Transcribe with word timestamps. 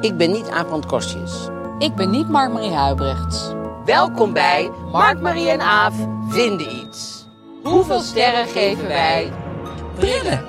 Ik 0.00 0.16
ben 0.16 0.30
niet 0.30 0.48
Aaf 0.48 0.86
Kostjes. 0.86 1.48
Ik 1.78 1.94
ben 1.94 2.10
niet 2.10 2.28
Mark-Marie 2.28 2.70
Huibrechts. 2.72 3.52
Welkom 3.84 4.32
bij 4.32 4.70
Mark, 4.92 5.20
Marie 5.20 5.48
en 5.50 5.60
Aaf 5.60 5.94
vinden 6.28 6.76
iets. 6.76 7.26
Hoeveel 7.62 8.00
sterren 8.00 8.46
geven 8.48 8.86
wij? 8.88 9.32
Brillen. 9.94 10.44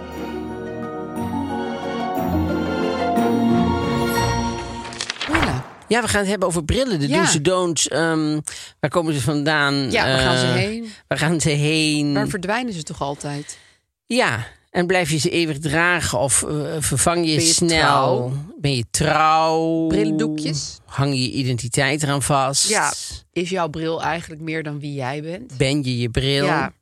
Brillen. 5.27 5.63
Ja, 5.87 6.01
we 6.01 6.07
gaan 6.07 6.19
het 6.19 6.29
hebben 6.29 6.47
over 6.47 6.65
brillen. 6.65 6.99
De 6.99 7.07
Ja. 7.07 7.21
do's 7.21 7.35
en 7.35 7.43
don'ts. 7.43 7.87
ehm, 7.87 8.39
waar 8.79 8.89
komen 8.89 9.13
ze 9.13 9.21
vandaan? 9.21 9.91
Ja, 9.91 10.05
waar 10.05 10.19
gaan 10.19 10.37
ze 10.37 10.45
Eh, 10.45 10.51
heen? 10.53 10.91
Waar 11.07 11.17
gaan 11.17 11.41
ze 11.41 11.49
heen? 11.49 12.13
Waar 12.13 12.27
verdwijnen 12.27 12.73
ze 12.73 12.83
toch 12.83 13.01
altijd? 13.01 13.57
Ja, 14.05 14.45
en 14.69 14.87
blijf 14.87 15.09
je 15.09 15.17
ze 15.17 15.29
eeuwig 15.29 15.59
dragen 15.59 16.19
of 16.19 16.43
eh, 16.43 16.75
vervang 16.79 17.17
je, 17.27 17.35
Ben 17.35 17.45
je 17.45 17.51
snel? 17.53 17.69
trouw? 17.69 18.31
Ben 18.57 18.75
je 18.75 18.85
trouw? 18.91 19.87
Brillendoekjes? 19.87 20.77
Hang 20.85 21.13
je 21.13 21.31
identiteit 21.31 22.03
eraan 22.03 22.21
vast? 22.23 22.69
Ja. 22.69 22.93
Is 23.31 23.49
jouw 23.49 23.67
bril 23.67 24.01
eigenlijk 24.03 24.41
meer 24.41 24.63
dan 24.63 24.79
wie 24.79 24.93
jij 24.93 25.21
bent? 25.21 25.57
Ben 25.57 25.83
je 25.83 25.97
je 25.97 26.09
bril? 26.09 26.45
Ja. 26.45 26.73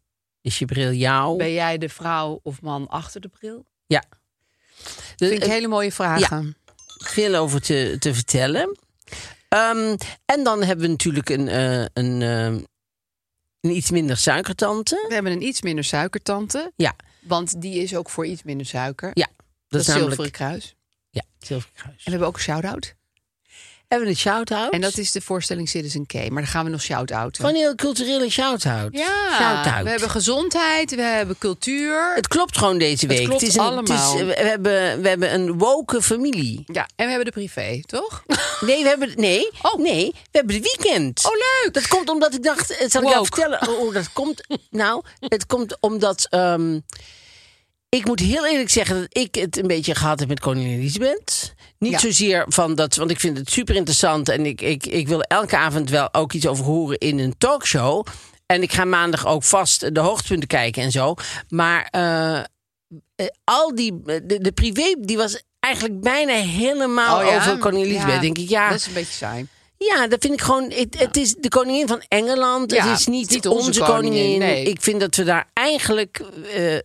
Is 0.42 0.60
je 0.60 0.66
bril 0.66 0.92
jou? 0.92 1.38
Ben 1.38 1.52
jij 1.54 1.78
de 1.78 1.90
vrouw 1.90 2.40
of 2.44 2.62
man 2.62 2.88
achter 2.88 3.22
de 3.22 3.28
bril? 3.28 3.66
Ja. 3.88 4.04
De- 5.16 5.28
Vind 5.28 5.44
ik 5.44 5.50
hele 5.50 5.68
mooie 5.68 5.92
vragen. 5.92 6.56
veel 6.98 7.36
over 7.36 7.62
te, 7.62 7.96
te 8.00 8.14
vertellen. 8.14 8.78
Ehm, 9.50 9.96
en 10.26 10.44
dan 10.44 10.64
hebben 10.64 10.86
we 10.86 10.92
natuurlijk 10.92 11.30
een, 11.30 11.48
eh, 11.48 11.80
een, 11.94 12.22
een 12.22 13.76
iets 13.76 13.92
minder 13.92 14.18
suikertante. 14.18 15.06
We 15.08 15.14
hebben 15.14 15.32
een 15.32 15.44
iets 15.44 15.62
minder 15.62 15.84
suikertante. 15.84 16.72
Ja, 16.76 16.96
Want 17.28 17.62
die 17.62 17.76
is 17.84 17.96
ook 17.96 18.10
voor 18.10 18.26
iets 18.26 18.44
minder 18.44 18.66
suiker. 18.66 19.12
ja. 19.14 19.28
dat, 19.68 19.82
is 19.82 19.88
is 19.88 19.94
namelijk 19.94 20.16
Zilveren 20.16 20.32
Kruis. 20.50 20.76
ja, 21.10 21.22
Zilveren 21.40 21.74
Kruis. 21.76 21.96
En 21.98 22.04
we 22.04 22.10
hebben 22.10 22.28
ook 22.28 22.36
een 22.36 22.42
shout-out. 22.42 22.96
Hebben 23.88 24.08
we 24.08 24.14
een 24.14 24.20
shout-out? 24.20 24.72
En 24.74 24.82
dat 24.82 24.98
is 24.98 25.12
de 25.12 25.22
voorstelling 25.22 25.70
Citizen 25.70 26.06
K. 26.06 26.14
Maar 26.14 26.30
dan 26.42 26.48
gaan 26.48 26.66
we 26.66 26.72
nog 26.72 26.82
shout-outen. 26.82 27.36
Gewoon 27.36 27.56
een 27.56 27.62
heel 27.62 27.76
culturele 27.76 28.30
shout-out. 28.30 28.94
Ja, 28.98 29.36
Shout-out. 29.38 29.84
we 29.84 29.90
hebben 29.90 30.10
gezondheid, 30.10 30.96
we 30.96 31.02
hebben 31.02 31.38
cultuur. 31.38 32.16
Het 32.16 32.28
klopt 32.28 32.58
gewoon 32.58 32.78
deze 32.78 33.08
week. 33.08 33.26
klopt 33.26 33.42
het 33.42 33.50
is 33.50 33.56
een, 33.56 33.62
allemaal. 33.62 34.12
Het 34.14 34.20
is, 34.20 34.26
we, 34.26 34.34
hebben, 34.34 35.02
we 35.02 35.08
hebben 35.08 35.34
een 35.34 35.58
woke 35.58 36.02
familie. 36.02 36.64
Ja, 36.66 36.82
en 36.96 37.04
we 37.06 37.10
hebben 37.12 37.26
de 37.26 37.32
privé, 37.32 37.82
toch? 37.86 38.24
Nee, 38.62 38.84
we 38.84 38.90
hebben, 38.90 39.12
nee, 39.16 39.50
Oh. 39.62 39.76
nee, 39.80 40.12
we 40.12 40.18
hebben 40.38 40.56
de 40.62 40.62
weekend. 40.78 41.26
Oh, 41.26 41.32
leuk. 41.32 41.74
Dat 41.74 41.88
komt 41.88 42.10
omdat 42.10 42.34
ik 42.34 42.44
dacht, 42.44 42.86
zal 42.88 43.02
ik 43.02 43.10
jou 43.10 43.26
vertellen 43.26 43.66
hoe 43.66 43.94
dat 43.94 44.14
komt? 44.14 44.44
Nou, 44.70 45.04
het 45.20 45.46
komt 45.46 45.78
omdat 45.80 46.28
ehm, 46.30 46.80
ik 47.98 48.06
moet 48.06 48.20
heel 48.20 48.48
eerlijk 48.48 48.70
zeggen 48.70 49.00
dat 49.00 49.08
ik 49.24 49.36
het 49.36 49.58
een 49.58 49.68
beetje 49.68 49.96
gehad 49.96 50.20
heb 50.20 50.28
met 50.30 50.40
koningin 50.40 50.80
Elisabeth. 50.80 51.54
Niet 51.80 51.92
Ja. 51.92 52.00
zozeer 52.00 52.46
van 52.48 52.76
dat, 52.76 52.96
want 52.96 53.12
ik 53.12 53.20
vind 53.20 53.38
het 53.38 53.52
super 53.52 53.76
interessant 53.76 54.30
en 54.30 54.46
ik, 54.46 54.62
ik, 54.62 54.86
ik 54.86 55.08
wil 55.08 55.22
elke 55.22 55.58
avond 55.58 55.90
wel 55.90 56.14
ook 56.14 56.34
iets 56.34 56.48
over 56.48 56.66
horen 56.66 56.98
in 56.98 57.20
een 57.20 57.38
talkshow. 57.38 58.06
En 58.46 58.62
ik 58.62 58.72
ga 58.74 58.86
maandag 58.86 59.26
ook 59.28 59.44
vast 59.44 59.94
de 59.96 60.00
hoogtepunten 60.00 60.48
kijken 60.48 60.84
en 60.84 60.92
zo. 60.92 61.14
Maar 61.50 61.88
eh, 61.92 62.38
eh, 62.38 62.46
al 63.44 63.76
die, 63.76 64.02
de, 64.04 64.38
de 64.42 64.52
privé, 64.52 64.96
die 65.00 65.18
was 65.18 65.44
eigenlijk 65.60 66.02
bijna 66.02 66.34
helemaal 66.34 67.20
Oh 67.20 67.26
ja? 67.30 67.36
over 67.38 67.58
koningin 67.58 67.86
Elisabeth. 67.88 68.14
Ja, 68.16 68.22
Denk 68.22 68.38
ik, 68.38 68.50
ja, 68.50 68.70
Dat 68.70 68.80
is 68.80 68.88
een 68.88 68.94
beetje 68.94 69.14
saai. 69.14 69.48
Ja, 69.78 70.08
dat 70.08 70.22
vind 70.22 70.34
ik 70.34 70.42
gewoon. 70.42 70.72
Het, 70.72 71.00
het 71.00 71.18
is 71.18 71.36
de 71.36 71.50
koningin 71.50 71.88
van 71.88 72.02
Engeland. 72.08 72.72
Ja, 72.72 72.88
het 72.90 73.00
is 73.00 73.06
niet, 73.06 73.30
niet 73.30 73.48
onze 73.48 73.68
onze, 73.68 73.80
koningin, 73.80 74.12
koningin. 74.12 74.40
nee. 74.40 74.64
Ik 74.64 74.82
vind 74.82 75.00
dat 75.00 75.16
we 75.16 75.24
daar 75.24 75.48
eigenlijk. 75.54 76.22
eh, 76.54 76.76
eh, 76.76 76.82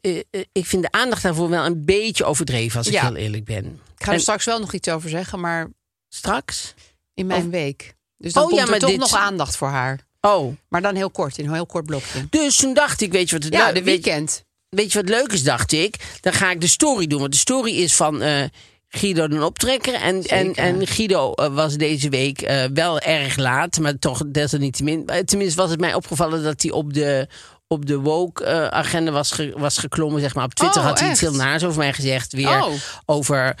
eh, 0.00 0.22
ik 0.52 0.66
vind 0.66 0.82
de 0.82 0.90
aandacht 0.90 1.22
daarvoor 1.22 1.48
wel 1.48 1.64
een 1.64 1.84
beetje 1.84 2.24
overdreven, 2.24 2.78
als 2.78 2.86
ik 2.86 2.92
Ja. 2.92 3.02
heel 3.06 3.16
eerlijk 3.16 3.44
ben. 3.44 3.64
Ik 3.64 4.04
ga 4.04 4.06
er 4.06 4.12
En 4.12 4.20
straks 4.20 4.44
wel 4.44 4.58
nog 4.60 4.72
iets 4.72 4.88
over 4.88 5.10
zeggen, 5.10 5.40
maar 5.40 5.68
straks? 6.08 6.74
in 7.14 7.26
mijn 7.26 7.44
Of- 7.44 7.50
week. 7.50 7.94
Dus 8.18 8.32
dan 8.32 8.42
Oh, 8.42 8.48
komt 8.48 8.60
ja, 8.68 8.72
er 8.74 8.78
toch 8.80 8.90
dit- 8.90 8.98
nog 8.98 9.14
aandacht 9.14 9.56
voor 9.56 9.68
haar. 9.68 10.00
Oh. 10.20 10.56
Maar 10.68 10.82
dan 10.82 10.94
heel 10.94 11.10
kort, 11.10 11.38
in 11.38 11.46
een 11.46 11.52
heel 11.54 11.66
kort 11.66 11.86
blokje. 11.86 12.26
Dus 12.30 12.56
toen 12.56 12.74
dacht 12.74 13.00
ik, 13.00 13.12
weet 13.12 13.28
je 13.28 13.34
wat 13.34 13.44
het 13.44 13.54
Ja, 13.54 13.66
de 13.66 13.72
weet- 13.72 13.84
weekend. 13.84 14.44
Weet, 14.68 14.92
je 14.92 14.98
wat 15.00 15.08
leuk 15.08 15.32
is, 15.32 15.42
dacht 15.42 15.72
ik? 15.72 15.96
Dan 16.20 16.32
ga 16.32 16.50
ik 16.50 16.60
de 16.60 16.66
story 16.66 17.06
doen. 17.06 17.20
Want 17.20 17.32
de 17.32 17.38
story 17.38 17.72
is 17.72 17.94
van 17.96 18.22
Guido 18.94 19.28
de 19.28 19.44
optrekker. 19.44 19.94
En, 19.94 20.02
en, 20.16 20.22
Zeker. 20.22 20.56
en 20.62 20.86
Guido 20.86 21.32
eh, 21.32 21.54
was 21.54 21.74
deze 21.76 22.08
week 22.08 22.42
eh, 22.42 22.64
wel 22.74 23.00
erg 23.00 23.36
laat, 23.36 23.78
maar 23.78 23.98
toch 23.98 24.22
desalniettemin. 24.26 25.06
eh, 25.06 25.18
Tenminste 25.18 25.60
was 25.60 25.70
het 25.70 25.80
mij 25.80 25.94
opgevallen 25.94 26.42
dat 26.42 26.62
hij 26.62 26.70
op 26.70 26.94
de, 26.94 27.26
op 27.66 27.86
de 27.86 27.96
woke-agenda 27.98 29.10
was, 29.10 29.30
ge- 29.30 29.52
was 29.56 29.78
geklommen. 29.78 30.20
Zeg 30.20 30.34
maar. 30.34 30.44
Op 30.44 30.54
Twitter 30.54 30.80
Oh, 30.80 30.86
had 30.86 31.00
hij 31.00 31.10
iets 31.10 31.20
heel 31.20 31.34
naars 31.34 31.64
over 31.64 31.78
mij 31.78 31.92
gezegd. 31.92 32.32
Weer 32.32 32.48
Oh. 32.64 32.72
over... 33.06 33.54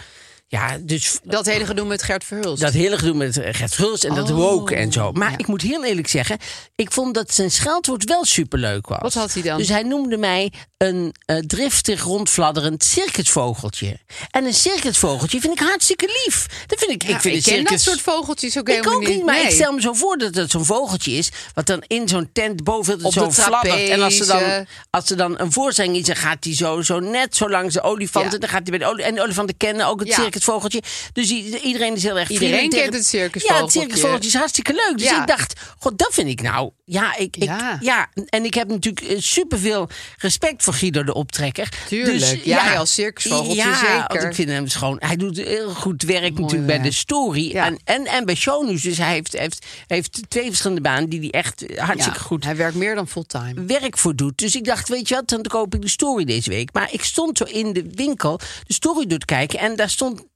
Ja, 0.46 0.78
dus 0.80 1.18
Dat 1.24 1.46
hele 1.46 1.66
gedoe 1.66 1.86
met 1.86 2.02
Gert 2.02 2.24
Verhulst. 2.24 2.62
dat 2.62 2.72
hele 2.72 2.98
gedoe 2.98 3.14
met 3.14 3.40
Gert 3.42 3.74
Vulst 3.74 4.04
en 4.04 4.14
dat 4.14 4.30
Oh, 4.30 4.36
woke 4.36 4.74
en 4.76 4.92
zo. 4.92 5.12
Maar 5.12 5.30
ja. 5.30 5.38
ik 5.38 5.46
moet 5.46 5.62
heel 5.62 5.84
eerlijk 5.84 6.08
zeggen, 6.08 6.38
ik 6.74 6.92
vond 6.92 7.14
dat 7.14 7.34
zijn 7.34 7.50
scheldwoord 7.50 8.04
wel 8.04 8.24
superleuk 8.24 8.88
was. 8.88 8.98
Wat 9.00 9.14
had 9.14 9.32
hij 9.32 9.42
dan? 9.42 9.58
Dus 9.58 9.68
hij 9.68 9.82
noemde 9.82 10.16
mij 10.16 10.52
een 10.82 11.14
eh, 11.26 11.36
driftig 11.36 12.02
rondfladderend 12.02 12.84
circusvogeltje. 12.84 13.98
En 14.30 14.44
een 14.44 14.54
circusvogeltje 14.54 15.40
vind 15.40 15.52
ik 15.60 15.66
hartstikke 15.66 16.20
lief. 16.24 16.46
Dat 16.66 16.78
vind 16.78 16.90
ik. 16.90 17.02
Ja, 17.02 17.14
ik 17.14 17.20
vind 17.20 17.34
ik 17.36 17.46
een 17.46 17.52
ken 17.54 17.64
dat 17.64 17.80
soort 17.80 18.00
vogeltjes 18.00 18.58
ook 18.58 18.68
Ik 18.68 18.74
helemaal 18.74 18.94
ook 18.94 19.06
niet, 19.06 19.24
maar 19.24 19.42
ik 19.42 19.50
stel 19.50 19.72
me 19.72 19.80
zo 19.80 19.92
voor 19.92 20.18
dat 20.18 20.34
het 20.34 20.50
zo'n 20.50 20.64
vogeltje 20.64 21.12
is... 21.12 21.28
wat 21.54 21.66
dan 21.66 21.82
in 21.86 22.08
zo'n 22.08 22.30
tent 22.32 22.64
boven 22.64 23.04
Op 23.04 23.12
zo 23.12 23.26
de 23.26 23.32
fladdert. 23.32 23.88
En 23.88 24.02
als 24.02 24.20
er, 24.20 24.26
dan, 24.26 24.66
als 24.90 25.10
er 25.10 25.16
dan 25.16 25.38
een 25.40 25.52
voorstelling 25.52 25.96
is... 25.96 26.04
dan 26.06 26.16
gaat 26.16 26.44
hij 26.44 26.54
zo, 26.54 26.82
zo 26.82 26.98
net 27.00 27.36
zo 27.36 27.50
langs 27.50 27.74
de 27.74 27.82
olifanten. 27.82 28.32
Ja. 28.32 28.38
Dan 28.38 28.48
gaat 28.48 28.68
hij 28.68 28.78
bij 28.78 28.88
de 28.94 29.02
En 29.02 29.14
de 29.14 29.22
olifanten 29.22 29.56
kennen 29.56 29.86
ook 29.86 30.00
het 30.00 30.08
Ja. 30.08 30.14
circusvogeltje. 30.14 30.82
Dus 31.12 31.30
iedereen 31.30 31.94
is 31.94 32.02
heel 32.02 32.18
erg 32.18 32.28
Iedereen 32.28 32.58
kent 32.58 32.72
tegen- 32.72 32.92
het 32.94 33.06
circusvogeltje. 33.06 33.54
Ja, 33.54 33.62
het 33.64 33.72
circusvogeltje 33.72 34.28
is 34.28 34.34
hartstikke 34.34 34.72
leuk. 34.72 34.98
Dus 34.98 35.10
ik 35.10 35.26
dacht, 35.26 35.60
god, 35.78 35.98
dat 35.98 36.10
vind 36.14 36.28
ik 36.28 36.42
nou... 36.42 36.70
Ja, 36.84 37.16
ik, 37.16 37.36
ik, 37.36 37.42
Ja. 37.42 37.78
ja. 37.80 38.08
en 38.28 38.44
ik 38.44 38.54
heb 38.54 38.68
natuurlijk 38.68 39.06
eh, 39.06 39.16
superveel 39.20 39.88
respect 40.18 40.62
voor 40.62 40.71
Guido 40.72 41.04
de 41.04 41.14
optrekker. 41.14 41.68
Tuurlijk. 41.88 42.18
Dus, 42.18 42.44
Jij 42.44 42.78
als 42.78 42.94
circusvogeltje 42.94 43.62
ja, 43.62 43.78
zeker. 43.78 44.04
want 44.08 44.22
ik 44.22 44.34
vind 44.34 44.48
hem 44.48 44.68
schoon. 44.68 44.96
Hij 44.98 45.16
doet 45.16 45.36
heel 45.36 45.70
goed 45.74 46.02
werk 46.02 46.20
Mooi 46.20 46.40
natuurlijk 46.40 46.66
bij 46.66 46.82
de 46.82 46.90
story. 46.92 47.52
Ja. 47.52 47.66
En, 47.66 47.78
en, 47.84 48.06
en 48.06 48.24
bij 48.24 48.34
Shownieuws. 48.34 48.82
Dus 48.82 48.98
hij 48.98 49.12
heeft, 49.12 49.32
heeft, 49.32 49.66
heeft 49.86 50.20
twee 50.28 50.46
verschillende 50.46 50.80
banen 50.80 51.08
die 51.08 51.20
hij 51.20 51.30
echt 51.30 51.64
hartstikke 51.76 52.18
Ja, 52.18 52.24
goed 52.24 52.44
Hij 52.44 52.56
werkt 52.56 52.76
meer 52.76 52.94
dan 52.94 53.08
fulltime. 53.08 53.64
werk 53.64 53.98
voor 53.98 54.16
doet. 54.16 54.38
Dus 54.38 54.56
ik 54.56 54.64
dacht, 54.64 54.88
weet 54.88 55.08
je 55.08 55.14
wat, 55.14 55.28
dan 55.28 55.42
koop 55.42 55.74
ik 55.74 55.82
de 55.82 55.88
story 55.88 56.24
deze 56.24 56.50
week. 56.50 56.72
Maar 56.72 56.92
ik 56.92 57.04
stond 57.04 57.38
zo 57.38 57.44
in 57.44 57.72
de 57.72 57.84
winkel 57.94 58.40
de 58.66 58.72
story 58.72 59.06
door 59.06 59.18
te 59.18 59.26
kijken 59.26 59.58
en 59.58 59.76
daar 59.76 59.90
stond 59.90 60.26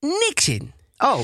niks 0.00 0.48
in. 0.48 0.72
Oh, 0.98 1.20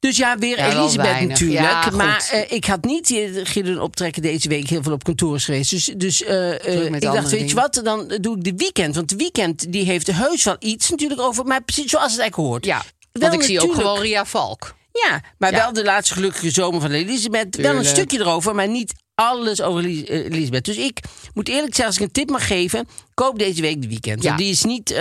Dus 0.00 0.16
ja, 0.16 0.38
weer 0.38 0.56
Ja, 0.58 0.66
Elisabeth 0.70 1.06
weinig. 1.06 1.28
natuurlijk. 1.28 1.60
Ja, 1.60 1.90
maar 1.90 2.28
eh, 2.32 2.52
ik 2.56 2.64
had 2.64 2.84
niet 2.84 3.10
eh, 3.10 3.40
Gideon 3.44 3.80
optrekken 3.80 4.22
deze 4.22 4.48
week 4.48 4.68
heel 4.68 4.82
veel 4.82 4.92
op 4.92 5.04
kantoor 5.04 5.34
is 5.36 5.44
geweest. 5.44 5.70
Dus, 5.70 5.84
dus 5.96 6.22
eh, 6.22 6.84
ik 6.94 7.00
dacht, 7.00 7.30
weet 7.30 7.48
je 7.48 7.54
wat, 7.54 7.80
dan 7.84 8.08
doe 8.20 8.36
ik 8.36 8.44
de 8.44 8.52
weekend. 8.56 8.94
Want 8.94 9.08
de 9.08 9.16
weekend 9.16 9.72
die 9.72 9.84
heeft 9.84 10.06
heus 10.12 10.44
wel 10.44 10.56
iets 10.58 10.90
natuurlijk 10.90 11.20
over, 11.20 11.44
maar 11.44 11.62
precies 11.62 11.90
zoals 11.90 12.12
het 12.12 12.20
eigenlijk 12.20 12.50
hoort. 12.50 12.64
ja. 12.64 12.82
Wel 13.12 13.32
ik 13.32 13.42
zie 13.42 13.60
ook 13.60 13.74
gewoon 13.74 14.00
Ria 14.00 14.24
Valk. 14.24 14.74
Ja, 14.92 15.20
maar 15.38 15.50
Ja. 15.52 15.56
wel 15.58 15.72
de 15.72 15.84
laatste 15.84 16.14
gelukkige 16.14 16.50
zomer 16.50 16.80
van 16.80 16.90
Elisabeth. 16.90 17.56
Wel 17.56 17.74
een 17.76 17.84
stukje 17.84 18.18
erover, 18.18 18.54
maar 18.54 18.68
niet 18.68 18.92
alles 19.14 19.60
over 19.62 19.84
Elis- 19.84 20.08
Elisabeth. 20.08 20.64
Dus 20.64 20.76
ik 20.76 21.00
moet 21.34 21.48
eerlijk 21.48 21.74
zeggen, 21.74 21.86
als 21.86 21.96
ik 21.96 22.02
een 22.02 22.12
tip 22.12 22.30
mag 22.30 22.46
geven, 22.46 22.88
koop 23.14 23.38
deze 23.38 23.60
week 23.60 23.82
de 23.82 23.88
weekend. 23.88 24.22
Ja. 24.22 24.28
Want 24.28 24.40
die 24.40 24.50
is 24.50 24.62
niet 24.64 24.94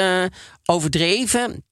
overdreven. 0.66 1.64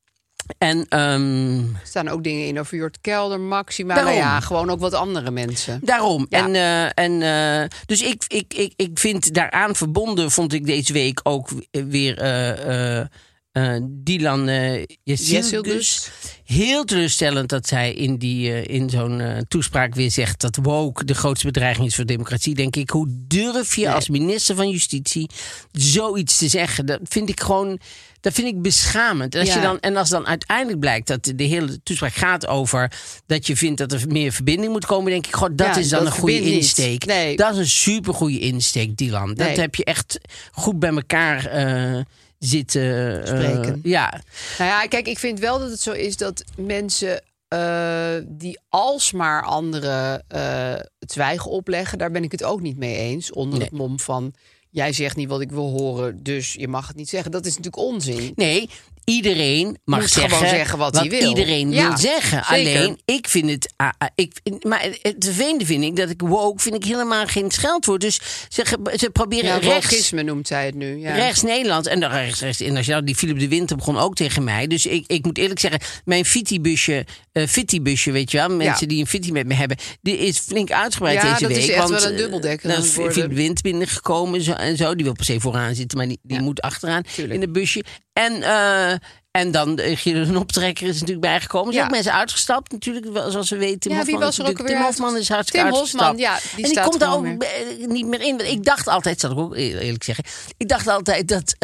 En 0.57 0.85
ehm, 0.89 1.57
Er 1.59 1.81
staan 1.83 2.07
ook 2.07 2.23
dingen 2.23 2.47
in 2.47 2.59
over 2.59 2.77
Jort 2.77 3.01
Kelder, 3.01 3.39
Maxima. 3.39 3.93
Daarom. 3.95 4.13
Nou 4.13 4.25
ja, 4.25 4.39
gewoon 4.39 4.69
ook 4.69 4.79
wat 4.79 4.93
andere 4.93 5.31
mensen. 5.31 5.79
Daarom. 5.83 6.25
Ja. 6.29 6.45
En, 6.45 6.55
eh, 6.55 7.05
en, 7.05 7.21
eh, 7.61 7.69
dus 7.85 8.01
ik, 8.01 8.23
ik, 8.27 8.53
ik, 8.53 8.73
ik 8.75 8.99
vind 8.99 9.33
daaraan 9.33 9.75
verbonden, 9.75 10.31
vond 10.31 10.53
ik 10.53 10.65
deze 10.65 10.93
week 10.93 11.19
ook 11.23 11.49
weer 11.71 12.17
eh, 12.17 13.75
Dylan 13.83 14.49
uh, 14.49 14.83
Jessilgus. 15.03 16.09
Heel 16.43 16.83
teleurstellend 16.83 17.49
dat 17.49 17.67
zij 17.67 17.93
in, 17.93 18.17
die, 18.17 18.61
in 18.61 18.89
zo'n 18.89 19.45
toespraak 19.47 19.95
weer 19.95 20.11
zegt 20.11 20.41
dat 20.41 20.59
woke 20.61 21.05
de 21.05 21.13
grootste 21.15 21.45
bedreiging 21.45 21.87
is 21.87 21.95
voor 21.95 22.05
democratie. 22.05 22.55
Denk 22.55 22.75
ik, 22.75 22.89
hoe 22.89 23.07
durf 23.09 23.75
je 23.75 23.85
Nee. 23.85 23.93
als 23.93 24.09
minister 24.09 24.55
van 24.55 24.69
Justitie 24.69 25.29
zoiets 25.71 26.37
te 26.37 26.47
zeggen? 26.47 26.85
Dat 26.85 26.99
vind 27.03 27.29
ik 27.29 27.39
gewoon. 27.39 27.79
Dat 28.21 28.33
vind 28.33 28.47
ik 28.47 28.61
beschamend. 28.61 29.33
En 29.33 29.39
als, 29.39 29.49
Ja. 29.49 29.55
je 29.55 29.61
dan, 29.61 29.79
en 29.79 29.95
als 29.95 30.09
dan 30.09 30.27
uiteindelijk 30.27 30.79
blijkt 30.79 31.07
dat 31.07 31.31
de 31.35 31.43
hele 31.43 31.83
toespraak 31.83 32.13
gaat 32.13 32.47
over 32.47 32.91
dat 33.25 33.47
je 33.47 33.55
vindt 33.57 33.77
dat 33.77 33.91
er 33.91 34.01
meer 34.07 34.31
verbinding 34.31 34.71
moet 34.71 34.85
komen, 34.85 35.11
denk 35.11 35.27
ik, 35.27 35.35
god, 35.35 35.57
dat 35.57 35.67
Ja, 35.67 35.77
is 35.77 35.89
dan 35.89 36.03
dat 36.03 36.13
een 36.13 36.19
goede 36.19 36.41
insteek. 36.41 37.05
Nee. 37.05 37.35
Dat 37.35 37.51
is 37.53 37.57
een 37.57 37.67
super 37.67 38.13
goede 38.13 38.39
insteek, 38.39 38.97
Dylan. 38.97 39.33
Dat 39.33 39.47
Nee. 39.47 39.59
heb 39.59 39.75
je 39.75 39.83
echt 39.83 40.19
goed 40.51 40.79
bij 40.79 40.89
elkaar 40.89 41.45
eh, 41.45 42.01
zitten 42.39 43.21
eh, 43.21 43.27
Spreken. 43.27 43.79
ja, 43.83 44.21
Nou 44.57 44.69
ja, 44.69 44.87
kijk, 44.87 45.07
ik 45.07 45.19
vind 45.19 45.39
wel 45.39 45.59
dat 45.59 45.69
het 45.69 45.79
zo 45.81 45.91
is 45.91 46.17
dat 46.17 46.43
mensen 46.57 47.21
eh, 47.47 48.15
die 48.25 48.59
alsmaar 48.69 49.43
anderen 49.43 50.23
eh 50.27 50.73
het 50.99 51.11
zwijgen 51.11 51.51
opleggen, 51.51 51.97
daar 51.97 52.11
ben 52.11 52.23
ik 52.23 52.31
het 52.31 52.43
ook 52.43 52.61
niet 52.61 52.77
mee 52.77 52.95
eens. 52.95 53.31
Onder 53.31 53.61
het 53.61 53.71
mom 53.71 53.99
van, 53.99 54.33
jij 54.69 54.93
zegt 54.93 55.15
niet 55.15 55.29
wat 55.29 55.41
ik 55.41 55.51
wil 55.51 55.69
horen, 55.69 56.23
dus 56.23 56.53
je 56.53 56.67
mag 56.67 56.87
het 56.87 56.95
niet 56.95 57.09
zeggen. 57.09 57.31
Dat 57.31 57.45
is 57.45 57.57
natuurlijk 57.57 57.83
onzin. 57.83 58.31
Nee, 58.35 58.69
iedereen 59.11 59.77
mag 59.85 59.99
Moet 59.99 60.09
zeggen, 60.09 60.37
gewoon 60.37 60.49
zeggen 60.53 60.77
wat 60.77 60.99
hij 60.99 61.09
wil. 61.09 61.29
iedereen 61.29 61.71
Ja, 61.71 61.87
wil 61.87 61.97
zeggen. 61.97 62.43
zeker. 62.55 62.75
Alleen, 62.79 62.99
ik 63.05 63.27
vind 63.27 63.49
het... 63.49 63.73
ah, 63.75 63.89
ah, 63.97 64.07
ik, 64.15 64.31
maar 64.65 64.81
het 65.01 65.15
vervelende 65.19 65.65
vind 65.65 65.83
ik 65.83 65.95
dat 65.95 66.09
ik 66.09 66.21
woke 66.21 66.61
vind 66.61 66.75
ik 66.75 66.83
helemaal 66.83 67.25
geen 67.25 67.51
scheldwoord. 67.51 68.01
Dus 68.01 68.19
ze, 68.49 68.65
ze 68.97 69.09
proberen 69.09 69.45
Ja, 69.45 69.57
rechts... 69.57 70.11
noemt 70.11 70.47
zij 70.47 70.65
het 70.65 70.75
nu. 70.75 70.97
Ja. 70.99 71.15
Rechts 71.15 71.41
Nederland 71.41 71.87
en 71.87 71.99
dan 71.99 72.11
rechts, 72.11 72.39
rechts 72.41 72.59
internationaal. 72.61 73.05
Die 73.05 73.15
Philip 73.15 73.39
de 73.39 73.47
Winter 73.47 73.75
begon 73.77 73.97
ook 73.97 74.15
tegen 74.15 74.43
mij. 74.43 74.67
Dus 74.67 74.85
ik, 74.85 75.03
ik 75.07 75.25
moet 75.25 75.37
eerlijk 75.37 75.59
zeggen, 75.59 75.79
mijn 76.05 76.25
fittibusje, 76.25 77.05
eh 77.31 77.47
fittibusje, 77.47 78.11
weet 78.11 78.31
je 78.31 78.37
wel, 78.37 78.49
mensen 78.49 78.81
Ja. 78.81 78.87
die 78.87 78.99
een 78.99 79.07
fitty 79.07 79.31
met 79.31 79.47
me 79.47 79.53
hebben, 79.53 79.77
die 80.01 80.17
is 80.17 80.39
flink 80.39 80.71
uitgebreid 80.71 81.15
Ja, 81.21 81.21
deze 81.29 81.41
dat 81.41 81.51
week. 81.51 81.57
is 81.61 81.69
echt 81.69 81.77
want, 81.89 81.89
wel 82.01 82.05
een 82.05 82.11
eh, 82.15 82.17
dubbeldekker 82.17 82.69
Dan 82.69 82.83
is. 82.83 82.89
Philip 82.89 83.13
de 83.13 83.27
Winter 83.35 83.63
binnengekomen 83.63 84.57
en 84.57 84.77
zo. 84.77 84.95
Die 84.95 85.03
wil 85.05 85.13
per 85.13 85.25
se 85.25 85.39
vooraan 85.39 85.75
zitten, 85.75 85.97
maar 85.97 86.07
die, 86.07 86.19
die 86.23 86.37
Ja. 86.37 86.43
moet 86.43 86.61
achteraan 86.61 87.03
Tuurlijk. 87.15 87.35
in 87.35 87.41
het 87.41 87.51
busje. 87.51 87.83
En, 88.17 88.43
eh, 88.43 88.91
en 89.31 89.51
dan 89.51 89.79
uh, 89.79 89.97
Guido 89.97 90.31
de 90.31 90.39
Optrekker 90.39 90.87
is 90.87 90.93
natuurlijk 90.93 91.21
bijgekomen. 91.21 91.67
Er 91.67 91.73
zijn 91.73 91.83
Ja. 91.85 91.89
ook 91.89 91.95
mensen 91.95 92.13
uitgestapt 92.19 92.71
natuurlijk, 92.71 93.05
zoals 93.29 93.49
we 93.49 93.57
weten. 93.57 93.91
Ja, 93.91 94.03
wie 94.03 94.17
was 94.17 94.37
er 94.37 94.43
is 94.43 94.49
ook 94.49 94.57
alweer 94.59 94.75
Tim 94.75 94.83
Hofman 94.85 95.17
is 95.17 95.29
hartstikke 95.29 95.65
Tim. 95.67 95.75
Hofman, 95.77 96.17
ja, 96.17 96.39
die 96.55 96.65
en 96.65 96.71
die 96.71 96.81
komt 96.81 96.99
daar 96.99 97.13
ook 97.13 97.25
eh, 97.25 97.87
niet 97.87 98.05
meer 98.07 98.21
in. 98.21 98.51
Ik 98.51 98.63
dacht 98.63 98.87
altijd, 98.87 99.19
zal 99.19 99.31
ik 99.31 99.37
ook 99.37 99.55
eer- 99.55 99.77
eerlijk 99.79 100.03
zeggen, 100.03 100.23
ik 100.57 100.67
dacht 100.67 100.87
altijd 100.87 101.27
dat 101.27 101.55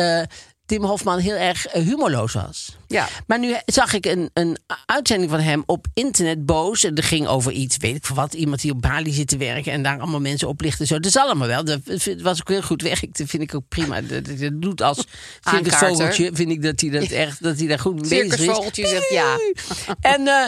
Tim 0.73 0.83
Hofman 0.83 1.19
heel 1.19 1.35
erg 1.35 1.67
eh, 1.67 1.83
humorloos 1.83 2.33
was. 2.33 2.75
Ja. 2.87 3.07
Maar 3.27 3.39
nu 3.39 3.55
zag 3.65 3.93
ik 3.93 4.05
een, 4.05 4.29
een 4.33 4.57
uitzending 4.85 5.31
van 5.31 5.39
hem 5.39 5.63
op 5.65 5.87
internet 5.93 6.45
boos. 6.45 6.83
En 6.83 6.95
dat 6.95 7.05
ging 7.05 7.27
over 7.27 7.51
iets, 7.51 7.77
weet 7.77 7.95
ik 7.95 8.07
wat. 8.07 8.33
Iemand 8.33 8.61
die 8.61 8.71
op 8.71 8.81
Bali 8.81 9.11
zit 9.11 9.27
te 9.27 9.37
werken 9.37 9.71
en 9.71 9.83
daar 9.83 9.99
allemaal 9.99 10.19
mensen 10.19 10.47
oplichten. 10.47 10.87
Zo. 10.87 10.95
Dat 10.95 11.05
is 11.05 11.17
allemaal 11.17 11.47
wel. 11.47 11.63
Dat 11.63 11.79
was 12.21 12.41
ook 12.41 12.49
heel 12.49 12.61
goed 12.61 12.81
werk. 12.81 13.17
Dat 13.17 13.29
vind 13.29 13.43
ik 13.43 13.55
ook 13.55 13.67
prima. 13.67 14.01
Dat, 14.01 14.25
dat, 14.25 14.39
dat 14.39 14.61
doet 14.61 14.81
als 14.81 15.03
circusvogeltje. 15.51 16.29
Vind 16.33 16.51
ik 16.51 16.61
dat 16.61 16.81
hij 16.81 16.89
dat 16.89 17.09
echt, 17.25 17.43
dat 17.43 17.57
hij 17.57 17.67
daar 17.67 17.79
goed 17.79 17.93
mee 17.93 18.09
bezig 18.09 18.23
is. 18.23 18.29
Circusvogeltje 18.29 18.87
zegt 18.87 19.09
ja. 19.09 19.37
En, 20.15 20.27
eh, 20.27 20.47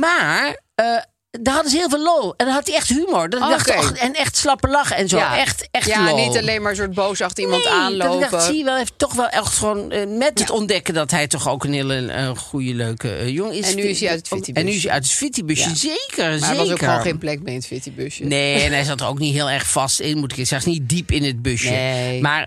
maar 0.00 0.60
eh, 0.74 0.86
daar 1.40 1.54
hadden 1.54 1.72
ze 1.72 1.78
heel 1.78 1.88
veel 1.88 2.02
lol. 2.02 2.34
En 2.36 2.46
dan 2.46 2.54
had 2.54 2.66
hij 2.66 2.76
echt 2.76 2.88
humor. 2.88 3.30
Dat 3.30 3.40
dacht, 3.40 3.76
och, 3.76 3.90
en 3.90 4.14
echt 4.14 4.36
slappe 4.36 4.68
lachen 4.68 4.96
en 4.96 5.08
zo. 5.08 5.16
ja. 5.16 5.38
Echt, 5.38 5.68
echt 5.70 5.86
ja, 5.86 6.04
lol. 6.04 6.16
niet 6.16 6.36
alleen 6.36 6.62
maar 6.62 6.70
een 6.70 6.76
soort 6.76 6.94
boos 6.94 7.20
achter 7.20 7.44
iemand 7.44 7.64
Nee, 7.64 7.72
aanlopen. 7.72 8.20
Dat 8.20 8.24
ik 8.24 8.30
dacht, 8.30 8.44
zie 8.44 8.56
je 8.56 8.64
wel, 8.64 8.76
heeft 8.76 8.92
toch 8.96 9.14
wel 9.14 9.28
echt 9.28 9.56
gewoon 9.56 9.90
eh, 9.90 10.06
met 10.18 10.38
het 10.38 10.50
ontdekken 10.50 10.94
dat 10.94 11.10
hij 11.10 11.26
toch 11.26 11.48
ook 11.48 11.64
een 11.64 11.72
hele 11.72 12.06
eh, 12.06 12.28
goede, 12.36 12.74
leuke 12.74 13.14
eh, 13.14 13.28
jongen 13.28 13.54
is. 13.54 13.70
En 13.70 13.76
nu 13.76 13.82
is 13.82 14.00
hij 14.00 14.08
uit 14.08 14.18
het 14.18 14.28
fittibusje. 14.28 14.60
En 14.60 14.66
nu 14.70 14.76
is 14.76 14.82
hij 14.82 14.92
uit 14.92 15.02
het 15.02 15.12
fittibusje. 15.12 15.68
Ja. 15.68 15.74
Zeker, 15.74 16.28
maar 16.28 16.38
zeker. 16.38 16.50
er 16.50 16.56
was 16.56 16.70
ook 16.70 16.78
gewoon 16.78 17.00
geen 17.00 17.18
plek 17.18 17.38
meer 17.38 17.48
in 17.48 17.54
het 17.58 17.66
fittybusje. 17.66 18.24
Nee, 18.24 18.62
en 18.62 18.72
hij 18.72 18.84
zat 18.84 19.00
er 19.00 19.06
ook 19.06 19.18
niet 19.18 19.34
heel 19.34 19.50
erg 19.50 19.70
vast 19.70 20.00
in, 20.00 20.18
moet 20.18 20.38
ik 20.38 20.46
zeggen. 20.46 20.70
niet 20.70 20.88
diep 20.88 21.10
in 21.10 21.24
het 21.24 21.42
busje. 21.42 21.70
Nee. 21.70 22.20
Maar, 22.20 22.46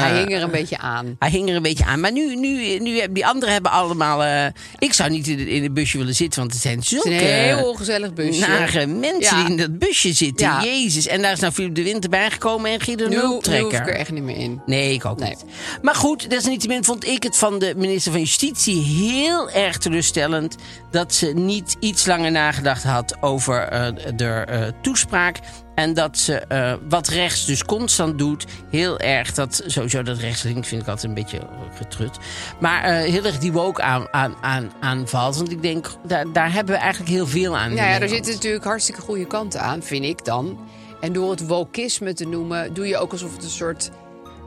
Hij 0.00 0.18
hing 0.18 0.34
er 0.34 0.42
een 0.42 0.50
beetje 0.50 0.78
aan. 0.78 1.16
hij 1.18 1.30
hing 1.30 1.48
er 1.48 1.56
een 1.56 1.62
beetje 1.62 1.84
aan. 1.84 2.00
Maar 2.00 2.12
nu, 2.12 2.36
nu, 2.36 2.78
nu 2.78 2.94
hebben 2.94 3.14
die 3.14 3.26
anderen 3.26 3.52
hebben 3.54 3.70
allemaal. 3.70 4.50
ik 4.78 4.92
zou 4.92 5.10
niet 5.10 5.26
in 5.26 5.38
het, 5.38 5.48
in 5.48 5.62
het 5.62 5.74
busje 5.74 5.98
willen 5.98 6.14
zitten, 6.14 6.40
want 6.40 6.52
het 6.52 6.62
zijn 6.62 6.76
Het 6.78 6.86
zulke 6.86 7.10
is 7.10 7.20
een 7.20 7.26
heel 7.28 7.68
ongezellig 7.70 8.12
busje. 8.12 8.25
Nare 8.30 8.86
mensen 8.86 9.36
die 9.36 9.46
in 9.50 9.56
dat 9.56 9.78
busje 9.78 10.12
zitten. 10.12 10.60
Jezus. 10.62 11.06
En 11.06 11.22
daar 11.22 11.32
is 11.32 11.40
nou 11.40 11.52
Philip 11.52 11.74
de 11.74 11.82
Winter 11.82 12.10
bijgekomen 12.10 12.70
en 12.70 12.80
Guido 12.80 13.04
nu, 13.04 13.10
de 13.10 13.16
nu 13.50 13.60
hoef 13.60 13.72
ik 13.72 13.72
er 13.72 13.94
echt 13.94 14.10
niet 14.10 14.22
meer 14.22 14.36
in. 14.36 14.60
Nee, 14.66 14.92
ik 14.92 15.04
ook 15.04 15.18
Nee. 15.18 15.28
niet. 15.28 15.44
Maar 15.82 15.94
goed, 15.94 16.30
desalniettemin 16.30 16.84
vond 16.84 17.06
ik 17.06 17.22
het 17.22 17.36
van 17.36 17.58
de 17.58 17.74
minister 17.76 18.12
van 18.12 18.20
Justitie 18.20 18.82
heel 18.82 19.50
erg 19.50 19.78
teleurstellend 19.78 20.56
dat 20.90 21.14
ze 21.14 21.26
niet 21.26 21.76
iets 21.80 22.06
langer 22.06 22.30
nagedacht 22.30 22.82
had 22.82 23.16
over 23.20 23.62
eh, 23.62 23.86
de 24.16 24.24
eh, 24.48 24.62
toespraak. 24.82 25.38
En 25.76 25.94
dat 25.94 26.18
ze 26.18 26.38
eh, 26.38 26.74
wat 26.88 27.08
rechts 27.08 27.44
dus 27.44 27.64
constant 27.64 28.18
doet, 28.18 28.46
heel 28.70 28.98
erg 28.98 29.34
dat 29.34 29.62
sowieso 29.66 30.02
dat 30.02 30.18
rechts-links 30.18 30.68
vind 30.68 30.82
ik 30.82 30.88
altijd 30.88 31.06
een 31.06 31.14
beetje 31.14 31.40
getrut. 31.74 32.18
Maar 32.60 32.82
eh, 32.82 33.10
heel 33.10 33.24
erg 33.24 33.38
die 33.38 33.52
woke 33.52 33.82
aan, 33.82 34.06
aan, 34.10 34.34
aan, 34.40 34.72
aanvalt. 34.80 35.36
Want 35.36 35.50
ik 35.50 35.62
denk, 35.62 35.86
daar, 36.06 36.32
daar 36.32 36.52
hebben 36.52 36.74
we 36.74 36.80
eigenlijk 36.80 37.12
heel 37.12 37.26
veel 37.26 37.56
aan. 37.56 37.74
Nou 37.74 37.88
ja, 37.88 38.00
er 38.00 38.08
zitten 38.08 38.32
natuurlijk 38.34 38.64
hartstikke 38.64 39.00
goede 39.00 39.26
kanten 39.26 39.60
aan, 39.60 39.82
vind 39.82 40.04
ik 40.04 40.24
dan. 40.24 40.58
En 41.00 41.12
door 41.12 41.30
het 41.30 41.46
wokisme 41.46 42.12
te 42.12 42.26
noemen, 42.26 42.74
doe 42.74 42.86
je 42.86 42.96
ook 42.96 43.12
alsof 43.12 43.34
het 43.34 43.44
een 43.44 43.50
soort 43.50 43.90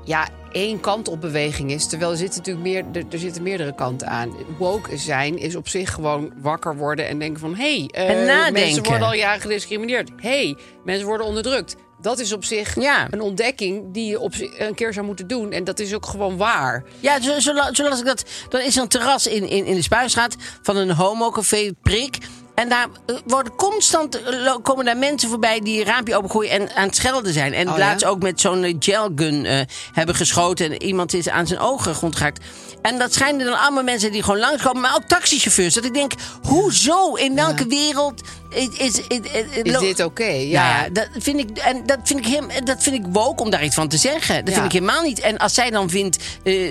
ja, 0.05 0.27
één 0.51 0.79
kant 0.79 1.07
op 1.07 1.21
beweging 1.21 1.71
is. 1.71 1.87
Terwijl 1.87 2.11
er 2.11 2.17
zitten 2.17 2.37
natuurlijk 2.37 2.65
meer, 2.65 2.85
er, 3.03 3.03
er 3.11 3.19
zitten 3.19 3.43
meerdere 3.43 3.75
kanten 3.75 4.07
aan. 4.07 4.33
Woke 4.57 4.97
zijn 4.97 5.37
is 5.37 5.55
op 5.55 5.67
zich 5.67 5.93
gewoon 5.93 6.33
wakker 6.41 6.77
worden 6.77 7.07
en 7.07 7.19
denken 7.19 7.39
van... 7.39 7.55
hé, 7.55 7.85
hey, 7.91 8.07
eh, 8.45 8.51
mensen 8.51 8.83
worden 8.83 9.07
al 9.07 9.13
jaren 9.13 9.41
gediscrimineerd. 9.41 10.09
Hé, 10.15 10.29
hey, 10.29 10.57
mensen 10.85 11.07
worden 11.07 11.25
onderdrukt. 11.27 11.75
Dat 12.01 12.19
is 12.19 12.33
op 12.33 12.43
zich 12.45 12.75
Ja. 12.81 13.07
een 13.09 13.21
ontdekking 13.21 13.93
die 13.93 14.09
je 14.09 14.19
op 14.19 14.33
zich 14.35 14.59
een 14.59 14.75
keer 14.75 14.93
zou 14.93 15.05
moeten 15.05 15.27
doen. 15.27 15.51
En 15.51 15.63
dat 15.63 15.79
is 15.79 15.93
ook 15.93 16.05
gewoon 16.05 16.37
waar. 16.37 16.83
Ja, 16.99 17.21
zo, 17.21 17.39
zo, 17.39 17.53
la- 17.53 17.73
zo 17.73 17.89
las 17.89 17.99
ik 17.99 18.05
dat. 18.05 18.25
Dan 18.49 18.61
is 18.61 18.75
er 18.75 18.81
een 18.81 18.87
terras 18.87 19.27
in, 19.27 19.47
in, 19.49 19.65
in 19.65 19.75
de 19.75 19.81
Spuistraat 19.81 20.35
van 20.61 20.77
een 20.77 20.91
homocafé 20.91 21.71
Prik. 21.81 22.17
En 22.59 22.69
daar 22.69 22.87
eh, 23.05 23.15
worden 23.25 23.55
constant 23.55 24.21
eh, 24.23 24.55
komen 24.61 24.85
daar 24.85 24.97
mensen 24.97 25.29
voorbij 25.29 25.59
die 25.59 25.79
een 25.79 25.85
raampje 25.85 26.15
opengooien 26.17 26.51
en 26.51 26.75
aan 26.75 26.85
het 26.85 26.95
schelden 26.95 27.33
zijn. 27.33 27.53
En 27.53 27.69
Oh, 27.69 27.77
laatst 27.77 28.01
ja? 28.01 28.07
ook 28.07 28.21
met 28.21 28.41
zo'n 28.41 28.75
gelgun 28.79 29.45
eh, 29.45 29.59
hebben 29.91 30.15
geschoten. 30.15 30.65
En 30.71 30.83
iemand 30.83 31.13
is 31.13 31.29
aan 31.29 31.47
zijn 31.47 31.59
ogen 31.59 31.95
grond 31.95 32.15
geraakt. 32.15 32.45
En 32.81 32.97
dat 32.97 33.13
schijnen 33.13 33.45
dan 33.45 33.59
allemaal 33.59 33.83
mensen 33.83 34.11
die 34.11 34.23
gewoon 34.23 34.39
langskomen, 34.39 34.81
maar 34.81 34.95
ook 34.95 35.03
taxichauffeurs. 35.03 35.73
Dat 35.73 35.85
ik 35.85 35.93
denk, 35.93 36.11
hoezo? 36.47 37.13
In 37.13 37.35
welke 37.35 37.65
wereld 37.67 38.21
is, 38.49 38.67
is, 38.67 39.01
is, 39.07 39.19
Is 39.63 39.77
dit 39.79 40.03
oké? 40.03 40.23
Ja, 40.23 40.41
Ja. 40.69 40.83
ja, 40.83 40.89
dat 40.89 41.07
vind 41.17 41.39
ik 41.39 41.57
en 41.57 41.85
dat 41.85 41.99
vind 42.03 42.19
ik 42.19 42.33
hem, 42.33 42.47
dat 42.65 42.83
vind 42.83 42.95
ik 42.95 43.03
woke 43.11 43.43
om 43.43 43.49
daar 43.49 43.63
iets 43.63 43.75
van 43.75 43.87
te 43.87 43.97
zeggen. 43.97 44.45
Dat 44.45 44.53
Ja. 44.53 44.53
vind 44.53 44.65
ik 44.73 44.79
helemaal 44.79 45.03
niet. 45.03 45.19
En 45.19 45.37
als 45.37 45.53
zij 45.53 45.69
dan 45.69 45.89
vindt 45.89 46.17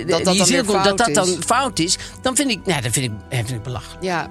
Dat 0.07 0.23
dat 0.23 0.33
die 0.33 0.63
dan 0.63 0.95
dat 0.95 1.09
dan 1.13 1.27
is. 1.27 1.35
fout 1.45 1.79
is, 1.79 1.97
dan 2.21 2.35
vind 2.35 2.51
ik, 2.51 2.59
nou, 2.65 2.81
dat 2.81 2.91
vind 2.91 3.05
ik, 3.05 3.11
dat 3.29 3.37
vind 3.39 3.49
ik 3.51 3.63
belachelijk. 3.63 4.03
Ja, 4.03 4.29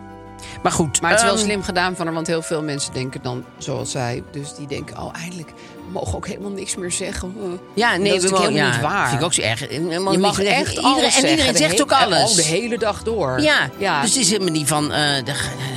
Maar 0.63 0.73
goed, 0.73 1.01
Maar 1.01 1.11
het 1.11 1.19
is 1.21 1.25
wel 1.27 1.35
ehm, 1.35 1.45
slim 1.45 1.63
gedaan 1.63 1.97
van 1.97 2.05
haar, 2.07 2.15
want 2.15 2.27
heel 2.27 2.43
veel 2.43 2.63
mensen 2.63 2.93
denken 2.93 3.23
dan 3.23 3.45
zoals 3.59 3.91
zij. 3.91 4.23
Dus 4.33 4.55
die 4.55 4.67
denken, 4.67 4.99
oh, 5.03 5.15
eindelijk 5.17 5.49
we 5.87 5.93
mogen 5.95 6.15
ook 6.17 6.27
helemaal 6.27 6.51
niks 6.51 6.77
meer 6.77 6.93
zeggen. 6.93 7.35
Uh, 7.39 7.45
Ja, 7.75 7.97
nee, 7.97 8.13
dat 8.13 8.23
is 8.23 8.31
helemaal 8.31 8.51
ja, 8.51 8.71
niet 8.71 8.81
waar. 8.81 9.09
Vind 9.09 9.21
ik 9.21 9.27
ook 9.27 9.33
zo 9.33 9.41
erg. 9.43 9.61
Je 9.61 9.83
je 9.89 10.19
mag 10.19 10.41
echt 10.43 10.69
iedereen, 10.71 10.85
alles 10.85 11.23
En 11.23 11.31
iedereen 11.31 11.53
de 11.53 11.59
zegt 11.59 11.71
hele- 11.71 11.83
ook 11.83 11.93
alles. 11.93 12.31
Oh, 12.31 12.37
de 12.37 12.43
hele 12.43 12.79
dag 12.79 13.03
door. 13.03 13.41
ja, 13.41 13.71
ja. 13.79 14.01
dus 14.01 14.11
het 14.15 14.21
is 14.23 14.31
helemaal 14.31 14.53
niet 14.53 14.69
van, 14.69 14.93
eh, 14.93 15.25
de- 15.25 15.33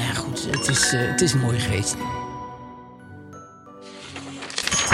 ja, 0.07 0.13
goed, 0.13 0.47
het 0.51 0.67
is, 0.67 0.93
eh, 0.93 0.99
het 1.01 1.21
is 1.21 1.33
mooi 1.33 1.59
geweest. 1.59 1.95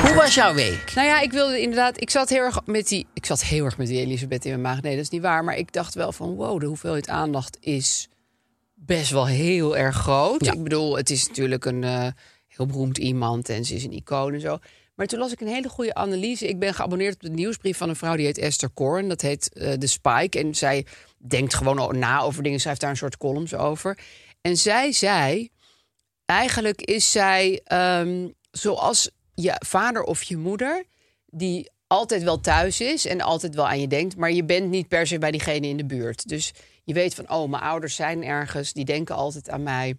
Hoe 0.02 0.14
was 0.14 0.34
jouw 0.36 0.54
week? 0.54 0.92
Nou 0.96 1.08
ja, 1.08 1.20
ik 1.20 1.32
wilde 1.32 1.62
inderdaad. 1.62 2.02
Ik 2.02 2.10
zat 2.10 2.30
heel 2.30 2.42
erg 2.44 2.60
met 2.66 2.88
die. 2.88 3.08
Ik 3.14 3.26
zat 3.26 3.44
heel 3.44 3.66
erg 3.66 3.78
met 3.78 3.88
die 3.88 4.00
Elisabeth 4.02 4.46
in 4.46 4.50
mijn 4.52 4.62
maag. 4.62 4.82
Nee, 4.82 4.96
dat 4.96 5.04
is 5.04 5.10
niet 5.10 5.22
waar. 5.22 5.44
Maar 5.44 5.56
ik 5.58 5.74
dacht 5.74 5.94
wel 5.94 6.12
van 6.12 6.36
wow, 6.36 6.60
de 6.60 6.66
hoeveelheid 6.66 7.10
aandacht 7.10 7.58
is 7.60 8.08
best 8.88 9.12
wel 9.12 9.28
heel 9.28 9.78
erg 9.78 9.96
groot. 9.96 10.46
Ja. 10.46 10.52
Ik 10.52 10.64
bedoel, 10.64 10.98
het 10.98 11.10
is 11.10 11.28
natuurlijk 11.28 11.66
een 11.66 11.84
eh, 11.84 12.08
heel 12.48 12.66
beroemd 12.66 12.98
iemand 12.98 13.50
en 13.50 13.66
ze 13.66 13.76
is 13.76 13.84
een 13.84 13.92
icoon 13.92 14.34
en 14.34 14.42
zo. 14.42 14.58
Maar 14.96 15.08
toen 15.08 15.20
las 15.20 15.32
ik 15.32 15.42
een 15.42 15.48
hele 15.48 15.70
goede 15.70 15.94
analyse. 15.94 16.48
Ik 16.48 16.60
ben 16.60 16.74
geabonneerd 16.74 17.14
op 17.14 17.22
de 17.22 17.30
nieuwsbrief 17.30 17.78
van 17.78 17.90
een 17.90 17.96
vrouw 17.96 18.16
die 18.16 18.26
heet 18.26 18.38
Esther 18.38 18.70
Korn. 18.70 19.08
Dat 19.08 19.22
heet 19.22 19.54
eh 19.54 19.74
The 19.74 19.88
Spike. 19.88 20.40
En 20.40 20.56
zij 20.56 20.86
denkt 21.18 21.54
gewoon 21.54 21.98
na 22.00 22.22
over 22.22 22.44
dingen. 22.44 22.60
Schrijft 22.60 22.82
daar 22.82 22.90
een 22.90 22.98
soort 22.98 23.18
columns 23.18 23.56
over. 23.56 24.00
En 24.42 24.58
zij 24.58 24.92
zei: 24.92 25.50
eigenlijk 26.26 26.82
is 26.82 27.12
zij 27.12 27.62
ehm, 27.64 28.28
zoals 28.52 29.10
je 29.34 29.56
vader 29.66 30.04
of 30.04 30.24
je 30.24 30.38
moeder, 30.38 30.84
die 31.26 31.70
altijd 31.88 32.24
wel 32.24 32.40
thuis 32.40 32.82
is 32.82 33.06
en 33.06 33.22
altijd 33.22 33.56
wel 33.56 33.68
aan 33.68 33.82
je 33.82 33.88
denkt, 33.88 34.16
maar 34.16 34.32
je 34.32 34.44
bent 34.44 34.70
niet 34.70 34.88
per 34.88 35.08
se 35.08 35.18
bij 35.18 35.32
diegene 35.32 35.68
in 35.68 35.78
de 35.78 35.86
buurt. 35.86 36.30
Dus 36.30 36.54
Je 36.88 36.94
weet 36.94 37.14
van, 37.16 37.30
oh, 37.32 37.50
mijn 37.50 37.64
ouders 37.64 37.96
zijn 37.96 38.24
ergens, 38.24 38.74
die 38.74 38.86
denken 38.86 39.16
altijd 39.16 39.50
aan 39.50 39.64
mij. 39.64 39.96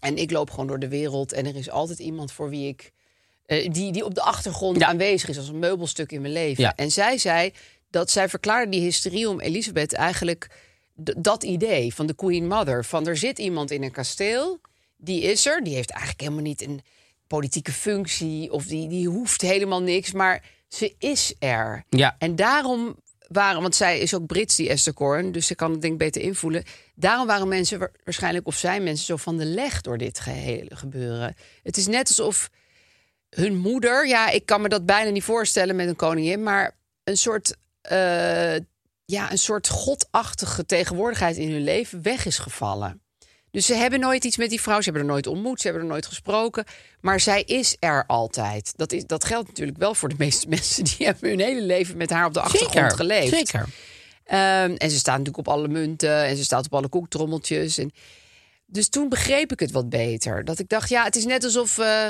En 0.00 0.16
ik 0.16 0.30
loop 0.30 0.50
gewoon 0.50 0.66
door 0.66 0.78
de 0.78 0.88
wereld 0.88 1.32
en 1.32 1.46
er 1.46 1.56
is 1.56 1.70
altijd 1.70 1.98
iemand 1.98 2.32
voor 2.32 2.48
wie 2.50 2.68
ik. 2.68 2.92
eh, 3.46 3.70
die, 3.72 3.92
die 3.92 4.04
op 4.04 4.14
de 4.14 4.20
achtergrond 4.22 4.78
Ja. 4.80 4.86
aanwezig 4.86 5.28
is 5.28 5.36
als 5.38 5.48
een 5.48 5.58
meubelstuk 5.58 6.12
in 6.12 6.20
mijn 6.20 6.32
leven. 6.32 6.62
Ja. 6.62 6.74
En 6.76 6.90
zij 6.90 7.18
zei 7.18 7.52
dat 7.90 8.10
zij 8.10 8.28
verklaarde 8.28 8.70
die 8.70 8.80
hysterie 8.80 9.28
om 9.28 9.40
Elisabeth 9.40 9.92
eigenlijk 9.92 10.50
dat 11.16 11.42
idee 11.42 11.94
van 11.94 12.06
de 12.06 12.14
Queen 12.14 12.46
Mother. 12.48 12.84
Van 12.84 13.06
er 13.06 13.16
zit 13.16 13.38
iemand 13.38 13.70
in 13.70 13.82
een 13.82 13.90
kasteel, 13.90 14.60
die 14.96 15.22
is 15.22 15.46
er, 15.46 15.64
die 15.64 15.74
heeft 15.74 15.90
eigenlijk 15.90 16.20
helemaal 16.20 16.42
niet 16.42 16.62
een 16.62 16.80
politieke 17.26 17.72
functie 17.72 18.52
of 18.52 18.64
die, 18.66 18.88
die 18.88 19.08
hoeft 19.08 19.40
helemaal 19.40 19.82
niks, 19.82 20.12
maar 20.12 20.44
ze 20.68 20.94
is 20.98 21.34
er. 21.38 21.84
Ja. 21.88 22.16
En 22.18 22.36
daarom 22.36 22.96
waren, 23.28 23.62
want 23.62 23.74
zij 23.74 23.98
is 23.98 24.14
ook 24.14 24.26
Brits, 24.26 24.56
die 24.56 24.68
Esther 24.68 24.94
Coren, 24.94 25.32
dus 25.32 25.46
ze 25.46 25.54
kan 25.54 25.70
het 25.70 25.80
denk 25.80 25.92
ik 25.92 25.98
beter 25.98 26.22
invoelen. 26.22 26.62
Daarom 26.94 27.26
waren 27.26 27.48
mensen 27.48 27.78
wa- 27.78 27.90
waarschijnlijk, 28.04 28.46
of 28.46 28.56
zijn 28.56 28.82
mensen 28.82 29.06
zo 29.06 29.16
van 29.16 29.36
de 29.36 29.44
leg 29.44 29.80
door 29.80 29.98
dit 29.98 30.20
gehele 30.20 30.76
gebeuren. 30.76 31.34
Het 31.62 31.76
is 31.76 31.86
net 31.86 32.08
alsof 32.08 32.50
hun 33.30 33.56
moeder, 33.56 34.06
ja, 34.06 34.30
ik 34.30 34.46
kan 34.46 34.60
me 34.60 34.68
dat 34.68 34.86
bijna 34.86 35.10
niet 35.10 35.22
voorstellen 35.24 35.76
met 35.76 35.88
een 35.88 35.96
koningin, 35.96 36.42
maar 36.42 36.76
een 37.04 37.16
soort, 37.16 37.56
eh, 37.80 38.54
ja, 39.04 39.30
een 39.30 39.38
soort 39.38 39.68
godachtige 39.68 40.66
tegenwoordigheid 40.66 41.36
in 41.36 41.50
hun 41.50 41.64
leven 41.64 42.02
weg 42.02 42.26
is 42.26 42.38
gevallen. 42.38 43.00
Dus 43.56 43.66
ze 43.66 43.74
hebben 43.74 44.00
nooit 44.00 44.24
iets 44.24 44.36
met 44.36 44.50
die 44.50 44.60
vrouw, 44.60 44.78
ze 44.78 44.84
hebben 44.84 45.02
er 45.02 45.08
nooit 45.08 45.26
ontmoet, 45.26 45.60
ze 45.60 45.66
hebben 45.66 45.84
er 45.84 45.90
nooit 45.92 46.06
gesproken, 46.06 46.64
maar 47.00 47.20
zij 47.20 47.42
is 47.42 47.76
er 47.80 48.04
altijd. 48.06 48.72
Dat, 48.76 48.92
is, 48.92 49.06
dat 49.06 49.24
geldt 49.24 49.48
natuurlijk 49.48 49.78
wel 49.78 49.94
voor 49.94 50.08
de 50.08 50.14
meeste 50.18 50.48
mensen 50.56 50.84
die 50.84 51.06
hebben 51.06 51.28
hun 51.28 51.40
hele 51.40 51.62
leven 51.62 51.96
met 51.96 52.10
haar 52.10 52.26
op 52.26 52.34
de 52.34 52.40
achtergrond 52.40 52.72
Zeker, 52.72 52.96
geleefd. 52.96 53.36
zeker. 53.36 53.68
Ehm, 54.24 54.74
en 54.76 54.90
ze 54.90 54.98
staat 54.98 55.18
natuurlijk 55.18 55.48
op 55.48 55.54
alle 55.54 55.68
munten 55.68 56.24
en 56.24 56.36
ze 56.36 56.44
staat 56.44 56.64
op 56.64 56.74
alle 56.74 56.88
koektrommeltjes. 56.88 57.78
En... 57.78 57.92
Dus 58.66 58.88
toen 58.88 59.08
begreep 59.08 59.52
ik 59.52 59.60
het 59.60 59.70
wat 59.70 59.88
beter. 59.88 60.44
Dat 60.44 60.58
ik 60.58 60.68
dacht, 60.68 60.88
ja, 60.88 61.04
het 61.04 61.16
is 61.16 61.24
net 61.24 61.44
alsof 61.44 61.78
eh, 61.78 62.08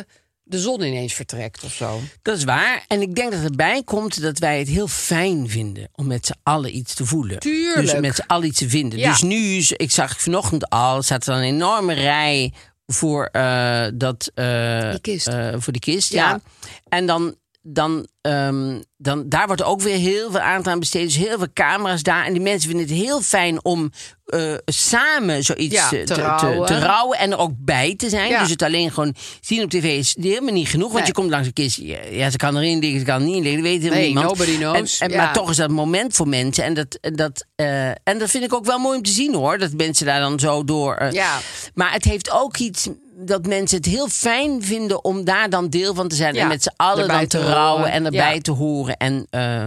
de 0.48 0.58
zon 0.58 0.82
ineens 0.82 1.12
vertrekt 1.14 1.64
of 1.64 1.72
zo. 1.72 2.00
Dat 2.22 2.36
is 2.36 2.44
waar. 2.44 2.84
En 2.88 3.00
ik 3.00 3.14
denk 3.14 3.32
dat 3.32 3.42
erbij 3.42 3.82
komt 3.82 4.20
dat 4.22 4.38
wij 4.38 4.58
het 4.58 4.68
heel 4.68 4.88
fijn 4.88 5.48
vinden 5.48 5.88
om 5.92 6.06
met 6.06 6.26
z'n 6.26 6.34
allen 6.42 6.76
iets 6.76 6.94
te 6.94 7.06
voelen. 7.06 7.38
Tuurlijk. 7.38 7.90
Dus 7.90 8.00
met 8.00 8.14
z'n 8.16 8.24
allen 8.26 8.46
iets 8.46 8.58
te 8.58 8.68
vinden. 8.68 8.98
Ja. 8.98 9.10
Dus 9.10 9.22
nu, 9.22 9.64
ik 9.76 9.90
zag 9.90 10.20
vanochtend 10.20 10.68
al, 10.70 11.02
staat 11.02 11.26
er 11.26 11.34
een 11.34 11.42
enorme 11.42 11.92
rij 11.94 12.52
voor, 12.86 13.24
eh, 13.32 13.86
dat, 13.94 14.30
eh, 14.34 14.90
Die 14.90 15.00
kist. 15.00 15.26
eh, 15.26 15.54
voor 15.58 15.72
die 15.72 15.82
kist. 15.82 16.12
Ja. 16.12 16.28
Ja. 16.28 16.40
En 16.88 17.06
dan, 17.06 17.34
dan, 17.68 18.06
ehm, 18.20 18.80
dan, 18.96 19.28
daar 19.28 19.46
wordt 19.46 19.62
ook 19.62 19.80
weer 19.80 19.96
heel 19.96 20.30
veel 20.30 20.40
aandacht 20.40 20.66
aan 20.68 20.78
besteed. 20.78 21.04
Dus 21.04 21.16
heel 21.16 21.38
veel 21.38 21.52
camera's 21.52 22.02
daar. 22.02 22.24
En 22.24 22.32
die 22.32 22.42
mensen 22.42 22.68
vinden 22.70 22.86
het 22.88 22.96
heel 22.96 23.20
fijn 23.20 23.64
om 23.64 23.90
eh, 24.26 24.54
samen 24.64 25.42
zoiets 25.44 25.74
Ja, 25.74 25.88
te, 25.88 26.04
rouwen. 26.14 26.66
te 26.66 26.78
rouwen 26.78 27.18
en 27.18 27.30
er 27.32 27.38
ook 27.38 27.52
bij 27.56 27.94
te 27.96 28.08
zijn. 28.08 28.28
Ja. 28.28 28.40
Dus 28.40 28.50
het 28.50 28.62
alleen 28.62 28.90
gewoon 28.92 29.14
zien 29.40 29.62
op 29.62 29.70
tv 29.70 29.98
is 29.98 30.16
helemaal 30.20 30.52
niet 30.52 30.68
genoeg. 30.68 30.86
Want 30.92 30.98
Nee. 30.98 31.06
je 31.06 31.12
komt 31.12 31.30
langs 31.30 31.46
een 31.46 31.52
kist. 31.52 31.76
Ja, 32.10 32.30
ze 32.30 32.36
kan 32.36 32.56
erin 32.56 32.78
liggen, 32.78 32.98
ze 33.00 33.06
kan 33.06 33.20
er 33.20 33.26
niet 33.26 33.36
in 33.36 33.42
liggen. 33.42 33.62
Dat 33.62 33.70
weet 33.72 33.78
helemaal 33.82 33.98
Nee, 34.00 34.06
niemand. 34.12 34.38
nobody 34.38 34.56
knows. 34.56 34.98
En, 34.98 35.06
en, 35.08 35.14
Ja. 35.14 35.22
Maar 35.24 35.32
toch 35.32 35.50
is 35.50 35.56
dat 35.56 35.70
moment 35.70 36.14
voor 36.14 36.28
mensen. 36.28 36.64
En 36.64 36.74
dat, 36.74 36.98
dat, 37.00 37.46
eh, 37.54 37.88
en 37.88 38.18
dat 38.18 38.30
vind 38.30 38.44
ik 38.44 38.54
ook 38.54 38.64
wel 38.64 38.78
mooi 38.78 38.96
om 38.96 39.02
te 39.02 39.10
zien 39.10 39.34
hoor. 39.34 39.58
Dat 39.58 39.72
mensen 39.72 40.06
daar 40.06 40.20
dan 40.20 40.38
zo 40.40 40.64
door. 40.64 40.94
eh, 40.94 41.12
Ja. 41.12 41.38
Maar 41.74 41.92
het 41.92 42.04
heeft 42.04 42.30
ook 42.30 42.56
iets 42.56 42.88
dat 43.18 43.46
mensen 43.46 43.76
het 43.76 43.86
heel 43.86 44.08
fijn 44.08 44.62
vinden 44.62 45.04
om 45.04 45.24
daar 45.24 45.50
dan 45.50 45.68
deel 45.68 45.94
van 45.94 46.08
te 46.08 46.14
zijn. 46.16 46.34
Ja, 46.34 46.42
en 46.42 46.48
met 46.48 46.62
z'n 46.62 46.72
allen 46.76 47.08
dan 47.08 47.20
te, 47.20 47.26
te 47.26 47.40
rouwen 47.40 47.90
en 47.92 48.04
erbij 48.04 48.34
Ja. 48.34 48.40
te 48.40 48.50
horen. 48.50 48.96
En, 48.96 49.26
eh, 49.30 49.66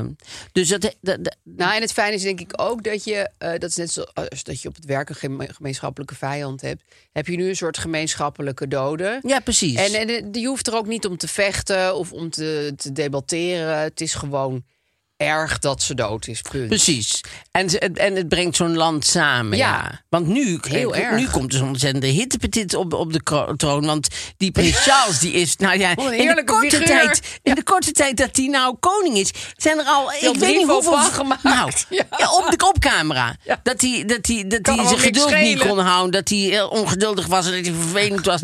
dus 0.52 0.68
dat, 0.68 0.82
dat, 0.82 1.24
dat- 1.24 1.36
Nou, 1.44 1.76
en 1.76 1.82
het 1.82 1.92
fijne 1.94 2.16
is 2.16 2.22
denk 2.22 2.40
ik 2.40 2.52
ook 2.62 2.84
dat 2.84 3.04
je, 3.04 3.30
eh, 3.38 3.52
dat 3.52 3.70
is 3.70 3.76
net 3.76 3.92
zoals 3.92 4.44
dat 4.44 4.62
je 4.62 4.68
op 4.68 4.76
het 4.76 4.86
werk 4.86 5.10
een 5.10 5.16
geme- 5.16 5.54
gemeenschappelijke 5.54 6.16
vijand 6.16 6.62
hebt. 6.62 6.84
Heb 7.12 7.28
je 7.28 7.36
nu 7.38 7.50
een 7.50 7.56
soort 7.56 7.78
gemeenschappelijke 7.78 8.68
dode. 8.68 9.20
ja, 9.24 9.40
precies. 9.40 9.76
En, 9.76 9.94
en 10.00 10.10
eh, 10.10 10.42
je 10.42 10.48
hoeft 10.48 10.68
er 10.68 10.76
ook 10.76 10.88
niet 10.88 11.06
om 11.06 11.18
te 11.18 11.28
vechten 11.28 11.96
of 11.96 12.12
om 12.12 12.30
te, 12.30 12.74
te 12.78 12.92
debatteren. 12.92 13.80
Het 13.80 14.02
is 14.02 14.14
gewoon 14.14 14.64
erg 15.20 15.60
dat 15.60 15.82
ze 15.84 15.94
dood 15.96 16.28
is. 16.28 16.42
Punt. 16.42 16.68
Precies. 16.68 17.22
En, 17.52 17.70
ze- 17.70 17.80
en 17.80 18.16
het 18.16 18.28
brengt 18.30 18.56
zo'n 18.56 18.76
land 18.76 19.06
samen. 19.06 19.58
Ja. 19.58 19.68
Ja. 19.68 20.02
Want 20.10 20.28
nu, 20.28 20.60
Heel 20.62 20.96
eh, 20.96 21.04
erg. 21.04 21.20
nu 21.20 21.28
komt 21.28 21.54
zo'n 21.54 21.68
ontzettende 21.68 22.08
hittepetit 22.08 22.74
op, 22.74 22.94
op 22.94 23.14
de 23.14 23.54
troon. 23.58 23.86
Want 23.86 24.08
die 24.38 24.52
prins 24.52 24.78
Charles, 24.84 25.20
die 25.20 25.32
is. 25.34 25.56
Nou 25.56 25.80
ja, 25.80 25.90
in 25.90 26.36
de, 26.36 26.44
korte 26.46 26.70
figuur. 26.70 26.86
tijd, 26.88 27.40
in 27.44 27.56
de 27.56 27.64
korte 27.64 27.92
tijd 27.92 28.18
dat 28.18 28.36
hij 28.36 28.46
nou 28.48 28.76
koning 28.80 29.18
is, 29.18 29.32
zijn 29.56 29.78
er 29.80 29.86
al. 29.86 30.12
Ik 30.14 30.36
weet 30.36 30.58
niet 30.58 30.68
hoeveel. 30.68 30.92
op 30.94 31.00
gemaakt. 31.00 31.44
Nou, 31.44 31.72
Ja. 31.90 32.04
ja, 32.18 32.32
op 32.32 32.52
de 32.58 32.68
op 32.68 32.80
camera. 32.80 33.36
Ja. 33.44 33.60
Dat 33.64 33.82
hij, 33.82 34.04
dat 34.06 34.26
hij, 34.28 34.48
dat 34.48 34.66
hij 34.76 34.86
zijn 34.88 35.00
geduld 35.00 35.40
niet 35.40 35.60
kon 35.68 35.80
houden. 35.80 36.12
Dat 36.12 36.30
hij 36.30 36.38
heel 36.38 36.68
ongeduldig 36.68 37.26
was 37.28 37.46
en 37.46 37.52
dat 37.52 37.66
hij 37.66 37.74
vervelend 37.80 38.26
was. 38.26 38.42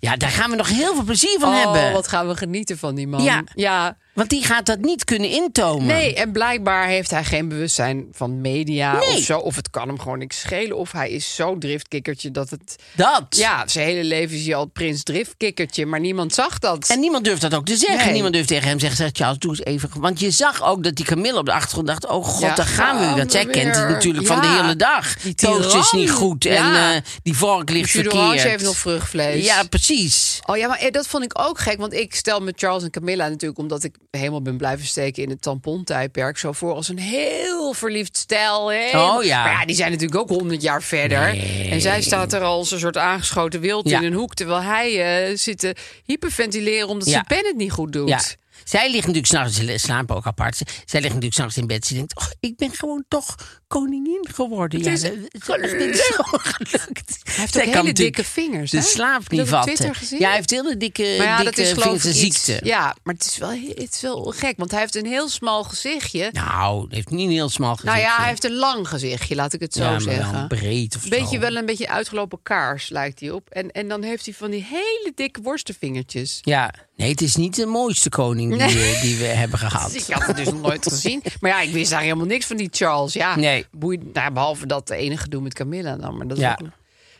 Ja, 0.00 0.16
daar 0.16 0.30
gaan 0.30 0.50
we 0.50 0.56
nog 0.56 0.68
heel 0.68 0.94
veel 0.94 1.04
plezier 1.04 1.36
van 1.40 1.48
oh, 1.48 1.62
hebben. 1.62 1.92
wat 1.92 2.08
gaan 2.08 2.28
we 2.28 2.36
genieten 2.36 2.78
van 2.78 2.94
die 2.94 3.08
man. 3.08 3.22
Ja. 3.54 3.96
Want 4.14 4.28
die 4.30 4.44
gaat 4.44 4.66
dat 4.66 4.78
niet 4.78 5.04
kunnen 5.04 5.30
intomen. 5.30 5.86
Nee, 5.86 6.14
en 6.14 6.32
blijkbaar 6.32 6.86
heeft 6.88 7.10
hij 7.10 7.24
geen 7.24 7.48
bewustzijn 7.48 8.06
van 8.12 8.40
media 8.40 8.98
Nee. 8.98 9.16
of 9.16 9.22
zo. 9.22 9.38
Of 9.38 9.56
het 9.56 9.70
kan 9.70 9.88
hem 9.88 9.98
gewoon 10.00 10.18
niks 10.18 10.40
schelen. 10.40 10.76
Of 10.76 10.92
hij 10.92 11.10
is 11.10 11.34
zo 11.34 11.58
driftkikkertje 11.58 12.30
dat 12.30 12.50
het... 12.50 12.76
Dat. 12.92 13.24
Ja, 13.28 13.68
zijn 13.68 13.86
hele 13.86 14.04
leven 14.04 14.36
is 14.36 14.44
hij 14.46 14.54
al 14.54 14.66
prins 14.66 15.02
driftkikkertje. 15.02 15.86
Maar 15.86 16.00
niemand 16.00 16.34
zag 16.34 16.58
dat. 16.58 16.88
En 16.88 17.00
niemand 17.00 17.24
durft 17.24 17.40
dat 17.40 17.54
ook 17.54 17.64
te 17.66 17.76
zeggen. 17.76 18.04
Nee. 18.04 18.12
Niemand 18.12 18.32
durft 18.34 18.48
tegen 18.48 18.68
hem 18.68 18.78
te 18.78 18.80
zeggen, 18.86 18.98
zeg, 19.04 19.10
Charles, 19.12 19.38
doe 19.38 19.50
eens 19.50 19.64
even. 19.64 19.90
Want 20.00 20.20
je 20.20 20.30
zag 20.30 20.62
ook 20.62 20.82
dat 20.84 20.94
die 20.94 21.04
Camille 21.04 21.38
op 21.38 21.46
de 21.46 21.52
achtergrond 21.52 21.86
dacht... 21.86 22.06
oh 22.06 22.24
god, 22.24 22.40
Ja, 22.40 22.54
daar 22.54 22.66
gaan 22.66 22.98
we 22.98 23.06
weer. 23.06 23.16
Want 23.16 23.32
zij 23.32 23.46
kent 23.46 23.76
het 23.76 23.88
natuurlijk 23.88 24.26
van 24.26 24.40
de 24.40 24.46
hele 24.46 24.76
dag. 24.76 25.16
die 25.16 25.34
Toast 25.34 25.74
is 25.74 25.92
niet 25.92 26.10
goed 26.10 26.44
en 26.46 26.74
eh, 26.74 26.88
die 27.22 27.36
vork 27.36 27.70
ligt 27.70 27.92
d'orange 27.92 28.20
verkeerd. 28.26 28.42
heeft 28.48 28.64
nog 28.64 28.76
vruchtvlees. 28.76 29.44
Ja, 29.44 29.62
precies. 29.62 30.40
Oh 30.46 30.56
ja, 30.56 30.68
maar 30.68 30.78
eh, 30.78 30.90
dat 30.90 31.06
vond 31.06 31.24
ik 31.24 31.38
ook 31.38 31.58
gek. 31.58 31.78
Want 31.78 31.92
ik 31.92 32.14
stel 32.14 32.40
me 32.40 32.52
Charles 32.56 32.82
en 32.82 32.90
Camilla 32.90 33.28
natuurlijk... 33.28 33.58
omdat 33.60 33.84
ik 33.84 33.94
helemaal 34.18 34.42
ben 34.42 34.56
blijven 34.56 34.86
steken 34.86 35.22
in 35.22 35.28
het 35.30 35.42
tampontijdperk... 35.42 36.38
zo 36.38 36.52
voor 36.52 36.74
als 36.74 36.88
een 36.88 36.98
heel 36.98 37.72
verliefd 37.72 38.16
stijl. 38.16 38.60
Oh 38.94 39.24
ja. 39.24 39.44
Maar 39.44 39.52
ja, 39.52 39.64
die 39.66 39.76
zijn 39.76 39.90
natuurlijk 39.90 40.20
ook 40.20 40.28
honderd 40.38 40.62
jaar 40.62 40.82
verder. 40.82 41.38
En 41.70 41.80
zij 41.80 42.02
staat 42.02 42.32
er 42.32 42.40
al 42.42 42.56
als 42.58 42.70
een 42.70 42.78
soort 42.78 42.96
aangeschoten 42.96 43.60
wild 43.60 43.88
Ja. 43.88 43.98
in 43.98 44.04
een 44.06 44.12
hoek... 44.12 44.34
terwijl 44.34 44.62
hij 44.62 45.26
eh, 45.30 45.36
zit 45.36 45.58
te 45.58 45.74
hyperventileren 46.04 46.88
omdat 46.88 47.06
Ja. 47.08 47.12
zijn 47.12 47.24
pen 47.26 47.46
het 47.46 47.56
niet 47.56 47.72
goed 47.72 47.92
doet. 47.92 48.36
Zij 48.64 48.84
ligt 48.86 49.06
natuurlijk 49.06 49.26
s'nachts, 49.26 49.56
ze 49.56 49.78
slapen 49.78 50.16
ook 50.16 50.26
apart. 50.26 50.56
Zij 50.84 51.00
ligt 51.00 51.04
natuurlijk 51.14 51.34
s'nachts 51.34 51.56
in 51.56 51.66
bed. 51.66 51.86
Ze 51.86 51.94
denkt, 51.94 52.16
oh, 52.20 52.26
ik 52.40 52.56
ben 52.56 52.72
gewoon 52.72 53.04
toch 53.08 53.34
koningin 53.66 54.26
geworden. 54.32 54.78
Het 54.80 54.88
is 54.88 55.02
ja, 55.02 55.08
dat- 55.46 55.60
dit 55.70 55.94
is 55.94 56.10
gewoon 56.14 56.40
gelukt. 56.40 57.18
Hij 57.24 57.34
heeft 57.34 57.56
ook 57.56 57.62
hele 57.74 57.92
dikke 57.92 58.24
vingers. 58.24 58.70
De 58.70 58.76
hè? 58.76 58.82
slaap 58.82 59.30
niet 59.30 59.48
vatten. 59.48 59.92
Ja, 60.18 60.26
hij 60.26 60.34
heeft 60.36 60.50
hele 60.50 60.76
dikke, 60.76 61.02
Maar 61.18 61.26
ja, 61.26 61.36
dikke 61.36 61.50
dat 61.50 61.58
is 61.66 61.72
geloof 61.72 61.94
ik 61.94 62.00
vingers- 62.00 62.22
iets- 62.22 62.44
ziekte. 62.44 62.66
Ja, 62.66 62.96
maar 63.02 63.14
het 63.14 63.24
is, 63.24 63.38
wel, 63.38 63.50
het 63.50 63.94
is 63.94 64.00
wel 64.00 64.32
gek, 64.36 64.54
want 64.56 64.70
hij 64.70 64.80
heeft 64.80 64.94
een 64.96 65.06
heel 65.06 65.28
smal 65.28 65.64
gezichtje. 65.64 66.28
Nou, 66.32 66.78
hij 66.86 66.96
heeft 66.96 67.10
niet 67.10 67.26
een 67.26 67.32
heel 67.32 67.48
smal 67.48 67.74
gezicht. 67.74 67.94
nou 67.94 67.98
ja, 68.06 68.16
hij 68.16 68.28
heeft 68.28 68.44
een 68.44 68.54
lang 68.54 68.88
gezichtje, 68.88 69.34
laat 69.34 69.52
ik 69.52 69.60
het 69.60 69.72
zo 69.72 69.82
ja, 69.82 69.90
maar 69.90 70.00
zeggen. 70.00 70.32
wel 70.32 70.46
breed 70.46 70.96
of 70.96 71.02
zo. 71.02 71.08
Beetje 71.08 71.38
wel 71.38 71.56
een 71.56 71.66
beetje 71.66 71.88
uitgelopen 71.88 72.38
kaars 72.42 72.88
lijkt 72.88 73.20
hij 73.20 73.30
op. 73.30 73.48
En, 73.50 73.70
en 73.70 73.88
dan 73.88 74.02
heeft 74.02 74.24
hij 74.24 74.34
van 74.34 74.50
die 74.50 74.64
hele 74.70 75.12
dikke 75.14 75.40
worstenvingertjes. 75.42 76.38
Ja, 76.42 76.74
nee, 76.96 77.10
het 77.10 77.20
is 77.20 77.36
niet 77.36 77.56
de 77.56 77.66
mooiste 77.66 78.08
koning 78.08 78.50
die, 78.50 78.74
Nee. 78.76 79.00
die 79.00 79.16
we 79.16 79.24
hebben 79.24 79.58
gehad. 79.68 79.94
Ik 79.94 80.04
had 80.08 80.26
het 80.26 80.36
dus 80.36 80.46
nog 80.46 80.60
nooit 80.60 80.86
gezien. 80.88 81.22
Maar 81.40 81.50
ja, 81.50 81.60
ik 81.60 81.72
wist 81.72 81.90
daar 81.90 82.00
helemaal 82.02 82.26
niks 82.26 82.46
van 82.46 82.56
die 82.56 82.68
Charles. 82.72 83.12
Ja, 83.12 83.36
Nee. 83.36 83.66
boeit, 83.70 84.12
nou, 84.12 84.32
behalve 84.32 84.66
dat 84.66 84.90
ene 84.90 85.16
gedoe 85.16 85.40
met 85.42 85.54
Camilla 85.54 85.96
dan. 85.96 86.16
Maar 86.16 86.26
dat 86.28 86.38
is 86.38 86.44
ook, 86.44 86.58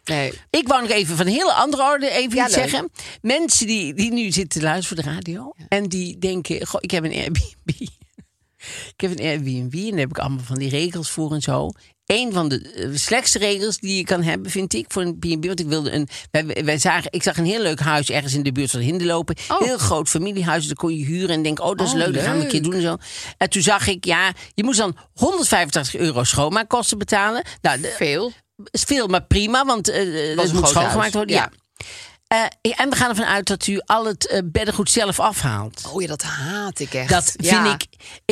nee. 0.04 0.32
Ik 0.50 0.68
wou 0.68 0.82
nog 0.82 0.90
even 0.90 1.16
van 1.16 1.26
een 1.26 1.32
hele 1.32 1.52
andere 1.52 1.82
orde 1.82 2.10
even 2.10 2.36
Ja, 2.36 2.46
iets 2.46 2.56
leuk. 2.56 2.68
zeggen. 2.68 2.90
Mensen 3.22 3.66
die, 3.66 3.94
die 3.94 4.12
nu 4.12 4.32
zitten 4.32 4.60
te 4.60 4.66
luisteren 4.66 5.04
voor 5.04 5.12
de 5.12 5.16
radio 5.18 5.52
en 5.68 5.84
die 5.88 6.18
denken: 6.18 6.66
Goh, 6.66 6.80
ik 6.80 6.90
heb 6.90 7.04
een 7.04 7.12
Airbnb. 7.12 7.68
ik 8.94 9.00
heb 9.00 9.10
een 9.10 9.24
Airbnb 9.26 9.74
en 9.74 9.90
daar 9.90 9.98
heb 9.98 10.10
ik 10.10 10.18
allemaal 10.18 10.44
van 10.44 10.58
die 10.58 10.68
regels 10.68 11.10
voor 11.10 11.32
en 11.32 11.40
zo. 11.40 11.70
Een 12.06 12.32
van 12.32 12.48
de 12.48 12.60
eh, 12.72 12.88
slechtste 12.94 13.38
regels 13.38 13.78
die 13.78 13.96
je 13.96 14.04
kan 14.04 14.22
hebben, 14.22 14.50
vind 14.50 14.74
ik, 14.74 14.84
voor 14.88 15.02
een 15.02 15.18
B&B. 15.18 15.44
Want 15.46 15.60
ik 15.60 15.66
wilde 15.66 15.90
een. 15.92 16.08
Wij, 16.30 16.64
wij 16.64 16.78
zagen, 16.78 17.12
ik 17.12 17.22
zag 17.22 17.36
een 17.36 17.44
heel 17.44 17.60
leuk 17.62 17.80
huis 17.80 18.10
ergens 18.10 18.34
in 18.34 18.42
de 18.42 18.52
buurt 18.52 18.70
van 18.70 18.80
Hinde 18.80 19.04
lopen. 19.04 19.36
Oh. 19.48 19.60
Heel 19.60 19.78
groot 19.78 20.08
familiehuis. 20.08 20.68
Dat 20.68 20.76
kon 20.76 20.96
je 20.98 21.04
huren 21.04 21.28
en 21.34 21.42
denk, 21.42 21.60
oh, 21.60 21.66
dat 21.76 21.86
is 21.86 21.92
Oh, 21.92 21.98
leuk. 21.98 22.14
Dat 22.14 22.22
gaan 22.22 22.36
we 22.36 22.42
een 22.44 22.48
keer 22.50 22.62
doen 22.62 22.74
en 22.74 22.82
zo. 22.82 22.96
En 23.38 23.50
toen 23.50 23.62
zag 23.62 23.86
ik, 23.86 24.04
ja, 24.04 24.32
je 24.54 24.64
moest 24.64 24.78
dan 24.78 24.96
185 25.14 25.96
euro 25.96 26.24
schoonmaakkosten 26.24 26.98
betalen. 26.98 27.42
Nou, 27.60 27.80
de- 27.80 27.94
Veel. 27.96 28.32
is 28.70 28.82
veel, 28.82 29.06
maar 29.06 29.24
prima, 29.24 29.64
want 29.64 29.88
eh, 29.88 30.36
Was 30.36 30.44
het 30.44 30.54
moet 30.54 30.68
schoongemaakt 30.68 31.14
worden. 31.14 31.34
Ja. 31.36 31.42
ja. 31.42 31.62
Eh, 32.34 32.72
en 32.76 32.90
we 32.90 32.96
gaan 32.96 33.08
ervan 33.08 33.24
uit 33.24 33.46
dat 33.46 33.66
u 33.66 33.80
al 33.86 34.04
het 34.06 34.26
eh, 34.26 34.38
beddengoed 34.44 34.90
zelf 34.90 35.20
afhaalt. 35.20 35.82
Oh 35.92 36.02
ja, 36.02 36.08
dat 36.08 36.22
haat 36.22 36.78
ik 36.78 36.94
echt. 36.94 37.08
Dat 37.08 37.34
Ja. 37.36 37.62
vind 37.62 37.82
ik. 37.82 37.88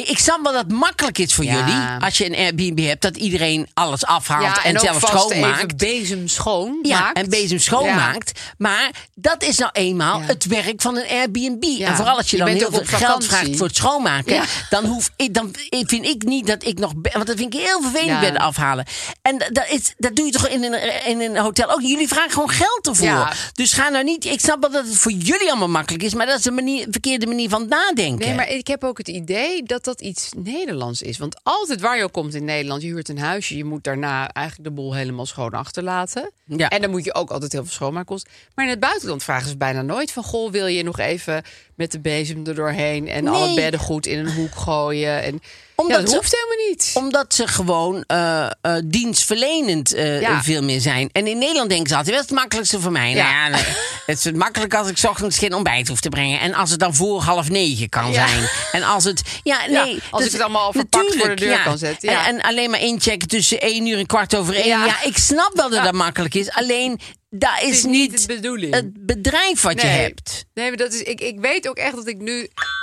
Ik 0.08 0.18
snap 0.18 0.38
wel 0.42 0.52
dat 0.52 0.62
het 0.62 0.72
makkelijk 0.72 1.18
is 1.18 1.34
voor 1.34 1.44
Ja. 1.44 1.52
jullie. 1.54 1.80
Als 2.00 2.18
je 2.18 2.26
een 2.26 2.34
Airbnb 2.36 2.86
hebt, 2.86 3.02
dat 3.02 3.16
iedereen 3.16 3.68
alles 3.74 4.04
afhaalt 4.04 4.42
Ja, 4.42 4.64
en, 4.64 4.78
zelf 4.80 4.98
vast 4.98 5.12
schoonmaakt. 5.12 5.56
even 5.56 5.76
bezem 5.76 6.28
schoon 6.28 6.78
Ja, 6.82 7.00
maakt. 7.00 7.16
en 7.18 7.28
bezem 7.30 7.58
schoonmaakt. 7.58 8.40
Maar 8.58 8.90
dat 9.14 9.42
is 9.42 9.58
nou 9.58 9.70
eenmaal 9.72 10.20
het 10.20 10.44
werk 10.46 10.82
van 10.82 10.96
een 10.96 11.08
Airbnb. 11.08 11.62
En 11.80 11.96
vooral 11.96 12.16
als 12.16 12.30
je 12.30 12.36
Je 12.36 12.44
dan 12.44 12.52
heel 12.54 12.70
veel 12.70 12.84
geld 12.98 13.24
vraagt 13.26 13.56
voor 13.56 13.66
het 13.66 13.76
schoonmaken. 13.76 14.42
Dan, 14.70 14.84
hoef 14.84 15.10
ik, 15.16 15.34
dan 15.34 15.54
vind 15.68 16.06
ik 16.06 16.22
niet 16.22 16.46
dat 16.46 16.64
ik 16.64 16.78
nog... 16.78 16.92
Want 17.12 17.26
dat 17.26 17.36
vind 17.36 17.54
ik 17.54 17.60
heel 17.60 17.82
vervelend 17.82 18.20
bedden 18.20 18.40
afhalen. 18.40 18.86
En 19.22 19.38
dat, 19.38 19.66
is, 19.68 19.94
dat 19.98 20.16
doe 20.16 20.26
je 20.26 20.32
toch 20.32 20.48
in 20.48 20.64
een, 20.64 21.06
in 21.06 21.20
een 21.20 21.36
hotel 21.36 21.70
ook. 21.70 21.80
Jullie 21.80 22.08
vragen 22.08 22.30
gewoon 22.30 22.50
geld 22.50 22.86
ervoor. 22.86 23.06
Ja. 23.06 23.32
Dus 23.52 23.72
ga 23.72 23.90
nou 23.92 24.04
niet... 24.04 24.24
Ik 24.24 24.40
snap 24.40 24.60
wel 24.60 24.70
dat 24.70 24.86
het 24.86 24.96
voor 24.96 25.12
jullie 25.12 25.48
allemaal 25.50 25.68
makkelijk 25.68 26.04
is. 26.04 26.14
Maar 26.14 26.26
dat 26.26 26.38
is 26.38 26.44
de 26.44 26.50
manier, 26.50 26.86
verkeerde 26.90 27.26
manier 27.26 27.48
van 27.48 27.68
nadenken. 27.68 28.26
Nee, 28.26 28.34
maar 28.34 28.50
ik 28.50 28.66
heb 28.66 28.84
ook 28.84 28.98
het 28.98 29.08
idee 29.08 29.62
dat 29.62 29.84
dat 29.84 30.00
iets 30.00 30.28
Nederlands 30.36 31.02
is. 31.02 31.18
Want 31.18 31.40
altijd 31.42 31.80
waar 31.80 31.96
je 31.96 32.04
ook 32.04 32.12
komt 32.12 32.34
in 32.34 32.44
Nederland, 32.44 32.82
je 32.82 32.88
huurt 32.88 33.08
een 33.08 33.18
huisje, 33.18 33.56
je 33.56 33.64
moet 33.64 33.84
daarna 33.84 34.32
eigenlijk 34.32 34.68
de 34.68 34.74
boel 34.74 34.94
helemaal 34.94 35.26
schoon 35.26 35.50
achterlaten. 35.50 36.30
Ja. 36.56 36.68
En 36.68 36.80
dan 36.80 36.90
moet 36.90 37.04
je 37.04 37.14
ook 37.14 37.30
altijd 37.30 37.52
heel 37.52 37.62
veel 37.62 37.72
schoonmaakkosten. 37.72 38.30
Maar 38.54 38.64
in 38.64 38.70
het 38.70 38.80
buitenland 38.80 39.22
vragen 39.24 39.48
ze 39.48 39.56
bijna 39.56 39.82
nooit 39.82 40.12
van, 40.12 40.22
goh, 40.22 40.50
wil 40.52 40.66
je 40.66 40.82
nog 40.84 40.98
even 40.98 41.42
met 41.76 41.92
de 41.92 42.00
bezem 42.00 42.46
er 42.46 42.54
doorheen 42.54 43.08
en 43.08 43.24
Nee. 43.24 43.32
alle 43.32 43.54
beddengoed 43.54 44.06
in 44.06 44.18
een 44.18 44.32
hoek 44.34 44.54
gooien? 44.54 45.22
En 45.22 45.40
Omdat 45.74 45.96
ja, 45.96 46.00
dat 46.02 46.10
ze- 46.10 46.16
hoeft 46.16 46.32
helemaal 46.40 46.68
niet. 46.68 46.90
Omdat 46.94 47.34
ze 47.34 47.46
gewoon 47.48 48.04
eh, 48.06 48.46
eh, 48.60 48.74
dienstverlenend 48.84 49.94
eh, 49.94 50.20
Ja. 50.20 50.42
veel 50.42 50.62
meer 50.62 50.80
zijn. 50.80 51.08
En 51.12 51.26
in 51.26 51.38
Nederland 51.38 51.68
denken 51.68 51.88
ze 51.88 51.96
altijd, 51.96 52.14
wat 52.14 52.24
is 52.24 52.30
het 52.30 52.38
makkelijkste 52.38 52.80
voor 52.80 52.92
mij? 52.92 53.10
Ja. 53.14 53.48
Nou 53.48 53.62
ja, 53.62 53.68
het 54.06 54.18
is 54.18 54.24
het 54.24 54.36
makkelijk 54.36 54.74
als 54.74 54.88
ik 54.88 54.96
's 54.98 55.04
ochtends 55.04 55.38
geen 55.38 55.54
ontbijt 55.54 55.88
hoef 55.88 56.00
te 56.00 56.08
brengen. 56.08 56.40
En 56.40 56.54
als 56.54 56.70
het 56.70 56.80
dan 56.80 56.94
voor 56.94 57.20
half 57.22 57.48
negen 57.50 57.88
kan 57.88 58.14
zijn. 58.14 58.48
En 58.72 58.82
als 58.82 59.04
het... 59.04 59.22
Ja, 59.42 59.66
nee. 59.68 60.00
als 60.10 60.22
dus 60.22 60.26
ik 60.26 60.32
het 60.32 60.40
allemaal 60.42 60.62
al 60.66 60.72
verpakt 60.72 61.14
voor 61.16 61.28
de 61.28 61.34
deur 61.34 61.62
kan 61.62 61.78
zetten, 61.78 62.10
ja. 62.10 62.26
En, 62.26 62.34
en 62.34 62.40
alleen 62.40 62.70
maar 62.70 62.80
inchecken 62.80 63.28
tussen 63.28 63.60
één 63.60 63.86
uur 63.86 63.98
en 63.98 64.06
kwart 64.06 64.36
over 64.36 64.54
één. 64.54 64.66
Ja, 64.66 64.84
Ja. 64.84 65.02
ik 65.02 65.16
snap 65.16 65.50
wel 65.54 65.70
dat 65.70 65.84
dat 65.84 65.92
makkelijk 65.92 66.34
is. 66.34 66.41
Alleen, 66.50 67.00
dat 67.30 67.60
is, 67.62 67.68
is 67.70 67.84
niet 67.84 68.26
de 68.26 68.34
bedoeling. 68.34 68.74
het 68.74 69.06
bedrijf 69.06 69.60
wat 69.62 69.80
je 69.80 69.86
hebt. 69.86 70.44
Nee, 70.54 70.68
maar 70.68 70.76
dat 70.76 70.92
is, 70.92 71.02
ik, 71.02 71.20
ik 71.20 71.40
weet 71.40 71.68
ook 71.68 71.76
echt 71.76 71.94
dat 71.94 72.06
ik 72.06 72.18
nu 72.18 72.42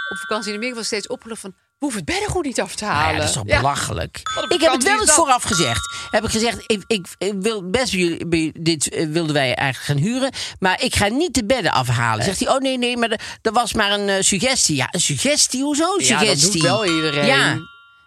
op 0.10 0.18
vakantie 0.18 0.50
in 0.50 0.56
Amerika 0.56 0.78
was 0.78 0.86
steeds 0.86 1.08
opgelucht 1.08 1.42
van, 1.42 1.50
we 1.80 1.86
hoeven 1.86 2.04
het 2.06 2.10
beddengoed 2.16 2.46
niet 2.46 2.62
af 2.62 2.76
te 2.76 2.84
Nou 2.84 2.96
halen. 2.96 3.12
ja, 3.14 3.20
dat 3.20 3.28
is 3.30 3.34
toch 3.36 3.44
Ja. 3.48 3.58
belachelijk. 3.62 4.18
Ik 4.50 4.62
heb 4.62 4.72
het 4.72 4.84
wel 4.84 4.94
eens 4.98 5.06
dat? 5.06 5.16
vooraf 5.16 5.44
gezegd. 5.44 5.94
Heb 6.12 6.24
ik 6.24 6.30
gezegd, 6.30 6.64
ik, 6.66 6.84
ik, 6.88 7.08
ik 7.18 7.34
wil 7.40 7.70
best 7.70 7.92
jullie, 7.92 8.52
dit 8.62 8.90
eh, 8.90 9.08
wilden 9.08 9.34
wij 9.34 9.56
eigenlijk 9.56 9.86
gaan 10.02 10.10
huren. 10.12 10.32
Maar 10.60 10.84
ik 10.84 10.96
ga 10.96 11.08
niet 11.08 11.34
de 11.34 11.46
bedden 11.46 11.72
afhalen. 11.72 12.24
Zegt 12.26 12.40
hij, 12.40 12.50
oh 12.50 12.58
nee, 12.60 12.78
nee, 12.78 12.98
maar 12.98 13.10
er- 13.10 13.22
er 13.42 13.52
was 13.52 13.74
maar 13.74 13.92
een 13.92 14.10
eh, 14.10 14.16
suggestie. 14.22 14.76
Ja, 14.76 14.88
een 14.92 15.02
suggestie? 15.02 15.64
Hoezo 15.64 15.84
een 15.98 16.06
Ja, 16.06 16.10
dat 16.10 16.20
suggestie? 16.20 16.52
doet 16.52 16.62
wel 16.62 16.86
iedereen. 16.86 17.26
Ja. 17.26 17.58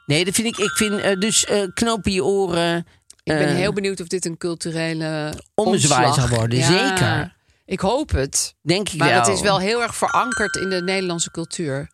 Nee, 0.06 0.24
dat 0.24 0.34
vind 0.34 0.46
ik, 0.46 0.56
ik 0.56 0.70
vind 0.76 1.00
eh, 1.00 1.18
dus 1.18 1.46
knopen 1.74 2.12
je 2.12 2.24
oren. 2.24 2.86
Ik 3.24 3.32
ben 3.38 3.48
eh, 3.48 3.54
heel 3.54 3.72
benieuwd 3.72 4.00
of 4.00 4.06
dit 4.06 4.24
een 4.24 4.38
culturele 4.38 5.32
omslag- 5.54 6.14
zal 6.14 6.28
worden, 6.28 6.64
zeker. 6.64 7.36
Ik 7.66 7.80
hoop 7.80 8.10
het. 8.10 8.54
Denk 8.62 8.88
ik 8.88 8.98
Maar 8.98 9.08
wel. 9.08 9.18
het 9.18 9.28
is 9.28 9.40
wel 9.40 9.58
heel 9.58 9.82
erg 9.82 9.94
verankerd 9.94 10.56
in 10.56 10.70
de 10.70 10.82
Nederlandse 10.82 11.30
cultuur. 11.30 11.90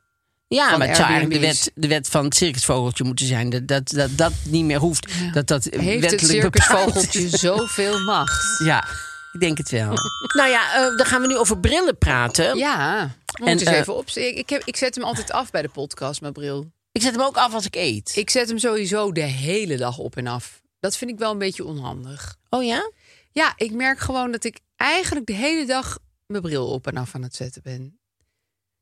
Ja, 0.49 0.76
maar 0.76 0.87
het 0.87 0.97
zou 0.97 1.08
eigenlijk 1.08 1.40
de 1.40 1.47
wet, 1.47 1.70
de 1.75 1.88
wet 1.88 2.08
van 2.08 2.25
het 2.25 2.35
circusvogeltje 2.37 3.04
moeten 3.04 3.26
zijn. 3.26 3.50
Dat 3.50 3.66
dat, 3.68 3.88
dat, 3.88 4.11
dat 4.16 4.32
niet 4.44 4.64
meer 4.64 4.78
hoeft. 4.78 5.06
Dat 5.32 5.47
dat 5.47 5.64
Heeft 5.64 6.11
het 6.11 6.20
circusvogeltje 6.20 7.28
zoveel 7.28 7.99
macht? 7.99 8.64
Ja, 8.64 8.85
ik 9.32 9.40
denk 9.40 9.58
het 9.58 9.70
wel. 9.70 9.92
nou 10.38 10.49
ja, 10.50 10.75
eh, 10.75 10.97
dan 10.97 11.06
gaan 11.06 11.20
we 11.20 11.26
nu 11.26 11.37
over 11.37 11.58
brillen 11.58 11.99
praten. 11.99 12.56
Ja, 12.56 13.00
En, 13.32 13.47
eens 13.47 13.62
eh, 13.62 13.78
even 13.78 13.97
op. 13.97 14.08
Ik, 14.08 14.37
ik, 14.37 14.50
heb, 14.50 14.62
ik 14.64 14.76
zet 14.76 14.94
hem 14.94 15.04
altijd 15.04 15.32
af 15.32 15.50
bij 15.50 15.62
de 15.62 15.68
podcast, 15.68 16.20
mijn 16.20 16.32
bril. 16.32 16.70
Ik 16.92 17.02
zet 17.02 17.12
hem 17.14 17.23
ook 17.23 17.37
af 17.37 17.54
als 17.54 17.66
ik 17.66 17.75
eet. 17.76 18.12
Ik 18.16 18.30
zet 18.30 18.49
hem 18.49 18.58
sowieso 18.58 19.12
de 19.12 19.20
hele 19.20 19.76
dag 19.76 19.99
op 19.99 20.16
en 20.16 20.26
af. 20.26 20.61
Dat 20.80 20.97
vind 20.97 21.11
ik 21.11 21.18
wel 21.18 21.30
een 21.32 21.38
beetje 21.38 21.64
onhandig. 21.64 22.37
Oh 22.50 22.64
ja? 22.64 22.90
Ja, 23.32 23.52
ik 23.56 23.73
merk 23.73 23.99
gewoon 23.99 24.32
dat 24.32 24.44
ik 24.44 24.58
eigenlijk 24.76 25.26
de 25.26 25.32
hele 25.32 25.66
dag 25.66 25.99
mijn 26.26 26.42
bril 26.42 26.66
op 26.68 26.87
en 26.87 26.97
af 26.97 27.14
aan 27.14 27.23
het 27.23 27.35
zetten 27.35 27.62
ben. 27.62 27.99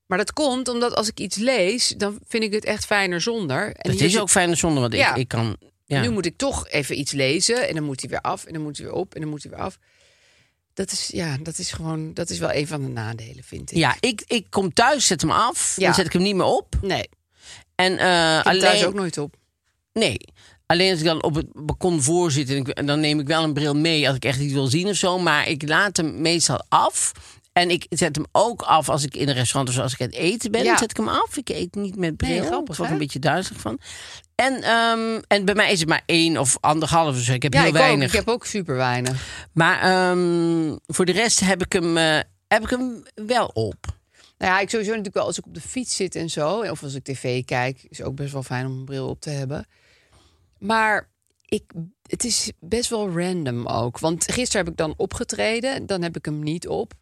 Maar 0.06 0.18
dat 0.18 0.32
komt 0.32 0.68
omdat 0.68 0.94
als 0.94 1.08
ik 1.08 1.20
iets 1.20 1.36
lees, 1.36 1.88
dan 1.88 2.18
vind 2.26 2.42
ik 2.42 2.52
het 2.52 2.64
echt 2.64 2.84
fijner 2.86 3.20
zonder. 3.20 3.66
En 3.74 3.90
Het 3.90 4.00
is 4.00 4.12
zit- 4.12 4.20
ook 4.20 4.30
fijne 4.30 4.54
zonde, 4.54 4.80
want 4.80 4.92
Ja. 4.92 5.10
ik, 5.10 5.16
ik 5.16 5.28
kan... 5.28 5.56
Ja. 5.84 6.00
Nu 6.00 6.10
moet 6.10 6.26
ik 6.26 6.36
toch 6.36 6.68
even 6.68 6.98
iets 6.98 7.12
lezen 7.12 7.68
en 7.68 7.74
dan 7.74 7.84
moet 7.84 8.00
hij 8.00 8.10
weer 8.10 8.20
af 8.20 8.44
en 8.44 8.52
dan 8.52 8.62
moet 8.62 8.76
hij 8.76 8.86
weer 8.86 8.94
op 8.94 9.14
en 9.14 9.20
dan 9.20 9.30
moet 9.30 9.42
hij 9.42 9.52
weer 9.52 9.60
af. 9.60 9.78
Dat 10.74 10.90
is, 10.92 11.08
ja, 11.08 11.36
dat 11.42 11.58
is 11.58 11.72
gewoon, 11.72 12.14
dat 12.14 12.30
is 12.30 12.38
wel 12.38 12.52
een 12.52 12.66
van 12.66 12.82
de 12.82 12.88
nadelen, 12.88 13.44
vind 13.44 13.70
ik. 13.70 13.76
ja, 13.76 13.96
ik, 14.00 14.22
ik 14.26 14.46
kom 14.50 14.72
thuis, 14.72 15.06
zet 15.06 15.20
hem 15.20 15.30
af. 15.30 15.76
Ja. 15.76 15.84
Dan 15.84 15.94
zet 15.94 16.06
ik 16.06 16.12
hem 16.12 16.22
niet 16.22 16.34
meer 16.34 16.44
op. 16.44 16.74
Nee, 16.82 17.08
En 17.74 17.92
heb 18.36 18.46
alleen... 18.46 18.60
thuis 18.60 18.84
ook 18.84 18.94
nooit 18.94 19.18
op. 19.18 19.34
Nee. 19.92 20.18
Alleen 20.66 20.90
als 20.90 20.98
ik 21.00 21.06
dan 21.06 21.22
op 21.22 21.34
het 21.34 21.46
balkon 21.52 22.02
voor 22.02 22.30
zit... 22.30 22.50
En, 22.50 22.56
ik, 22.56 22.68
en 22.68 22.86
dan 22.86 23.00
neem 23.00 23.20
ik 23.20 23.26
wel 23.26 23.42
een 23.44 23.52
bril 23.52 23.74
mee 23.74 24.06
als 24.06 24.16
ik 24.16 24.24
echt 24.24 24.40
iets 24.40 24.52
wil 24.52 24.66
zien 24.66 24.88
of 24.88 24.96
zo. 24.96 25.18
Maar 25.18 25.48
ik 25.48 25.68
laat 25.68 25.96
hem 25.96 26.20
meestal 26.20 26.64
af. 26.68 27.12
En 27.52 27.70
ik 27.70 27.86
zet 27.88 28.16
hem 28.16 28.24
ook 28.32 28.62
af 28.62 28.88
als 28.88 29.04
ik 29.04 29.16
in 29.16 29.28
een 29.28 29.34
restaurant 29.34 29.68
of 29.68 29.74
zo, 29.74 29.82
als 29.82 29.92
ik 29.92 30.00
aan 30.00 30.06
het 30.06 30.16
eten 30.16 30.50
ben. 30.50 30.62
Ja. 30.62 30.68
Dan 30.68 30.78
zet 30.78 30.90
ik 30.90 30.96
hem 30.96 31.08
af. 31.08 31.36
Ik 31.36 31.48
eet 31.48 31.74
niet 31.74 31.96
met 31.96 32.16
bril. 32.16 32.30
Nee, 32.30 32.42
grappig, 32.42 32.72
Ik 32.74 32.78
word 32.78 32.90
een 32.90 32.98
beetje 32.98 33.18
duizelig 33.18 33.60
van. 33.60 33.78
En, 34.34 34.62
ehm, 34.62 35.20
en 35.26 35.44
bij 35.44 35.54
mij 35.54 35.72
is 35.72 35.80
het 35.80 35.88
maar 35.88 36.02
één 36.06 36.36
of 36.36 36.56
anderhalf. 36.60 37.14
Dus 37.16 37.28
ik 37.28 37.42
heb 37.42 37.52
Ja, 37.52 37.58
heel 37.60 37.68
ik 37.68 37.74
ook. 37.74 37.80
weinig. 37.80 38.06
Ik 38.08 38.18
heb 38.18 38.28
ook 38.28 38.46
super 38.46 38.76
weinig. 38.76 39.48
Maar 39.52 39.80
ehm, 39.80 40.76
voor 40.86 41.04
de 41.04 41.12
rest 41.12 41.40
heb 41.40 41.62
ik, 41.64 41.72
hem, 41.72 41.96
eh, 41.96 42.18
heb 42.48 42.62
ik 42.62 42.70
hem 42.70 43.02
wel 43.14 43.46
op. 43.46 43.76
Nou 44.38 44.52
ja, 44.52 44.60
ik 44.60 44.68
sowieso 44.70 44.90
natuurlijk 44.90 45.16
wel 45.16 45.26
als 45.26 45.38
ik 45.38 45.46
op 45.46 45.54
de 45.54 45.60
fiets 45.60 45.96
zit 45.96 46.14
en 46.14 46.30
zo. 46.30 46.60
Of 46.60 46.82
als 46.82 46.94
ik 46.94 47.04
tv 47.04 47.44
kijk, 47.44 47.86
is 47.88 48.02
ook 48.02 48.14
best 48.14 48.32
wel 48.32 48.42
fijn 48.42 48.66
om 48.66 48.72
een 48.72 48.84
bril 48.84 49.08
op 49.08 49.20
te 49.20 49.30
hebben. 49.30 49.66
Maar 50.66 51.08
ik, 51.44 51.62
het 52.02 52.24
is 52.24 52.52
best 52.60 52.90
wel 52.90 53.10
random 53.20 53.66
ook. 53.66 53.98
Want 53.98 54.32
gisteren 54.32 54.64
heb 54.64 54.72
ik 54.72 54.78
dan 54.78 54.94
opgetreden. 54.96 55.86
Dan 55.86 56.02
heb 56.02 56.16
ik 56.16 56.24
hem 56.24 56.42
niet 56.42 56.68
op. 56.68 56.92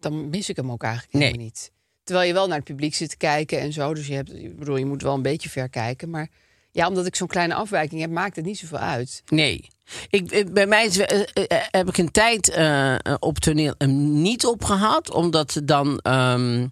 Dan 0.00 0.28
mis 0.30 0.48
ik 0.48 0.56
hem 0.56 0.70
ook 0.70 0.82
eigenlijk 0.82 1.12
Nee. 1.14 1.22
helemaal 1.22 1.44
niet. 1.46 1.72
Terwijl 2.04 2.26
je 2.26 2.32
wel 2.34 2.46
naar 2.46 2.56
het 2.56 2.64
publiek 2.66 2.94
zit 2.94 3.10
te 3.10 3.16
kijken 3.16 3.60
en 3.60 3.72
zo. 3.72 3.94
Dus 3.94 4.06
je, 4.06 4.14
hebt, 4.14 4.32
ik 4.34 4.58
bedoel, 4.58 4.76
je 4.76 4.86
moet 4.86 5.02
wel 5.02 5.14
een 5.14 5.22
beetje 5.22 5.48
ver 5.50 5.68
kijken. 5.68 6.10
Maar 6.10 6.28
ja, 6.72 6.88
omdat 6.88 7.06
ik 7.06 7.16
zo'n 7.16 7.26
kleine 7.26 7.54
afwijking 7.54 8.00
heb, 8.00 8.10
maakt 8.10 8.36
het 8.36 8.44
niet 8.44 8.58
zoveel 8.58 8.78
uit. 8.78 9.22
Nee. 9.26 9.68
Ik, 10.10 10.30
eh, 10.30 10.44
bij 10.52 10.66
mij 10.66 10.84
is, 10.86 10.98
eh, 10.98 11.20
eh, 11.20 11.62
heb 11.70 11.88
ik 11.88 11.98
een 11.98 12.10
tijd 12.10 12.48
eh, 12.50 12.94
eh, 12.94 12.98
op 13.18 13.38
toneel 13.38 13.74
hem 13.78 14.22
niet 14.22 14.46
opgehad. 14.46 15.10
Omdat 15.10 15.60
dan... 15.64 15.98
ehm, 15.98 16.66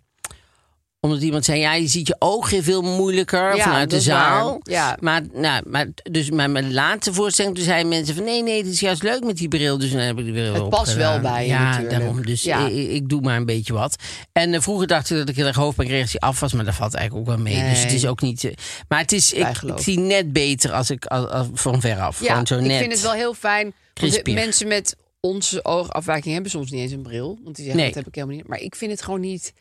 omdat 1.04 1.22
iemand 1.22 1.44
zei, 1.44 1.60
ja, 1.60 1.74
je 1.74 1.86
ziet 1.86 2.06
je 2.06 2.16
ogen 2.18 2.62
veel 2.62 2.82
moeilijker 2.82 3.56
Ja, 3.56 3.62
vanuit 3.62 3.90
de 3.90 4.00
zaal. 4.00 4.60
Ja. 4.62 4.96
Maar, 5.00 5.22
nou, 5.32 5.62
maar, 5.66 5.86
dus, 6.10 6.30
maar 6.30 6.50
mijn 6.50 6.72
laatste 6.72 7.12
voorstelling, 7.12 7.54
toen 7.54 7.64
zeiden 7.64 7.88
mensen 7.88 8.14
van... 8.14 8.24
nee, 8.24 8.42
nee, 8.42 8.56
het 8.58 8.66
is 8.66 8.80
juist 8.80 9.02
leuk 9.02 9.24
met 9.24 9.36
die 9.36 9.48
bril. 9.48 9.78
Dus 9.78 9.90
dan 9.90 10.00
heb 10.00 10.18
ik 10.18 10.24
die 10.24 10.32
bril 10.32 10.54
Het 10.54 10.68
past 10.68 10.94
wel 10.94 11.20
bij 11.20 11.42
je 11.42 11.48
Ja, 11.48 11.64
natuurlijk. 11.64 11.90
daarom. 11.90 12.22
Dus 12.26 12.42
Ja. 12.42 12.66
ik, 12.66 12.90
ik 12.90 13.08
doe 13.08 13.20
maar 13.20 13.36
een 13.36 13.46
beetje 13.46 13.72
wat. 13.72 13.96
En 14.32 14.54
eh, 14.54 14.60
vroeger 14.60 14.86
dacht 14.86 15.10
ik 15.10 15.16
dat 15.16 15.28
ik 15.28 15.36
heel 15.36 15.46
erg 15.46 15.56
hoofdpijnreactie 15.56 16.20
af 16.20 16.40
was. 16.40 16.52
Maar 16.52 16.64
dat 16.64 16.74
valt 16.74 16.94
eigenlijk 16.94 17.28
ook 17.28 17.34
wel 17.36 17.44
mee. 17.44 17.68
Dus 17.70 17.82
het 17.82 17.92
is 17.92 18.06
ook 18.06 18.20
niet... 18.20 18.44
eh, 18.44 18.52
maar 18.88 18.98
het 18.98 19.12
is, 19.12 19.32
ik, 19.32 19.62
ik 19.62 19.78
zie 19.78 19.98
net 19.98 20.32
beter 20.32 20.72
als 20.72 20.90
ik 20.90 21.06
als, 21.06 21.28
als, 21.30 21.46
van 21.54 21.80
veraf. 21.80 22.20
Ja, 22.20 22.28
Gewoon 22.28 22.46
zo 22.46 22.60
net. 22.60 22.70
ik 22.70 22.78
vind 22.78 22.92
het 22.92 23.02
wel 23.02 23.12
heel 23.12 23.34
fijn. 23.34 23.72
Want 24.00 24.26
mensen 24.34 24.68
met 24.68 24.96
onze 25.20 25.64
oogafwijking 25.64 26.32
hebben 26.34 26.50
soms 26.50 26.70
niet 26.70 26.80
eens 26.80 26.92
een 26.92 27.02
bril. 27.02 27.38
Want 27.44 27.56
die 27.56 27.64
zeggen, 27.64 27.76
Nee. 27.82 27.86
dat 27.86 27.94
heb 27.98 28.06
ik 28.06 28.14
helemaal 28.14 28.36
niet. 28.36 28.48
Maar 28.48 28.60
ik 28.60 28.74
vind 28.76 28.90
het 28.90 29.02
gewoon 29.02 29.20
niet 29.20 29.52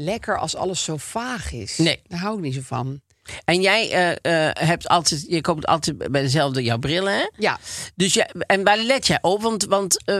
lekker 0.00 0.38
als 0.38 0.56
alles 0.56 0.84
zo 0.84 0.96
vaag 0.96 1.52
is. 1.52 1.78
Nee. 1.78 2.02
Daar 2.06 2.20
hou 2.20 2.36
ik 2.36 2.42
niet 2.42 2.54
zo 2.54 2.60
van. 2.64 3.00
En 3.44 3.60
jij 3.60 3.90
eh, 3.90 4.46
eh, 4.48 4.68
hebt 4.68 4.88
altijd, 4.88 5.24
je 5.28 5.40
koopt 5.40 5.66
altijd 5.66 5.98
bij 5.98 6.22
dezelfde 6.22 6.62
jouw 6.62 6.78
brillen, 6.78 7.12
hè? 7.12 7.30
Ja, 7.36 7.58
Dus 7.94 8.14
jij, 8.14 8.30
en 8.46 8.64
waar 8.64 8.78
let 8.78 9.06
jij 9.06 9.18
op? 9.22 9.42
Want, 9.42 9.64
want 9.64 10.04
eh, 10.04 10.16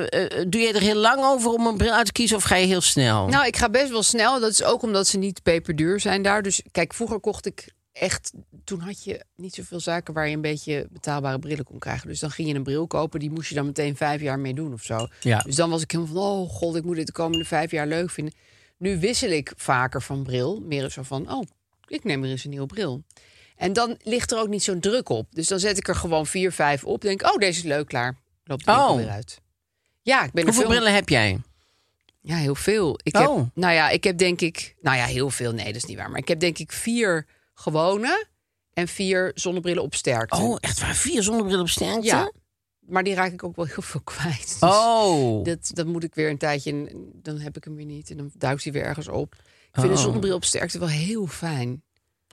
doe 0.49 0.61
je 0.61 0.73
er 0.73 0.81
heel 0.81 0.95
lang 0.95 1.25
over 1.25 1.51
om 1.51 1.67
een 1.67 1.77
bril 1.77 1.93
uit 1.93 2.07
te 2.07 2.13
kiezen 2.13 2.37
of 2.37 2.43
ga 2.43 2.57
je 2.57 2.67
heel 2.67 2.81
snel? 2.81 3.27
nou, 3.27 3.47
ik 3.47 3.57
ga 3.57 3.71
best 3.71 3.91
wel 3.91 4.03
snel. 4.03 4.41
Dat 4.41 4.51
is 4.51 4.63
ook 4.63 4.83
omdat 4.83 5.07
ze 5.07 5.19
niet 5.19 5.43
peperduur 5.43 6.01
zijn 6.01 6.23
daar. 6.23 6.43
Dus 6.43 6.63
kijk, 6.71 6.95
vroeger 6.95 7.21
kocht 7.21 7.47
ik 7.47 7.69
echt... 7.93 8.33
Toen 8.65 8.81
had 8.81 9.05
je 9.05 9.25
niet 9.37 9.55
zoveel 9.55 9.81
zaken 9.81 10.15
waar 10.15 10.29
je 10.29 10.35
een 10.35 10.41
beetje 10.41 10.87
betaalbare 10.91 11.39
brillen 11.39 11.65
kon 11.65 11.79
krijgen. 11.79 12.09
Dus 12.09 12.21
dan 12.21 12.31
ging 12.31 12.49
je 12.49 12.55
een 12.55 12.63
bril 12.63 12.87
kopen. 12.87 13.21
Die 13.21 13.31
moest 13.31 13.49
je 13.49 13.55
dan 13.55 13.67
meteen 13.67 13.97
vijf 13.97 14.21
jaar 14.21 14.39
mee 14.39 14.55
doen 14.55 14.73
of 14.73 14.83
zo. 14.83 15.07
Ja. 15.21 15.39
Dus 15.39 15.55
dan 15.55 15.71
was 15.71 15.83
ik 15.83 15.91
helemaal 15.91 16.15
van... 16.15 16.23
Oh 16.23 16.51
god, 16.51 16.77
ik 16.77 16.85
moet 16.85 16.97
dit 16.97 17.07
de 17.07 17.13
komende 17.13 17.45
vijf 17.45 17.71
jaar 17.71 17.87
leuk 17.87 18.11
vinden. 18.11 18.35
Nu 18.81 19.01
wissel 19.01 19.31
ik 19.31 19.53
vaker 19.57 20.03
van 20.03 20.23
bril. 20.23 20.61
Meer 20.61 20.91
zo 20.91 21.03
van... 21.03 21.33
Oh, 21.33 21.43
ik 21.87 22.05
neem 22.05 22.25
er 22.25 22.31
eens 22.31 22.45
een 22.45 22.51
nieuwe 22.51 22.67
bril. 22.67 23.03
En 23.57 23.73
dan 23.73 23.97
ligt 24.03 24.31
er 24.33 24.39
ook 24.39 24.49
niet 24.49 24.63
zo'n 24.63 24.81
druk 24.81 25.09
op. 25.09 25.27
Dus 25.31 25.49
dan 25.49 25.59
zet 25.59 25.79
ik 25.79 25.89
er 25.89 25.95
gewoon 25.95 26.27
vier, 26.27 26.53
vijf 26.53 26.85
op. 26.85 27.01
Denk, 27.01 27.23
oh, 27.23 27.37
deze 27.37 27.59
is 27.59 27.65
leuk, 27.65 27.87
klaar. 27.87 28.17
Loop 28.45 28.65
de 28.65 28.71
Oh. 28.71 28.97
weer 28.97 29.09
uit. 29.09 29.41
Ja, 30.03 30.25
ik 30.25 30.33
ben 30.33 30.45
Hoeveel 30.45 30.63
veel... 30.63 30.71
brillen 30.71 30.95
heb 30.95 31.09
jij? 31.09 31.41
Ja, 32.21 32.37
heel 32.37 32.55
veel. 32.55 32.99
Ik 33.03 33.17
Oh. 33.17 33.37
heb, 33.37 33.47
nou 33.55 33.75
ja, 33.75 33.89
ik 33.89 34.05
heb 34.05 34.19
denk 34.19 34.41
ik, 34.41 34.75
nou 34.81 34.97
ja, 34.97 35.05
heel 35.05 35.31
veel. 35.31 35.53
Nee, 35.53 35.67
dat 35.67 35.75
is 35.75 35.85
niet 35.85 35.97
waar. 35.97 36.11
Maar 36.11 36.21
ik 36.21 36.29
heb 36.29 36.41
denk 36.41 36.59
ik 36.59 36.73
vier 36.73 37.27
gewone 37.55 38.27
en 38.73 38.89
vier 38.89 39.31
zonnebrillen 39.35 39.83
op 39.83 39.95
sterkte. 39.95 40.37
Oh, 40.37 40.57
echt 40.61 40.81
waar? 40.81 40.95
Vier 40.95 41.23
zonnebrillen 41.23 41.61
op 41.61 41.69
sterkte? 41.69 42.07
Ja. 42.07 42.31
Maar 42.91 43.05
die 43.05 43.15
raak 43.15 43.33
ik 43.33 43.45
ook 43.45 43.57
wel 43.57 43.65
heel 43.65 43.83
veel 43.83 44.01
kwijt. 44.05 44.57
Dus 44.61 44.71
Oh. 44.71 45.45
dat, 45.45 45.71
dat 45.75 45.87
moet 45.87 46.05
ik 46.05 46.15
weer 46.15 46.31
een 46.31 46.39
tijdje... 46.39 46.71
en 46.71 47.11
dan 47.23 47.39
heb 47.39 47.57
ik 47.57 47.65
hem 47.65 47.77
weer 47.77 47.87
niet. 47.87 48.11
En 48.11 48.17
dan 48.17 48.31
duikt 48.35 48.65
hij 48.65 48.73
weer 48.73 48.83
ergens 48.85 49.09
op. 49.09 49.35
Ik 49.35 49.41
vind 49.81 49.87
een 49.87 49.93
Oh. 49.99 50.03
zonnebril 50.03 50.35
op 50.35 50.45
sterkte 50.45 50.79
wel 50.79 50.89
heel 50.89 51.27
fijn. 51.27 51.83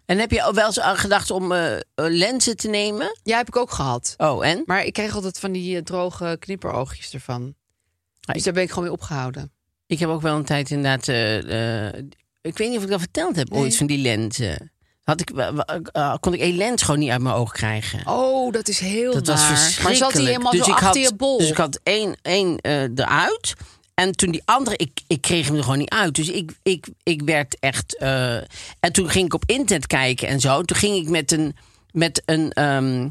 En 0.05 0.17
heb 0.19 0.31
je 0.31 0.43
al 0.43 0.53
wel 0.53 0.65
eens 0.65 0.79
aan 0.79 0.97
gedacht 0.97 1.31
om 1.31 1.51
eh, 1.51 1.75
eh, 1.75 1.81
lenzen 1.95 2.57
te 2.57 2.67
nemen? 2.67 3.19
Ja, 3.23 3.37
heb 3.37 3.47
ik 3.47 3.55
ook 3.55 3.71
gehad. 3.71 4.13
Oh, 4.17 4.45
en? 4.47 4.63
Maar 4.65 4.85
ik 4.85 4.93
kreeg 4.93 5.15
altijd 5.15 5.39
van 5.39 5.51
die 5.51 5.75
eh, 5.77 5.81
droge 5.83 6.37
knipperoogjes 6.39 7.13
ervan. 7.13 7.53
Dus 8.33 8.43
daar 8.43 8.53
ben 8.53 8.63
ik 8.63 8.69
gewoon 8.69 8.83
mee 8.83 8.93
opgehouden. 8.93 9.51
Ik 9.87 9.99
heb 9.99 10.09
ook 10.09 10.21
wel 10.21 10.35
een 10.35 10.45
tijd 10.45 10.69
inderdaad... 10.71 11.07
ik 12.41 12.57
weet 12.57 12.69
niet 12.69 12.77
of 12.77 12.83
ik 12.83 12.89
dat 12.89 12.99
verteld 12.99 13.35
heb 13.35 13.49
Nee. 13.49 13.59
ooit 13.59 13.77
van 13.77 13.87
die 13.87 13.97
lenzen. 13.97 14.71
Had 15.07 15.21
ik, 15.21 15.29
eh, 15.29 16.13
kon 16.19 16.33
ik 16.33 16.39
één 16.39 16.55
lens 16.55 16.81
gewoon 16.81 16.99
niet 16.99 17.09
uit 17.09 17.21
mijn 17.21 17.35
oog 17.35 17.51
krijgen. 17.51 18.07
Oh, 18.07 18.51
dat 18.51 18.67
is 18.67 18.79
heel 18.79 19.13
dat 19.13 19.27
was 19.27 19.43
verschrikkelijk. 19.45 19.83
Maar 19.83 19.95
zat 19.95 20.13
hij 20.13 20.23
helemaal 20.23 20.51
dus 20.51 20.65
zo 20.65 20.71
ik 20.71 20.73
achter 20.73 20.87
had, 20.87 21.09
je 21.09 21.15
bol? 21.15 21.37
Dus 21.37 21.49
ik 21.49 21.57
had 21.57 21.79
één, 21.83 22.17
één 22.21 22.57
eh, 22.57 22.81
eruit. 22.81 23.53
En 23.93 24.11
toen 24.11 24.31
die 24.31 24.41
andere, 24.45 24.77
ik, 24.77 25.01
ik 25.07 25.21
kreeg 25.21 25.47
hem 25.47 25.55
er 25.55 25.63
gewoon 25.63 25.77
niet 25.77 25.89
uit. 25.89 26.15
Dus 26.15 26.29
ik, 26.29 26.51
ik, 26.63 26.87
ik 27.03 27.21
werd 27.25 27.57
echt... 27.59 27.97
eh, 27.97 28.35
en 28.79 28.91
toen 28.91 29.09
ging 29.09 29.25
ik 29.25 29.33
op 29.33 29.43
internet 29.45 29.87
kijken 29.87 30.27
en 30.27 30.39
zo. 30.39 30.61
Toen 30.61 30.77
ging 30.77 30.95
ik 30.95 31.09
met 31.09 31.31
een... 31.31 31.55
Met 31.91 32.21
een 32.25 32.51
ehm, 32.51 33.07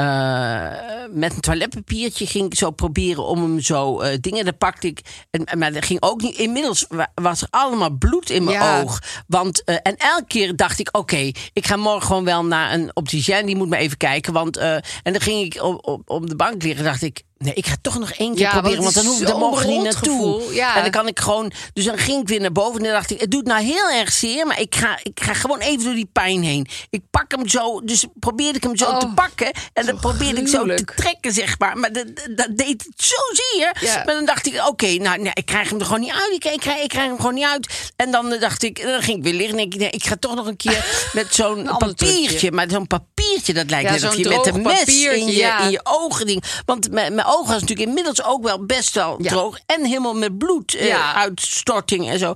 eh, 0.00 0.70
met 1.10 1.34
een 1.34 1.40
toiletpapiertje 1.40 2.26
ging 2.26 2.46
ik 2.46 2.58
zo 2.58 2.70
proberen 2.70 3.24
om 3.26 3.42
hem 3.42 3.60
zo 3.60 4.00
eh, 4.00 4.18
dingen. 4.20 4.44
Dan 4.44 4.56
pakte 4.58 4.86
ik. 4.86 5.00
En, 5.30 5.58
maar 5.58 5.72
dat 5.72 5.84
ging 5.84 6.02
ook 6.02 6.20
niet. 6.22 6.36
Inmiddels 6.36 6.86
wa- 6.88 7.12
was 7.14 7.42
er 7.42 7.48
allemaal 7.50 7.90
bloed 7.90 8.30
in 8.30 8.44
mijn 8.44 8.56
Ja. 8.56 8.80
oog. 8.80 9.00
Want, 9.26 9.64
eh, 9.64 9.74
en 9.82 9.96
elke 9.96 10.24
keer 10.26 10.56
dacht 10.56 10.78
ik: 10.78 10.88
oké, 10.96 11.30
ik 11.52 11.66
ga 11.66 11.76
morgen 11.76 12.02
gewoon 12.06 12.24
wel 12.24 12.44
naar 12.44 12.72
een 12.72 12.90
opticien. 12.94 13.46
Die 13.46 13.56
moet 13.56 13.68
me 13.68 13.76
even 13.76 13.96
kijken. 13.96 14.32
Want, 14.32 14.56
en 14.56 14.82
dan 15.02 15.20
ging 15.20 15.54
ik 15.54 15.62
op, 15.62 15.86
op, 15.86 16.10
op 16.10 16.28
de 16.28 16.36
bank 16.36 16.62
liggen. 16.62 16.84
Dacht 16.84 17.02
ik. 17.02 17.22
Nee, 17.38 17.54
ik 17.54 17.66
ga 17.66 17.74
toch 17.82 17.98
nog 17.98 18.10
één 18.10 18.32
keer 18.34 18.40
Ja, 18.42 18.50
proberen. 18.50 18.82
Want 18.82 18.94
dan 18.94 19.04
hoef 19.06 19.20
er 19.20 19.28
zo'n 19.28 19.38
morgen 19.38 19.68
niet 19.68 19.82
naartoe. 19.82 20.54
ja. 20.54 20.76
En 20.76 20.82
dan 20.82 20.90
kan 20.90 21.06
ik 21.06 21.20
gewoon. 21.20 21.52
Dus 21.72 21.84
dan 21.84 21.98
ging 21.98 22.20
ik 22.22 22.28
weer 22.28 22.40
naar 22.40 22.52
boven. 22.52 22.76
En 22.78 22.82
dan 22.84 22.92
dacht 22.92 23.10
ik: 23.10 23.20
het 23.20 23.30
doet 23.30 23.46
nou 23.46 23.62
heel 23.64 23.88
erg 23.90 24.12
zeer. 24.12 24.46
Maar 24.46 24.60
ik 24.60 24.74
ga, 24.74 24.98
ik 25.02 25.20
ga 25.22 25.32
gewoon 25.34 25.58
even 25.58 25.84
door 25.84 25.94
die 25.94 26.08
pijn 26.12 26.42
heen. 26.42 26.66
Ik 26.90 27.00
pak 27.10 27.30
hem 27.30 27.48
zo. 27.48 27.80
Dus 27.84 28.04
probeerde 28.20 28.56
ik 28.58 28.62
hem 28.62 28.76
zo 28.76 28.84
Oh, 28.84 28.98
te 28.98 29.08
pakken. 29.14 29.50
En 29.72 29.86
dan 29.86 29.96
probeerde 30.00 30.40
ik 30.40 30.48
zo 30.48 30.66
te 30.74 30.84
trekken, 30.96 31.32
zeg 31.32 31.58
maar. 31.58 31.76
Maar 31.78 31.92
dat, 31.92 32.06
dat- 32.36 32.48
deed 32.56 32.84
het 32.84 32.88
zozeer. 32.96 33.76
Ja. 33.80 34.02
Maar 34.04 34.14
dan 34.14 34.24
dacht 34.24 34.46
ik, 34.46 34.66
oké, 34.68 34.86
nou, 34.94 35.18
nee, 35.22 35.30
ik 35.34 35.46
krijg 35.46 35.68
hem 35.70 35.78
er 35.78 35.84
gewoon 35.84 36.00
niet 36.00 36.12
uit. 36.12 36.32
Ik, 36.34 36.44
ik, 36.44 36.60
krijg, 36.60 36.82
ik 36.82 36.88
krijg 36.88 37.06
hem 37.06 37.16
gewoon 37.16 37.34
niet 37.34 37.44
uit. 37.44 37.92
En 37.96 38.10
dan 38.10 38.36
dacht 38.40 38.62
ik, 38.62 38.82
dan 38.82 39.02
ging 39.02 39.16
ik 39.16 39.22
weer 39.22 39.34
liggen. 39.34 39.58
En 39.58 39.64
ik, 39.64 39.76
nee, 39.76 39.90
ik 39.90 40.04
ga 40.04 40.16
toch 40.20 40.34
nog 40.34 40.46
een 40.46 40.56
keer 40.56 40.86
met 41.12 41.34
zo'n 41.34 41.64
papiertje. 41.78 42.26
trucje. 42.26 42.52
Maar 42.52 42.66
zo'n 42.70 42.86
papiertje, 42.86 43.14
dat 43.44 43.70
lijkt 43.70 43.88
Ja, 43.88 43.94
net 43.94 44.04
of 44.04 44.16
je 44.16 44.28
met 44.28 44.46
een 44.46 44.62
mes 44.62 44.72
in 44.72 44.78
papiertje, 44.78 45.26
je, 45.26 45.36
ja. 45.36 45.60
in 45.60 45.70
je 45.70 45.80
ogen 45.82 46.26
ding. 46.26 46.42
Want 46.64 46.90
mijn, 46.90 47.14
mijn 47.14 47.26
ogen 47.26 47.46
was 47.52 47.60
natuurlijk 47.60 47.88
inmiddels 47.88 48.24
ook 48.24 48.42
wel 48.42 48.66
best 48.66 48.94
wel 48.94 49.16
droog. 49.16 49.58
En 49.66 49.84
helemaal 49.84 50.14
met 50.14 50.38
bloed, 50.38 50.76
uitstorting 51.14 52.10
en 52.10 52.18
zo. 52.18 52.34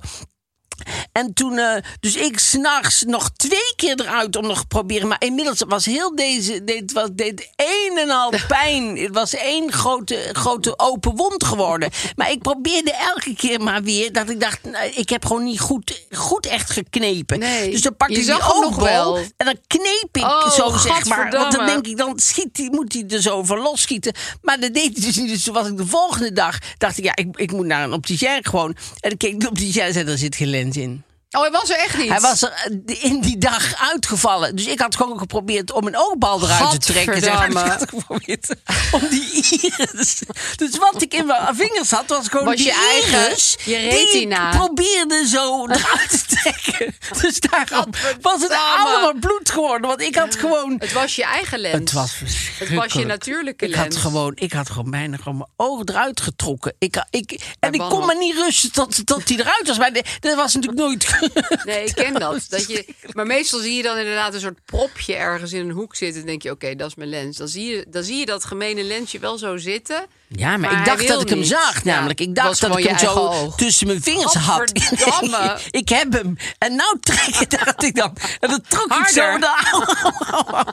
En 1.11 1.33
toen, 1.33 1.57
eh, 1.57 1.81
dus 1.99 2.15
ik 2.15 2.39
s'nachts 2.39 3.03
nog 3.03 3.29
twee 3.29 3.73
keer 3.75 4.01
eruit 4.01 4.35
om 4.35 4.47
nog 4.47 4.59
te 4.59 4.65
proberen. 4.67 5.07
Maar 5.07 5.21
inmiddels 5.21 5.63
was 5.67 5.85
heel 5.85 6.15
deze, 6.15 6.63
dit 6.63 6.91
was 6.91 7.09
dit 7.11 7.49
een 7.55 7.97
en 7.97 8.09
al 8.09 8.33
pijn. 8.47 8.97
Het 8.97 9.13
was 9.13 9.35
één 9.35 9.71
grote, 9.71 10.29
grote 10.31 10.79
open 10.79 11.15
wond 11.15 11.43
geworden. 11.43 11.89
Maar 12.15 12.31
ik 12.31 12.41
probeerde 12.41 12.93
elke 12.93 13.35
keer 13.35 13.61
maar 13.61 13.83
weer 13.83 14.11
dat 14.11 14.29
ik 14.29 14.39
dacht, 14.39 14.63
nou, 14.63 14.91
ik 14.95 15.09
heb 15.09 15.25
gewoon 15.25 15.43
niet 15.43 15.59
goed, 15.59 16.05
goed 16.11 16.45
echt 16.45 16.69
geknepen. 16.71 17.39
Nee, 17.39 17.71
dus 17.71 17.81
dan 17.81 17.95
pakte 17.95 18.13
je 18.13 18.19
ik 18.19 18.25
die 18.25 18.53
oogbol 18.53 18.83
wel. 18.83 19.17
en 19.17 19.45
dan 19.45 19.57
kneep 19.67 20.09
ik 20.11 20.23
Oh, 20.23 20.49
zo 20.49 20.77
zeg 20.77 21.05
maar. 21.05 21.31
Want 21.31 21.51
dan 21.51 21.65
denk 21.65 21.87
ik, 21.87 21.97
dan 21.97 22.19
schiet 22.19 22.55
die, 22.55 22.71
moet 22.71 22.93
hij 22.93 23.05
er 23.07 23.21
zo 23.21 23.43
van 23.43 23.59
losschieten. 23.59 24.13
Maar 24.41 24.59
dat 24.59 24.73
deed 24.73 24.97
hij 24.97 25.05
dus 25.05 25.17
niet. 25.17 25.29
Dus 25.29 25.43
toen 25.43 25.53
was 25.53 25.67
ik 25.67 25.77
de 25.77 25.87
volgende 25.87 26.31
dag, 26.31 26.57
dacht 26.77 26.97
ik, 26.97 27.03
ja, 27.03 27.15
ik, 27.15 27.27
ik 27.35 27.51
moet 27.51 27.65
naar 27.65 27.83
een 27.83 27.93
opticien 27.93 28.45
gewoon. 28.45 28.75
En 28.99 29.09
dan 29.09 29.17
keek 29.17 29.39
de 29.39 29.49
opticien 29.49 29.81
en 29.81 29.93
zei, 29.93 30.05
er 30.05 30.17
zit 30.17 30.35
geen 30.35 30.47
lens 30.47 30.70
in. 30.77 31.03
Oh, 31.33 31.41
hij 31.41 31.51
was 31.51 31.69
er 31.69 31.77
echt 31.77 31.97
niet. 31.97 32.09
Hij 32.09 32.19
was 32.19 32.41
er 32.41 32.51
eh, 32.85 33.03
in 33.03 33.21
die 33.21 33.37
dag 33.37 33.89
uitgevallen. 33.91 34.55
Dus 34.55 34.65
ik 34.65 34.79
had 34.79 34.95
gewoon 34.95 35.17
geprobeerd 35.19 35.71
om 35.71 35.87
een 35.87 35.97
oogbal 35.97 36.41
eruit 36.43 36.71
te 36.71 36.77
trekken. 36.93 37.21
zeg 37.21 37.33
maar. 37.33 37.63
Dus 37.63 37.63
ik 37.63 37.69
had 37.79 37.89
geprobeerd 37.89 38.55
om 38.91 39.01
die 39.09 39.31
iris. 39.61 40.21
Dus 40.55 40.77
wat 40.77 41.01
ik 41.01 41.13
in 41.13 41.25
mijn 41.25 41.55
vingers 41.55 41.91
had, 41.91 42.03
was 42.07 42.27
gewoon 42.27 42.45
Was 42.45 42.55
die 42.55 42.65
je 42.65 43.01
eigen- 43.01 43.35
je 43.65 43.65
die 43.65 43.89
retina. 43.89 44.51
ik 44.51 44.57
probeerde 44.57 45.27
zo 45.27 45.67
eruit 45.67 46.09
te 46.09 46.35
trekken. 46.35 46.95
Dus 47.21 47.39
daarom 47.39 47.89
was 48.21 48.41
het 48.41 48.51
allemaal 48.77 49.13
bloed 49.19 49.49
geworden. 49.51 49.87
Want 49.87 50.01
ik 50.01 50.15
had 50.15 50.35
gewoon... 50.35 50.75
Het 50.79 50.93
was 50.93 51.15
je 51.15 51.23
eigen 51.23 51.59
lens. 51.59 51.77
Het 51.79 51.91
was 51.91 52.09
Het 52.09 52.17
verschrikkelijk. 52.29 52.83
was 52.85 52.93
je 53.01 53.05
natuurlijke 53.05 53.65
ik 53.65 53.75
lens. 53.75 53.95
Had 53.95 54.03
gewoon, 54.03 54.31
ik 54.35 54.53
had 54.53 54.69
gewoon 54.69 54.91
bijna 54.91 55.17
gewoon 55.17 55.37
mijn 55.37 55.49
ogen 55.55 55.89
eruit 55.89 56.21
getrokken. 56.21 56.73
Ik, 56.79 57.03
ik, 57.09 57.39
en 57.59 57.73
ik 57.73 57.79
kon 57.79 58.05
maar 58.05 58.17
niet 58.17 58.35
rusten 58.35 58.71
tot, 58.71 59.05
tot 59.05 59.27
die 59.27 59.39
eruit 59.39 59.67
was. 59.67 59.77
Maar 59.77 59.91
dat 60.19 60.35
was 60.35 60.53
natuurlijk 60.53 60.81
nooit... 60.81 61.19
Nee, 61.65 61.83
ik 61.85 61.95
ken 61.95 62.13
dat. 62.13 62.45
dat 62.49 62.67
je, 62.67 62.85
maar 63.13 63.25
meestal 63.25 63.59
zie 63.59 63.75
je 63.75 63.83
dan 63.83 63.97
inderdaad 63.97 64.33
een 64.33 64.39
soort 64.39 64.65
propje 64.65 65.15
ergens 65.15 65.53
in 65.53 65.59
een 65.59 65.71
hoek 65.71 65.95
zitten. 65.95 66.21
En 66.21 66.27
denk 66.27 66.41
je, 66.41 66.51
oké, 66.51 66.75
dat 66.75 66.87
is 66.87 66.95
mijn 66.95 67.09
lens. 67.09 67.37
Dan 67.37 67.47
zie, 67.47 67.65
je, 67.65 67.85
dan 67.89 68.03
zie 68.03 68.17
je 68.17 68.25
dat 68.25 68.45
gemene 68.45 68.83
lensje 68.83 69.19
wel 69.19 69.37
zo 69.37 69.57
zitten. 69.57 70.05
Ja, 70.27 70.57
maar, 70.57 70.79
ik 70.79 70.85
dacht 70.85 71.07
dat 71.07 71.21
ik 71.21 71.29
hem 71.29 71.37
niet. 71.37 71.47
zag, 71.47 71.83
Ja, 71.83 71.93
namelijk. 71.93 72.19
Ik 72.19 72.35
dacht 72.35 72.61
dat 72.61 72.77
ik 72.77 72.85
hem 72.85 72.97
je 72.97 73.05
zo 73.05 73.13
oog. 73.13 73.55
tussen 73.55 73.87
mijn 73.87 74.01
vingers 74.01 74.33
had. 74.33 74.71
Ik 75.69 75.89
heb 75.89 76.13
hem. 76.13 76.37
En 76.57 76.75
nou 76.75 76.99
trekken, 76.99 77.49
dacht 77.49 77.83
ik 77.83 77.95
dan. 77.95 78.17
En 78.39 78.49
dan 78.49 78.61
trok 78.67 78.93
ik 78.93 79.07
zo. 79.07 79.37
De-. 79.37 80.65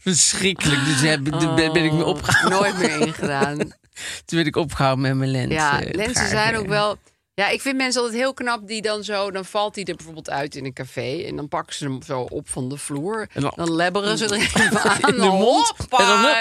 Verschrikkelijk. 0.00 0.84
Dus 0.84 1.00
heb, 1.00 1.24
ben, 1.56 1.84
ik 1.84 1.92
me 1.92 2.04
opgehouden. 2.04 2.60
Nooit 2.60 2.78
meer 2.78 3.06
ingedaan. 3.06 3.58
Toen 4.24 4.38
ben 4.38 4.46
ik 4.46 4.56
opgehouden 4.56 5.02
met 5.02 5.16
mijn 5.16 5.30
lens. 5.30 5.52
Ja, 5.52 5.82
eh, 5.82 5.94
lenzen 5.94 6.28
zijn 6.28 6.56
ook 6.56 6.66
wel. 6.66 6.98
Ja, 7.34 7.48
ik 7.48 7.60
vind 7.60 7.76
mensen 7.76 8.00
altijd 8.02 8.20
heel 8.20 8.34
knap 8.34 8.66
die 8.68 8.82
dan 8.82 9.04
zo. 9.04 9.30
Dan 9.30 9.44
valt 9.44 9.74
die 9.74 9.84
er 9.84 9.94
bijvoorbeeld 9.96 10.30
uit 10.30 10.54
in 10.54 10.64
een 10.64 10.72
café. 10.72 11.22
En 11.26 11.36
dan 11.36 11.48
pakken 11.48 11.74
ze 11.76 11.84
hem 11.84 12.02
zo 12.02 12.20
op 12.20 12.48
van 12.48 12.68
de 12.68 12.76
vloer. 12.76 13.28
En 13.32 13.40
dan- 13.40 13.52
Dan 13.56 13.72
lebberen 13.74 14.18
ze 14.18 14.24
er 14.24 14.32
even 14.32 14.80
aan. 14.90 14.98
In 15.00 15.14
de 15.14 15.26
mond. 15.26 15.72
En 15.90 16.06
dan. 16.06 16.34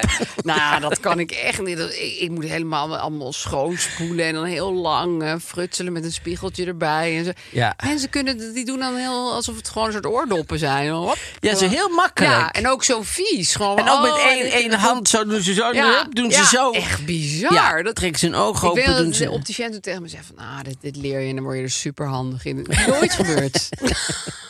Nou, 0.43 0.81
dat 0.81 0.99
kan 0.99 1.19
ik 1.19 1.31
echt 1.31 1.61
niet. 1.61 1.77
Dat- 1.77 1.93
Ik, 1.93 2.17
ik 2.19 2.29
moet 2.29 2.43
helemaal 2.43 2.97
allemaal 2.97 3.33
schoonspoelen. 3.33 4.25
En 4.25 4.33
dan 4.33 4.43
heel 4.43 4.73
lang 4.73 5.23
eh, 5.23 5.35
frutselen 5.43 5.93
met 5.93 6.03
een 6.03 6.11
spiegeltje 6.11 6.65
erbij. 6.65 7.17
En 7.17 7.25
zo. 7.25 7.31
Ja. 7.51 7.75
Mensen 7.83 8.09
kunnen, 8.09 8.53
die 8.53 8.65
doen 8.65 8.79
dan 8.79 8.95
heel 8.95 9.33
alsof 9.33 9.55
het 9.55 9.69
gewoon 9.69 9.87
een 9.87 9.93
soort 9.93 10.05
oordoppen 10.05 10.59
zijn. 10.59 10.89
Hop. 10.91 11.17
Ja, 11.39 11.55
zo 11.55 11.67
heel 11.67 11.89
makkelijk. 11.89 12.33
Ja, 12.33 12.51
en 12.51 12.67
ook 12.67 12.83
zo 12.83 13.01
vies. 13.03 13.55
Gewoon, 13.55 13.77
En 13.77 13.89
ook 13.89 14.01
met 14.01 14.11
oh, 14.11 14.25
één, 14.25 14.51
één 14.51 14.73
hand 14.73 15.09
zo 15.09 15.25
doen 15.25 15.41
ze 15.41 15.53
zo. 15.53 15.73
Ja, 15.73 16.03
doen 16.09 16.29
ja, 16.29 16.43
ze 16.43 16.55
zo. 16.55 16.71
Echt 16.71 17.05
bizar. 17.05 17.53
Ja, 17.53 17.81
dat 17.83 17.95
trek 17.95 18.17
zijn 18.17 18.33
ik 18.33 18.37
open. 18.39 18.73
weet 18.73 18.85
doen 18.85 19.05
dat 19.05 19.15
ze. 19.15 19.23
de 19.23 19.31
opticien 19.31 19.71
toen 19.71 19.79
tegen 19.81 20.01
me 20.01 20.07
zei 20.07 20.21
van... 20.23 20.45
Ah, 20.45 20.59
dit, 20.63 20.77
dit 20.91 21.01
leer 21.01 21.19
je 21.19 21.29
en 21.29 21.35
dan 21.35 21.43
word 21.43 21.57
je 21.57 21.63
er 21.63 21.69
super 21.69 22.07
handig 22.07 22.45
in. 22.45 22.65
Nooit 22.87 23.13
gebeurd. 23.13 23.69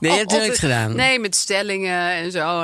Nee, 0.00 0.12
je 0.12 0.18
hebt 0.18 0.30
het 0.30 0.40
nooit 0.40 0.58
gedaan. 0.58 0.96
Nee, 0.96 1.18
met 1.18 1.36
stellingen 1.36 2.10
en 2.10 2.30
zo. 2.30 2.62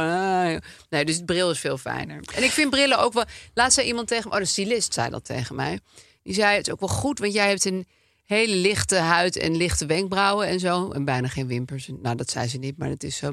Nee, 0.89 1.05
dus 1.05 1.19
de 1.19 1.25
bril 1.25 1.51
is 1.51 1.59
veel 1.59 1.79
fijner. 1.79 2.21
En 2.35 2.43
ik 2.43 2.51
vind 2.51 2.71
brillen 2.71 2.99
ook 2.99 3.13
wel... 3.13 3.25
Laatst 3.55 3.75
zei 3.75 3.87
iemand 3.87 4.09
tegen 4.09 4.29
me... 4.29 4.35
Oh, 4.35 4.41
de 4.41 4.47
stylist 4.47 4.95
zei 4.95 5.11
dat 5.11 5.25
tegen 5.25 5.55
mij. 5.55 5.79
Die 6.23 6.35
zei, 6.35 6.57
het 6.57 6.67
is 6.67 6.73
ook 6.73 6.81
wel 6.81 6.89
goed, 6.89 7.19
want 7.19 7.33
jij 7.33 7.49
hebt 7.49 7.65
een 7.65 7.87
hele 8.25 8.55
lichte 8.55 8.97
huid... 8.97 9.37
en 9.37 9.57
lichte 9.57 9.87
wenkbrauwen 9.87 10.47
en 10.47 10.61
zo. 10.61 10.91
En 10.91 11.05
bijna 11.05 11.29
geen 11.29 11.47
wimpers. 11.47 11.91
Nou, 12.03 12.17
dat 12.17 12.31
zei 12.31 12.49
ze 12.49 12.59
niet, 12.59 12.79
maar 12.79 12.89
het 12.89 13.05
is 13.05 13.17
zo. 13.17 13.33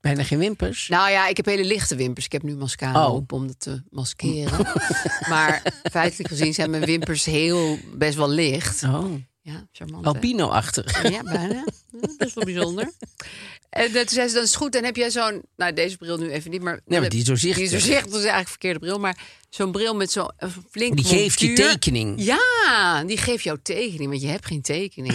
Bijna 0.00 0.22
geen 0.22 0.38
wimpers. 0.38 0.88
Nou 0.88 1.10
ja, 1.10 1.26
ik 1.28 1.36
heb 1.36 1.46
hele 1.46 1.64
lichte 1.64 1.96
wimpers. 1.96 2.24
Ik 2.26 2.32
heb 2.32 2.42
nu 2.42 2.56
mascara 2.56 3.06
Oh. 3.08 3.14
op 3.14 3.32
om 3.32 3.46
dat 3.46 3.60
te 3.60 3.82
maskeren. 3.90 4.66
maar 5.28 5.62
feitelijk 5.90 6.28
gezien 6.28 6.54
zijn 6.54 6.70
mijn 6.70 6.84
wimpers 6.84 7.24
heel 7.24 7.78
best 7.94 8.16
wel 8.16 8.28
licht. 8.30 8.82
Oh, 8.82 9.12
Ja, 9.42 9.66
charmant. 9.72 10.04
hè? 10.04 10.10
albino-achtig. 10.10 11.02
Ja, 11.10 11.22
bijna. 11.22 11.64
Dat 11.90 12.26
is 12.28 12.34
wel 12.34 12.44
bijzonder. 12.44 12.92
En 13.70 13.92
toen 13.92 14.08
zei 14.08 14.28
ze, 14.28 14.34
dat 14.34 14.44
is 14.44 14.54
goed. 14.54 14.72
Dan 14.72 14.84
heb 14.84 14.96
jij 14.96 15.10
zo'n... 15.10 15.42
Nou, 15.56 15.72
deze 15.72 15.96
bril 15.96 16.16
nu 16.18 16.30
even 16.30 16.50
niet, 16.50 16.62
maar... 16.62 16.80
Nee, 16.84 17.00
maar 17.00 17.08
die 17.08 17.18
is 17.18 17.24
Die 17.24 17.34
doorzichtig. 17.34 17.62
is 17.64 17.70
doorzichtig, 17.70 18.04
dat 18.04 18.20
is 18.20 18.26
eigenlijk 18.26 18.44
een 18.44 18.50
verkeerde 18.50 18.78
bril. 18.78 18.98
Maar 18.98 19.18
zo'n 19.50 19.72
bril 19.72 19.94
met 19.94 20.10
zo'n 20.10 20.30
flink 20.70 20.96
Die 20.96 21.04
geeft 21.04 21.40
je 21.40 21.52
tekening. 21.52 22.22
Ja, 22.22 23.04
die 23.04 23.18
geeft 23.18 23.44
jouw 23.44 23.58
tekening, 23.62 24.10
want 24.10 24.22
je 24.22 24.28
hebt 24.28 24.46
geen 24.46 24.62
tekening. 24.62 25.12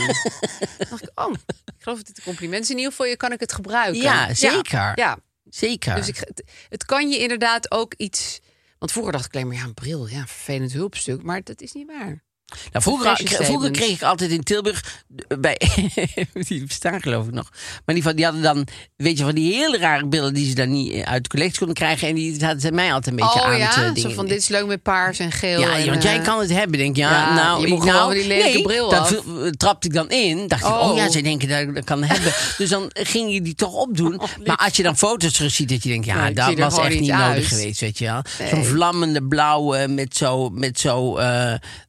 Dacht 0.89 1.03
ik, 1.03 1.09
oh, 1.15 1.33
ik 1.65 1.73
geloof 1.79 1.97
dat 1.97 2.05
dit 2.07 2.17
een 2.17 2.23
compliment 2.23 2.63
is. 2.63 2.69
In 2.69 2.75
ieder 2.77 2.91
geval, 2.91 3.05
je 3.07 3.17
kan 3.17 3.31
ik 3.31 3.39
het 3.39 3.53
gebruiken. 3.53 4.01
Ja, 4.01 4.33
zeker. 4.33 4.91
Ja, 4.95 5.17
Zeker. 5.49 5.95
dus 5.95 6.07
ik, 6.07 6.17
het, 6.17 6.43
het 6.69 6.85
kan 6.85 7.09
je 7.09 7.17
inderdaad 7.17 7.71
ook 7.71 7.93
iets... 7.97 8.39
Want 8.79 8.91
vroeger 8.91 9.13
dacht 9.13 9.25
ik 9.25 9.33
alleen 9.35 9.47
maar, 9.47 9.55
ja, 9.55 9.63
een 9.63 9.73
bril, 9.73 10.07
ja, 10.07 10.19
een 10.19 10.27
vervelend 10.27 10.73
hulpstuk. 10.73 11.23
Maar 11.23 11.43
dat 11.43 11.61
is 11.61 11.71
niet 11.73 11.87
waar. 11.87 12.23
Nou, 12.71 12.83
vroeger, 12.83 13.71
kreeg 13.71 13.89
ik 13.89 14.01
altijd 14.01 14.31
in 14.31 14.43
Tilburg 14.43 15.03
eh, 15.27 15.37
bij 15.39 15.57
die 16.47 16.63
bestaan 16.65 17.01
geloof 17.01 17.25
ik 17.27 17.33
nog. 17.33 17.49
Maar 17.85 17.95
die, 17.95 18.03
van, 18.03 18.15
die 18.15 18.25
hadden 18.25 18.41
dan, 18.43 18.67
weet 18.95 19.17
je, 19.17 19.23
van 19.23 19.35
die 19.35 19.53
hele 19.53 19.77
rare 19.77 20.05
beelden 20.05 20.33
die 20.33 20.47
ze 20.49 20.55
dan 20.55 20.71
niet 20.71 20.91
eh, 20.93 21.01
uit 21.01 21.23
de 21.23 21.29
collectie 21.29 21.57
konden 21.57 21.75
krijgen. 21.75 22.07
En 22.07 22.15
die 22.15 22.37
hadden 22.39 22.61
ze 22.61 22.71
mij 22.71 22.93
altijd 22.93 23.07
een 23.07 23.15
beetje 23.15 23.39
Oh 23.39 23.45
aan 23.45 23.57
ja, 23.57 23.65
het 23.65 23.75
eh, 23.75 23.83
zo 23.87 23.93
dingen. 23.93 24.15
van 24.15 24.27
dit 24.27 24.37
is 24.37 24.47
leuk 24.47 24.65
met 24.65 24.81
paars 24.81 25.19
en 25.19 25.31
geel. 25.31 25.59
Ja, 25.59 25.77
en, 25.77 25.89
want 25.89 26.03
jij 26.03 26.17
eh, 26.17 26.23
kan 26.23 26.39
het 26.39 26.49
hebben. 26.49 26.77
Denk 26.77 26.95
je, 26.95 27.01
ja, 27.01 27.11
ja, 27.11 27.33
nou, 27.35 27.61
je 27.61 27.67
moet 27.67 27.83
ik, 27.83 27.89
gewoon 27.89 28.07
nou, 28.09 28.13
die 28.19 28.27
nee, 28.27 28.61
bril 28.61 28.89
dat 28.89 28.99
af. 28.99 29.23
trapte 29.57 29.87
ik 29.87 29.93
dan 29.93 30.09
in. 30.09 30.47
Dacht 30.47 30.61
ik, 30.61 30.67
oh 30.67 30.81
Oh. 30.89 30.95
ja, 30.95 31.09
zij 31.09 31.21
denken 31.21 31.47
dat 31.47 31.59
ik 31.59 31.75
dat 31.75 31.83
kan 31.83 32.03
hebben. 32.03 32.33
Dus 32.57 32.69
dan 32.69 32.89
ging 32.93 33.33
je 33.33 33.41
die 33.41 33.55
toch 33.55 33.73
opdoen. 33.73 34.21
maar 34.45 34.57
als 34.57 34.75
je 34.75 34.83
dan 34.83 34.97
foto's 34.97 35.33
terug 35.33 35.51
ziet, 35.51 35.69
dat 35.69 35.83
je 35.83 35.89
denkt, 35.89 36.05
ja, 36.05 36.21
Nee, 36.21 36.29
ik 36.29 36.35
dat 36.35 36.57
was 36.57 36.85
echt 36.85 36.99
niet 36.99 37.11
nodig 37.11 37.47
geweest, 37.47 37.79
weet 37.79 37.97
je 37.97 38.05
wel. 38.05 38.21
Nee. 38.39 38.49
Zo'n 38.49 38.63
vlammende 38.65 39.23
blauwe 39.23 39.87
met 39.87 40.15
zo, 40.17 40.49
met 40.49 40.79
zo 40.79 41.17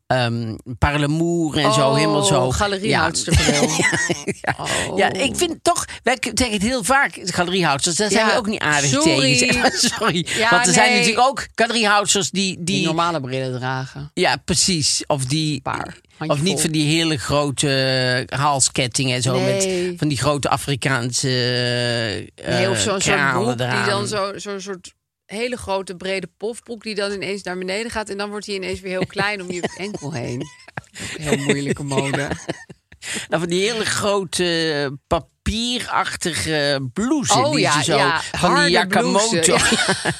ehm 0.06 0.54
parlemoer 0.78 1.56
en 1.58 1.72
zo, 1.72 1.88
Oh, 1.88 1.94
helemaal 1.96 2.22
zo. 2.22 2.50
galeriehoudsterbril. 2.50 3.68
ja. 4.42 4.56
Oh. 4.90 4.98
ja, 4.98 5.12
ik 5.12 5.36
vind 5.36 5.56
toch, 5.62 5.84
wij 6.02 6.16
zeggen 6.20 6.50
het 6.52 6.62
heel 6.62 6.84
vaak, 6.84 7.18
galeriehouders, 7.24 7.96
daar 7.96 8.10
zijn 8.10 8.26
Ja, 8.26 8.32
we 8.32 8.38
ook 8.38 8.46
niet 8.46 8.60
aardig 8.60 8.90
sorry. 8.90 9.38
tegen. 9.38 9.70
sorry. 9.98 10.26
Ja, 10.36 10.50
Want 10.50 10.66
er 10.66 10.72
zijn 10.72 10.92
natuurlijk 10.92 11.26
ook 11.28 11.46
galeriehouders 11.54 12.30
die, 12.30 12.54
die, 12.56 12.64
Die 12.64 12.84
normale 12.84 13.20
brillen 13.20 13.58
dragen. 13.58 14.10
ja, 14.14 14.36
precies. 14.44 15.04
Of 15.06 15.24
die. 15.24 15.60
Paar. 15.60 15.96
Of 16.26 16.42
niet 16.42 16.60
van 16.60 16.70
die 16.70 16.96
hele 16.96 17.16
grote 17.16 17.70
eh, 18.28 18.38
halskettingen 18.38 19.16
en 19.16 19.22
zo. 19.22 19.40
Nee. 19.40 19.86
Met 19.88 19.98
van 19.98 20.08
die 20.08 20.18
grote 20.18 20.48
Afrikaanse. 20.48 21.28
eh 22.34 22.54
Nee, 22.54 22.70
of 22.70 22.78
zo'n 22.78 23.00
soort 23.00 23.02
kralen 23.02 23.56
broek 23.56 23.70
die 23.70 23.84
dan 23.84 24.06
zo- 24.06 24.32
zo'n 24.38 24.60
soort 24.60 24.92
hele 25.34 25.56
grote 25.56 25.96
brede 25.96 26.28
pofbroek 26.36 26.82
die 26.82 26.94
dan 26.94 27.12
ineens 27.12 27.42
naar 27.42 27.58
beneden 27.58 27.90
gaat 27.90 28.08
en 28.08 28.16
dan 28.16 28.30
wordt 28.30 28.46
hij 28.46 28.54
ineens 28.54 28.80
weer 28.80 28.90
heel 28.90 29.06
klein 29.06 29.42
om 29.42 29.50
je 29.50 29.74
enkel 29.76 30.12
heen. 30.12 30.42
Heel 30.98 31.36
moeilijke 31.36 31.82
mode. 31.82 32.30
Nou, 33.28 33.40
van 33.42 33.50
die 33.50 33.70
hele 33.70 33.84
grote 33.84 34.98
papierachtige 35.44 36.88
blouses. 36.92 37.36
Oh 37.36 37.50
die 37.52 37.60
ja, 37.60 37.82
zo, 37.82 37.96
ja, 37.96 38.20
van 38.32 38.54
die 38.54 38.70
Yakamoto. 38.70 39.28
blouse. 39.40 39.56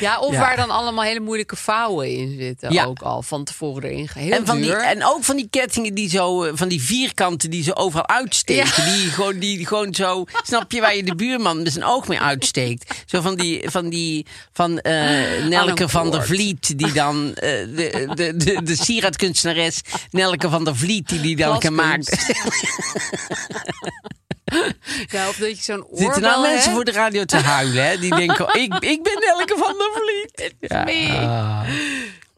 Ja, 0.00 0.18
of 0.18 0.32
Ja. 0.32 0.38
waar 0.38 0.56
dan 0.56 0.70
allemaal 0.70 1.04
hele 1.04 1.20
moeilijke 1.20 1.56
vouwen 1.56 2.10
in 2.16 2.36
zitten 2.38 2.72
Ja. 2.72 2.84
ook 2.84 3.00
al 3.02 3.22
van 3.22 3.44
tevoren 3.44 3.82
erin. 3.90 4.08
Heel 4.14 4.32
En, 4.32 4.46
van 4.46 4.60
die, 4.60 4.74
en 4.74 5.04
ook 5.04 5.24
van 5.24 5.36
die 5.36 5.46
kettingen 5.50 5.94
die 5.94 6.08
zo, 6.08 6.42
eh, 6.44 6.52
van 6.54 6.68
die 6.68 6.82
vierkanten 6.82 7.50
die 7.50 7.62
ze 7.62 7.76
overal 7.76 8.08
uitsteken. 8.08 8.84
Die, 8.84 9.10
gewoon, 9.10 9.38
die 9.38 9.66
gewoon 9.66 9.94
zo, 9.94 10.24
snap 10.42 10.72
je, 10.72 10.80
waar 10.80 10.96
je 10.96 11.02
de 11.04 11.14
buurman 11.14 11.62
met 11.62 11.72
zijn 11.72 11.84
oog 11.84 12.08
mee 12.08 12.20
uitsteekt. 12.20 13.02
Zo 13.06 13.20
van 13.20 13.34
die, 13.34 13.70
van 13.70 13.88
die, 13.88 14.26
van 14.52 14.78
eh, 14.78 15.44
Nelke 15.44 15.88
van 15.88 16.10
der. 16.10 16.24
Vliet, 16.24 16.78
die 16.78 16.92
dan, 16.92 17.34
eh, 17.34 17.50
de, 17.50 18.08
de, 18.14 18.36
de, 18.36 18.62
de 18.62 18.76
sieraadkunstenares 18.76 19.80
Nelke 20.10 20.48
van 20.50 20.64
der 20.64 20.76
Vliet, 20.76 21.08
die 21.08 21.20
die 21.20 21.36
dan 21.36 21.60
gemaakt. 21.60 22.10
Ja, 25.06 25.28
of 25.28 25.36
dat 25.36 25.56
je 25.56 25.62
zo'n 25.62 25.84
oorbel 25.84 25.98
Zitten 25.98 26.22
nou 26.22 26.40
mensen 26.40 26.60
hebt. 26.60 26.74
voor 26.74 26.84
de 26.84 26.92
radio 26.92 27.24
te 27.24 27.36
huilen, 27.36 27.84
hè? 27.86 27.98
Die 27.98 28.14
denken, 28.14 28.46
oh, 28.46 28.54
ik, 28.62 28.74
ik 28.74 29.02
ben 29.02 29.18
Nelke 29.20 29.54
van 29.58 29.74
der 29.78 29.90
Vliet. 29.94 30.54
Ja. 30.70 31.64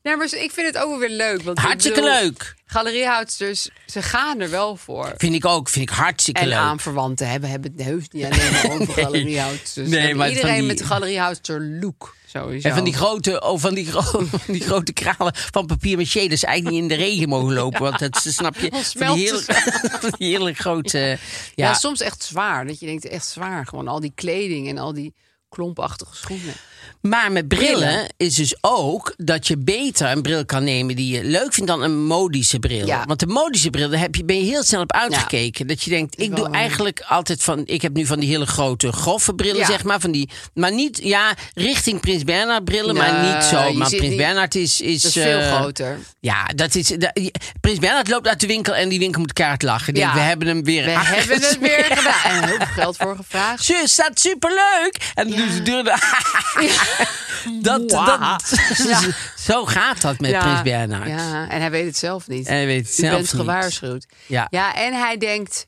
Nee, 0.04 0.16
maar 0.16 0.34
ik 0.34 0.50
vind 0.52 0.66
het 0.66 0.78
ook 0.78 0.98
weer 0.98 1.10
leuk. 1.10 1.42
Want 1.42 1.58
ik 1.58 1.64
Hartstikke 1.64 2.00
bedoel, 2.00 2.14
leuk. 2.20 2.54
Galeriehoudsters, 2.66 3.68
ze 3.86 4.02
gaan 4.02 4.40
er 4.40 4.50
wel 4.50 4.76
voor. 4.76 5.12
Vind 5.16 5.34
ik 5.34 5.44
ook, 5.44 5.68
vind 5.68 5.90
ik 5.90 5.96
hartstikke 5.96 6.40
En 6.40 6.48
leuk. 6.48 6.58
aanverwanten 6.58 7.28
hebben, 7.28 7.50
hebben 7.50 7.72
het 7.76 7.82
heus 7.86 8.08
niet 8.10 8.24
alleen 8.24 8.52
maar 8.52 8.70
over 8.80 8.94
galeriehoudsters. 9.02 9.88
Nee, 9.88 10.00
Nee, 10.02 10.14
maar 10.14 10.28
iedereen 10.28 10.58
die- 10.58 10.66
met 10.66 10.78
de 10.78 10.84
galeriehoudster 10.84 11.60
look. 11.80 12.16
Sowieso. 12.26 12.68
En 12.68 12.74
van 12.74 12.84
die 12.84 12.94
grote, 12.94 13.40
oh, 13.42 13.60
van 13.60 13.74
die, 13.74 13.86
gro- 13.86 14.26
van 14.38 14.40
die 14.54 14.60
grote 14.62 14.92
kralen 14.92 15.34
van 15.34 15.66
papier 15.66 15.96
maché, 15.96 16.26
dat 16.28 16.42
eigenlijk 16.42 16.70
niet 16.82 16.82
in 16.82 16.88
de 16.98 17.04
regen 17.04 17.28
mogen 17.28 17.54
lopen. 17.62 17.80
Want 17.82 17.98
dat 17.98 18.24
snap 18.28 18.54
je, 18.56 18.68
van 18.70 19.14
die, 19.14 19.24
hele, 19.24 19.40
smelten 19.42 19.90
van 20.00 20.14
die 20.18 20.36
hele 20.36 20.52
grote... 20.54 20.98
Ja, 20.98 21.18
ja. 21.54 21.74
soms 21.74 22.00
echt 22.00 22.22
zwaar. 22.22 22.66
Dat 22.66 22.80
je 22.80 22.86
denkt, 22.86 23.04
echt 23.08 23.26
zwaar. 23.26 23.66
Gewoon 23.66 23.88
al 23.88 24.00
die 24.00 24.12
kleding 24.14 24.68
en 24.68 24.78
al 24.78 24.92
die 24.92 25.14
klompachtige 25.48 26.16
schoenen. 26.16 26.54
Maar 27.00 27.32
met 27.32 27.48
brillen, 27.48 27.72
Brillen. 27.74 28.06
is 28.16 28.34
dus 28.34 28.56
ook 28.60 29.14
dat 29.16 29.46
je 29.46 29.58
beter 29.58 30.10
een 30.10 30.22
bril 30.22 30.44
kan 30.44 30.64
nemen 30.64 30.96
die 30.96 31.16
je 31.16 31.24
leuk 31.24 31.52
vindt 31.54 31.70
dan 31.70 31.82
een 31.82 32.04
modische 32.04 32.58
bril. 32.58 32.86
Ja. 32.86 33.04
Want 33.06 33.20
de 33.20 33.26
modische 33.26 33.70
bril, 33.70 33.88
daar 33.90 34.00
heb 34.00 34.14
je, 34.14 34.24
ben 34.24 34.36
je 34.36 34.42
heel 34.44 34.62
snel 34.62 34.80
op 34.80 34.92
uitgekeken. 34.92 35.66
Dat 35.66 35.82
je 35.82 35.90
denkt, 35.90 36.20
ik 36.20 36.36
doe 36.36 36.50
eigenlijk 36.50 37.00
altijd 37.08 37.42
van... 37.42 37.62
Ik 37.66 37.82
heb 37.82 37.92
nu 37.94 38.06
van 38.06 38.20
die 38.20 38.28
hele 38.28 38.46
grote, 38.46 38.92
grove 38.92 39.34
brillen, 39.34 39.58
Ja. 39.60 39.66
zeg 39.66 39.84
maar. 39.84 40.00
Van 40.00 40.10
die, 40.10 40.28
maar 40.54 40.72
niet, 40.72 41.00
ja, 41.02 41.34
richting 41.54 42.00
Prins 42.00 42.24
Bernhard 42.24 42.64
brillen, 42.64 42.94
maar 42.94 43.34
niet 43.34 43.44
zo. 43.44 43.72
Maar 43.72 43.88
Prins 43.90 44.16
Bernhard 44.16 44.54
is... 44.54 44.80
is 44.80 45.02
Dat 45.02 45.16
is 45.16 45.22
veel 45.22 45.38
eh, 45.38 45.54
groter. 45.56 45.98
Ja, 46.20 46.44
dat 46.54 46.74
is. 46.74 46.86
dat- 46.88 47.20
Prins 47.60 47.78
Bernhard 47.78 48.08
loopt 48.08 48.28
uit 48.28 48.40
de 48.40 48.46
winkel 48.46 48.74
en 48.74 48.88
die 48.88 48.98
winkel 48.98 49.20
moet 49.20 49.32
kaart 49.32 49.62
lachen. 49.62 49.94
Denkt, 49.94 50.12
we 50.14 50.20
hebben 50.20 50.48
hem 50.48 50.64
weer. 50.64 50.84
We 50.84 50.90
hebben 50.90 51.36
het 51.40 51.58
weer 51.60 51.84
gedaan. 51.88 52.42
En 52.42 52.48
heel 52.48 52.56
veel 52.56 52.66
geld 52.66 52.96
voor 52.96 53.16
gevraagd. 53.16 53.64
Zus, 53.64 53.92
staat 53.92 54.20
superleuk. 54.20 55.12
En 55.14 55.28
dan 55.28 55.38
doen 55.38 55.50
ze 55.50 55.62
de 55.62 55.82
deur. 55.82 55.84
Dat, 57.60 57.88
dat, 57.88 58.42
Zo 59.36 59.64
gaat 59.64 60.00
dat 60.00 60.18
met 60.20 60.38
Prins 60.38 60.62
Bernhard. 60.62 61.08
Ja, 61.08 61.48
en 61.50 61.60
hij 61.60 61.70
weet 61.70 61.86
het 61.86 61.96
zelf 61.96 62.28
niet. 62.28 62.46
En 62.46 62.54
hij 62.54 62.66
weet 62.66 62.86
het 62.86 62.98
U 62.98 63.00
zelf 63.02 63.10
bent 63.12 63.32
niet. 63.32 63.40
gewaarschuwd. 63.40 64.06
Ja. 64.26 64.46
ja, 64.50 64.74
en 64.74 64.92
hij 64.94 65.16
denkt... 65.18 65.64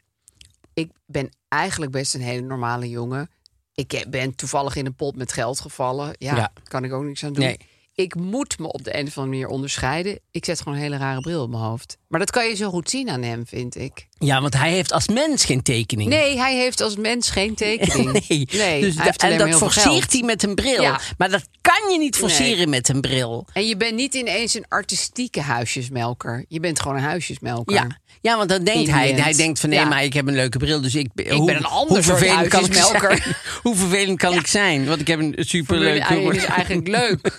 Ik 0.75 0.91
ben 1.07 1.31
eigenlijk 1.49 1.93
best 1.93 2.15
een 2.15 2.21
hele 2.21 2.41
normale 2.41 2.89
jongen. 2.89 3.31
Ik 3.75 4.05
ben 4.09 4.35
toevallig 4.35 4.77
in 4.77 4.87
een 4.87 4.95
pot 4.95 5.17
met 5.17 5.33
geld 5.33 5.61
gevallen. 5.61 6.15
Ja, 6.19 6.37
Ja. 6.37 6.53
kan 6.65 6.85
ik 6.85 6.93
ook 6.93 7.03
niks 7.05 7.25
aan 7.25 7.33
doen. 7.33 7.45
Nee. 7.45 7.59
Ik 7.97 8.15
moet 8.15 8.59
me 8.59 8.73
op 8.73 8.85
de 8.85 8.99
een 8.99 9.07
of 9.07 9.19
andere 9.19 9.27
manier 9.39 9.47
onderscheiden. 9.49 10.19
Ik 10.31 10.45
zet 10.45 10.59
gewoon 10.59 10.75
een 10.75 10.83
hele 10.85 10.97
rare 10.97 11.21
bril 11.21 11.43
op 11.43 11.51
mijn 11.51 11.63
hoofd. 11.63 11.97
Maar 12.09 12.21
dat 12.21 12.31
kan 12.31 12.49
je 12.49 12.55
zo 12.55 12.71
goed 12.71 12.91
zien 12.91 13.11
aan 13.11 13.23
hem, 13.23 13.47
vind 13.47 13.77
ik. 13.77 14.07
Ja, 14.19 14.41
want 14.41 14.55
hij 14.55 14.73
heeft 14.73 14.93
als 14.93 15.09
mens 15.09 15.45
geen 15.45 15.63
tekening. 15.63 16.09
Nee, 16.09 16.39
hij 16.39 16.57
heeft 16.57 16.81
als 16.81 16.97
mens 16.97 17.31
geen 17.31 17.55
tekening. 17.65 18.13
Nee, 18.13 18.49
nee 18.53 18.81
dus 18.81 18.95
hij 18.97 19.13
da- 19.17 19.29
en 19.29 19.39
dat 19.51 19.59
forceert 19.59 20.13
hij 20.13 20.23
met 20.23 20.43
een 20.43 20.55
bril. 20.55 20.83
Ja. 20.83 21.01
Maar 21.19 21.31
dat 21.31 21.43
kan 21.61 21.93
je 21.93 21.99
niet 21.99 22.17
forceren 22.17 22.57
Nee. 22.57 22.67
met 22.67 22.89
een 22.89 23.01
bril. 23.01 23.47
En 23.53 23.67
je 23.67 23.77
bent 23.77 23.95
niet 23.95 24.15
ineens 24.15 24.55
een 24.55 24.65
artistieke 24.69 25.41
huisjesmelker. 25.41 26.45
Je 26.49 26.61
bent 26.61 26.81
gewoon 26.81 26.97
een 26.97 27.03
huisjesmelker. 27.03 27.75
Ja. 27.75 28.01
ja, 28.21 28.37
want 28.37 28.49
dan 28.49 28.65
denkt 28.65 28.91
hij, 28.91 29.13
hij 29.13 29.33
denkt 29.33 29.61
van 29.61 29.69
nee, 29.69 29.79
Ja. 29.79 29.85
maar 29.89 30.05
ik 30.05 30.13
heb 30.13 30.27
een 30.27 30.35
leuke 30.35 30.59
bril, 30.59 30.81
dus 30.81 30.95
ik, 30.95 31.09
ik 31.15 31.45
ben 31.45 31.57
een 31.57 31.65
ander 31.67 32.05
soort 32.05 32.19
kan 32.27 32.45
ik 32.45 32.53
huisjesmelker. 32.53 33.17
zijn? 33.23 33.37
Hoe 33.63 33.77
vervelend 33.77 34.19
kan 34.19 34.33
ik 34.35 34.47
zijn? 34.47 34.87
Want 34.87 35.01
ik 35.01 35.07
heb 35.07 35.19
een 35.19 35.35
superleuke 35.39 36.07
1 36.15 36.33
is 36.35 36.45
eigenlijk 36.45 36.89
leuk. 36.99 37.39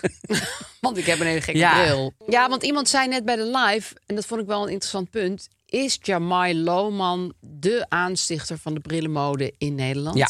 want 0.81 0.97
ik 0.97 1.05
heb 1.05 1.19
een 1.19 1.25
hele 1.25 1.41
gekke 1.41 1.59
Ja. 1.59 1.83
bril. 1.83 2.13
Ja, 2.27 2.49
want 2.49 2.63
iemand 2.63 2.89
zei 2.89 3.07
net 3.07 3.25
bij 3.25 3.35
de 3.35 3.57
live, 3.57 3.95
en 4.05 4.15
dat 4.15 4.25
vond 4.25 4.41
ik 4.41 4.47
wel 4.47 4.63
een 4.63 4.69
interessant 4.69 5.09
punt. 5.09 5.47
Is 5.65 5.99
Jamai 6.01 6.55
Lohman 6.63 7.33
de 7.39 7.85
aanstichter 7.89 8.57
van 8.57 8.73
de 8.73 8.79
brillenmode 8.79 9.53
in 9.57 9.75
Nederland? 9.75 10.17
Ja. 10.17 10.29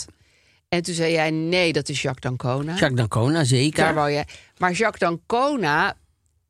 En 0.70 0.82
toen 0.84 0.94
zei 0.94 1.12
jij, 1.12 1.32
nee, 1.32 1.74
dat 1.74 1.90
is 1.90 2.02
Jacques 2.02 2.38
D'Ancona. 2.38 2.72
Jacques 2.72 2.96
D'Ancona, 2.96 3.44
zeker. 3.44 3.84
Daar 3.84 3.94
wou 3.94 4.12
jij. 4.12 4.26
Maar 4.58 4.72
Jacques 4.72 5.00
D'Ancona, 5.00 5.96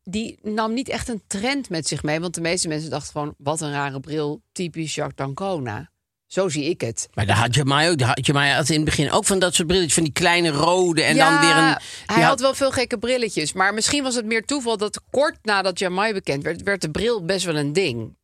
die 0.03 0.39
nam 0.41 0.73
niet 0.73 0.89
echt 0.89 1.08
een 1.08 1.21
trend 1.27 1.69
met 1.69 1.88
zich 1.88 2.03
mee. 2.03 2.19
Want 2.19 2.36
de 2.36 2.41
meeste 2.41 2.67
mensen 2.67 2.89
dachten 2.89 3.12
gewoon, 3.12 3.34
wat 3.38 3.62
een 3.62 3.71
rare 3.71 3.99
bril, 3.99 4.41
typisch 4.51 4.95
Jacques 4.95 5.15
D'Ancona. 5.15 5.89
Zo 6.28 6.50
zie 6.50 6.63
ik 6.70 6.82
het. 6.82 7.08
Maar 7.13 7.26
daar 7.26 7.38
had 7.38 7.56
Jamai 7.56 7.90
ook. 7.90 7.98
daar 7.98 8.08
had 8.08 8.26
Jamai 8.26 8.52
had 8.54 8.70
in 8.70 8.76
het 8.76 8.86
begin 8.86 9.12
ook 9.12 9.26
van 9.26 9.40
dat 9.40 9.56
soort 9.56 9.68
brilletjes, 9.68 9.94
van 9.94 10.04
die 10.04 10.12
kleine 10.13 10.50
rode 10.50 11.04
en 11.04 11.16
ja, 11.16 11.30
dan 11.30 11.40
weer 11.48 11.58
een. 11.58 11.78
Hij 12.16 12.24
had 12.24 12.40
wel 12.40 12.54
veel 12.54 12.72
gekke 12.72 12.98
brilletjes. 12.98 13.54
Maar 13.54 13.74
misschien 13.74 14.04
was 14.04 14.16
het 14.16 14.26
meer 14.26 14.46
toeval 14.46 14.78
dat 14.78 15.02
kort 15.10 15.38
nadat 15.42 15.80
Jamai 15.80 16.13
bekend 16.13 16.44
werd, 16.44 16.62
werd 16.63 16.82
de 16.82 16.92
bril 16.92 17.26
best 17.26 17.46
wel 17.46 17.56
een 17.56 17.74
ding. 17.74 18.18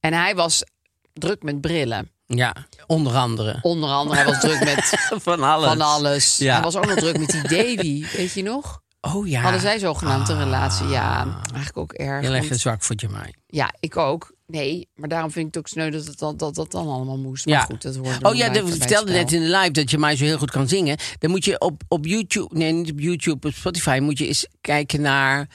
En 0.00 0.12
hij 0.12 0.34
was 0.34 0.64
druk 1.12 1.42
met 1.42 1.60
brillen. 1.60 2.10
Ja, 2.26 2.54
onder 2.86 3.14
andere. 3.14 3.58
Onder 3.62 3.90
andere, 3.90 4.16
hij 4.16 4.26
was 4.26 4.40
druk 4.40 4.64
met 4.64 5.06
Van 5.22 5.42
alles. 5.42 5.68
van 5.68 5.80
alles. 5.80 6.36
Ja. 6.36 6.52
Hij 6.54 6.62
was 6.62 6.76
ook 6.76 6.86
nog 6.86 6.94
druk 6.98 7.18
met 7.18 7.28
die 7.30 7.42
Davy, 7.42 8.06
weet 8.16 8.32
je 8.32 8.42
nog? 8.42 8.80
Oh 9.00 9.28
ja. 9.28 9.40
Hadden 9.40 9.60
zij 9.60 9.78
zogenaamd 9.78 10.28
een 10.28 10.38
relatie? 10.38 10.86
Ja, 10.86 11.40
eigenlijk 11.42 11.76
ook 11.76 11.92
erg. 11.92 12.20
Heel 12.24 12.34
erg 12.34 12.48
want- 12.48 12.60
zwak 12.60 12.82
voor 12.82 12.96
Jamai. 12.96 13.34
Ja, 13.46 13.74
ik 13.80 13.96
ook. 13.96 14.32
Nee, 14.52 14.88
maar 14.94 15.08
daarom 15.08 15.30
vind 15.30 15.46
ik 15.48 15.54
het 15.54 15.62
ook 15.62 15.68
sneu 15.68 15.90
dat 15.90 16.04
het 16.06 16.18
dan, 16.18 16.36
dat, 16.36 16.54
dat 16.54 16.70
dan 16.70 16.88
allemaal 16.88 17.18
moest. 17.18 17.46
Maar 17.46 17.54
Ja. 17.54 17.60
goed, 17.64 17.82
dat 17.82 17.96
hoort 17.96 18.24
Oh 18.24 18.34
ja, 18.34 18.48
dat 18.48 18.70
vertelde 18.70 19.12
net 19.12 19.32
in 19.32 19.40
de 19.40 19.46
live 19.58 19.70
dat 19.70 19.90
Jamai 19.90 20.16
zo 20.16 20.24
heel 20.24 20.38
goed 20.38 20.50
kan 20.50 20.68
zingen. 20.68 20.96
Dan 21.18 21.30
moet 21.30 21.44
je 21.44 21.60
op, 21.60 21.82
op 21.88 22.06
YouTube, 22.06 22.56
nee, 22.58 22.72
niet 22.72 22.90
op 22.90 23.00
YouTube, 23.00 23.46
op 23.48 23.54
Spotify, 23.54 23.98
moet 24.02 24.18
je 24.18 24.26
eens 24.26 24.46
kijken 24.60 25.00
naar. 25.00 25.48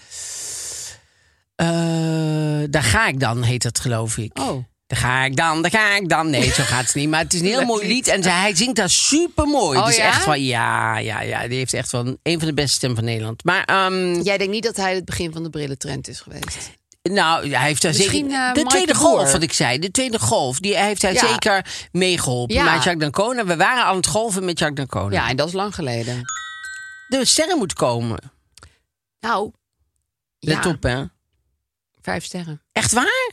eh, 1.56 1.68
daar 2.70 2.84
ga 2.84 3.08
ik 3.08 3.20
dan, 3.20 3.44
heet 3.44 3.62
dat 3.64 3.80
geloof 3.80 4.18
ik. 4.18 4.40
Oh. 4.40 4.64
Daar 4.88 5.00
ga 5.00 5.24
ik 5.26 5.36
dan, 5.36 5.62
daar 5.62 5.72
ga 5.72 5.96
ik 5.96 6.10
dan. 6.10 6.30
Nee, 6.30 6.52
zo 6.52 6.64
gaat 6.64 6.86
het 6.86 6.96
niet. 6.96 7.10
Maar 7.10 7.20
het 7.24 7.34
is 7.34 7.40
een 7.40 7.46
heel 7.46 7.66
mooi 7.74 7.88
lied. 7.88 8.08
En 8.08 8.24
hij 8.24 8.56
zingt 8.56 8.76
daar 8.76 8.90
super 8.90 9.46
mooi. 9.48 9.80
Oh, 9.80 9.86
dus 9.86 9.96
ja? 9.98 10.08
echt 10.08 10.26
wel, 10.26 10.34
ja, 10.36 10.98
ja, 10.98 11.22
ja. 11.22 11.48
Die 11.48 11.58
heeft 11.58 11.74
echt 11.74 11.92
wel 11.92 12.06
een, 12.08 12.20
een 12.24 12.40
van 12.40 12.48
de 12.48 12.54
beste 12.54 12.76
stemmen 12.76 12.98
van 12.98 13.08
Nederland. 13.08 13.44
Maar 13.44 13.64
ehm, 13.64 14.22
Jij 14.22 14.38
denkt 14.38 14.54
niet 14.54 14.64
dat 14.64 14.76
hij 14.76 14.96
het 14.96 15.06
begin 15.06 15.32
van 15.32 15.44
de 15.44 15.50
brillentrend 15.50 16.08
is 16.08 16.20
geweest? 16.20 16.72
Nou, 17.12 17.50
hij 17.50 17.68
heeft 17.68 17.82
daar 17.82 17.92
Misschien, 17.92 18.30
zeker. 18.30 18.48
eh, 18.48 18.54
de 18.54 18.64
tweede 18.64 18.96
golf, 18.96 19.32
wat 19.32 19.42
ik 19.42 19.54
zei. 19.54 19.80
De 19.80 19.92
tweede 19.92 20.20
golf, 20.20 20.60
die 20.60 20.78
heeft 20.78 21.02
hij 21.02 21.14
Ja. 21.14 21.28
zeker 21.28 21.66
meegeholpen. 21.92 22.56
Ja. 22.56 22.64
Maar 22.64 22.74
Jacques 22.74 22.98
D'Ancona, 23.00 23.46
we 23.46 23.56
waren 23.56 23.84
aan 23.84 23.96
het 23.96 24.08
golven 24.08 24.46
met 24.46 24.60
Jacques 24.60 24.88
D'Ancona. 24.88 25.16
Ja, 25.16 25.30
en 25.30 25.36
dat 25.36 25.48
is 25.48 25.54
lang 25.54 25.76
geleden. 25.76 26.22
De 27.08 27.26
sterren 27.26 27.58
moet 27.58 27.74
komen. 27.74 28.32
Nou, 29.20 29.52
Let 30.40 30.64
ja, 30.64 30.70
op, 30.70 30.84
hè. 30.84 31.04
Vijf 32.02 32.26
sterren. 32.26 32.62
Echt 32.72 32.92
waar? 32.92 33.30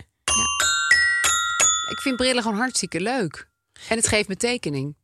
Ik 1.90 1.98
vind 2.00 2.16
brillen 2.16 2.42
gewoon 2.42 2.58
hartstikke 2.58 3.00
leuk. 3.00 3.48
En 3.88 3.96
het 3.96 4.08
geeft 4.08 4.28
me 4.28 4.36
tekening. 4.36 4.96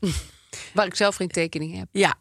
Waar 0.74 0.86
ik 0.86 0.94
zelf 0.94 1.16
geen 1.16 1.28
tekening 1.28 1.76
heb. 1.78 1.88
Ja. 1.92 2.14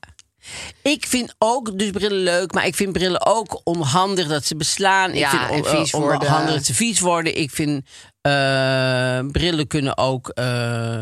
Ik 0.82 1.06
vind 1.08 1.36
ook 1.38 1.80
dus 1.80 1.90
brillen 1.92 2.24
leuk, 2.24 2.54
maar 2.54 2.66
ik 2.66 2.76
vind 2.76 2.92
brillen 2.94 3.26
ook 3.26 3.62
onhandig 3.64 4.28
dat 4.28 4.46
ze 4.46 4.56
beslaan. 4.56 5.14
Ja, 5.14 5.32
ik 5.32 5.40
vind 5.40 5.66
en 5.66 5.72
on- 5.72 5.80
vies 5.80 5.94
eh, 5.94 6.00
worden. 6.00 6.22
onhandig 6.22 6.54
dat 6.54 6.66
ze 6.66 6.74
vies 6.74 7.00
worden. 7.00 7.38
Ik 7.38 7.52
vind 7.52 7.86
eh, 8.22 9.20
brillen 9.32 9.68
kunnen 9.68 9.98
ook 9.98 10.30
eh, 10.30 11.00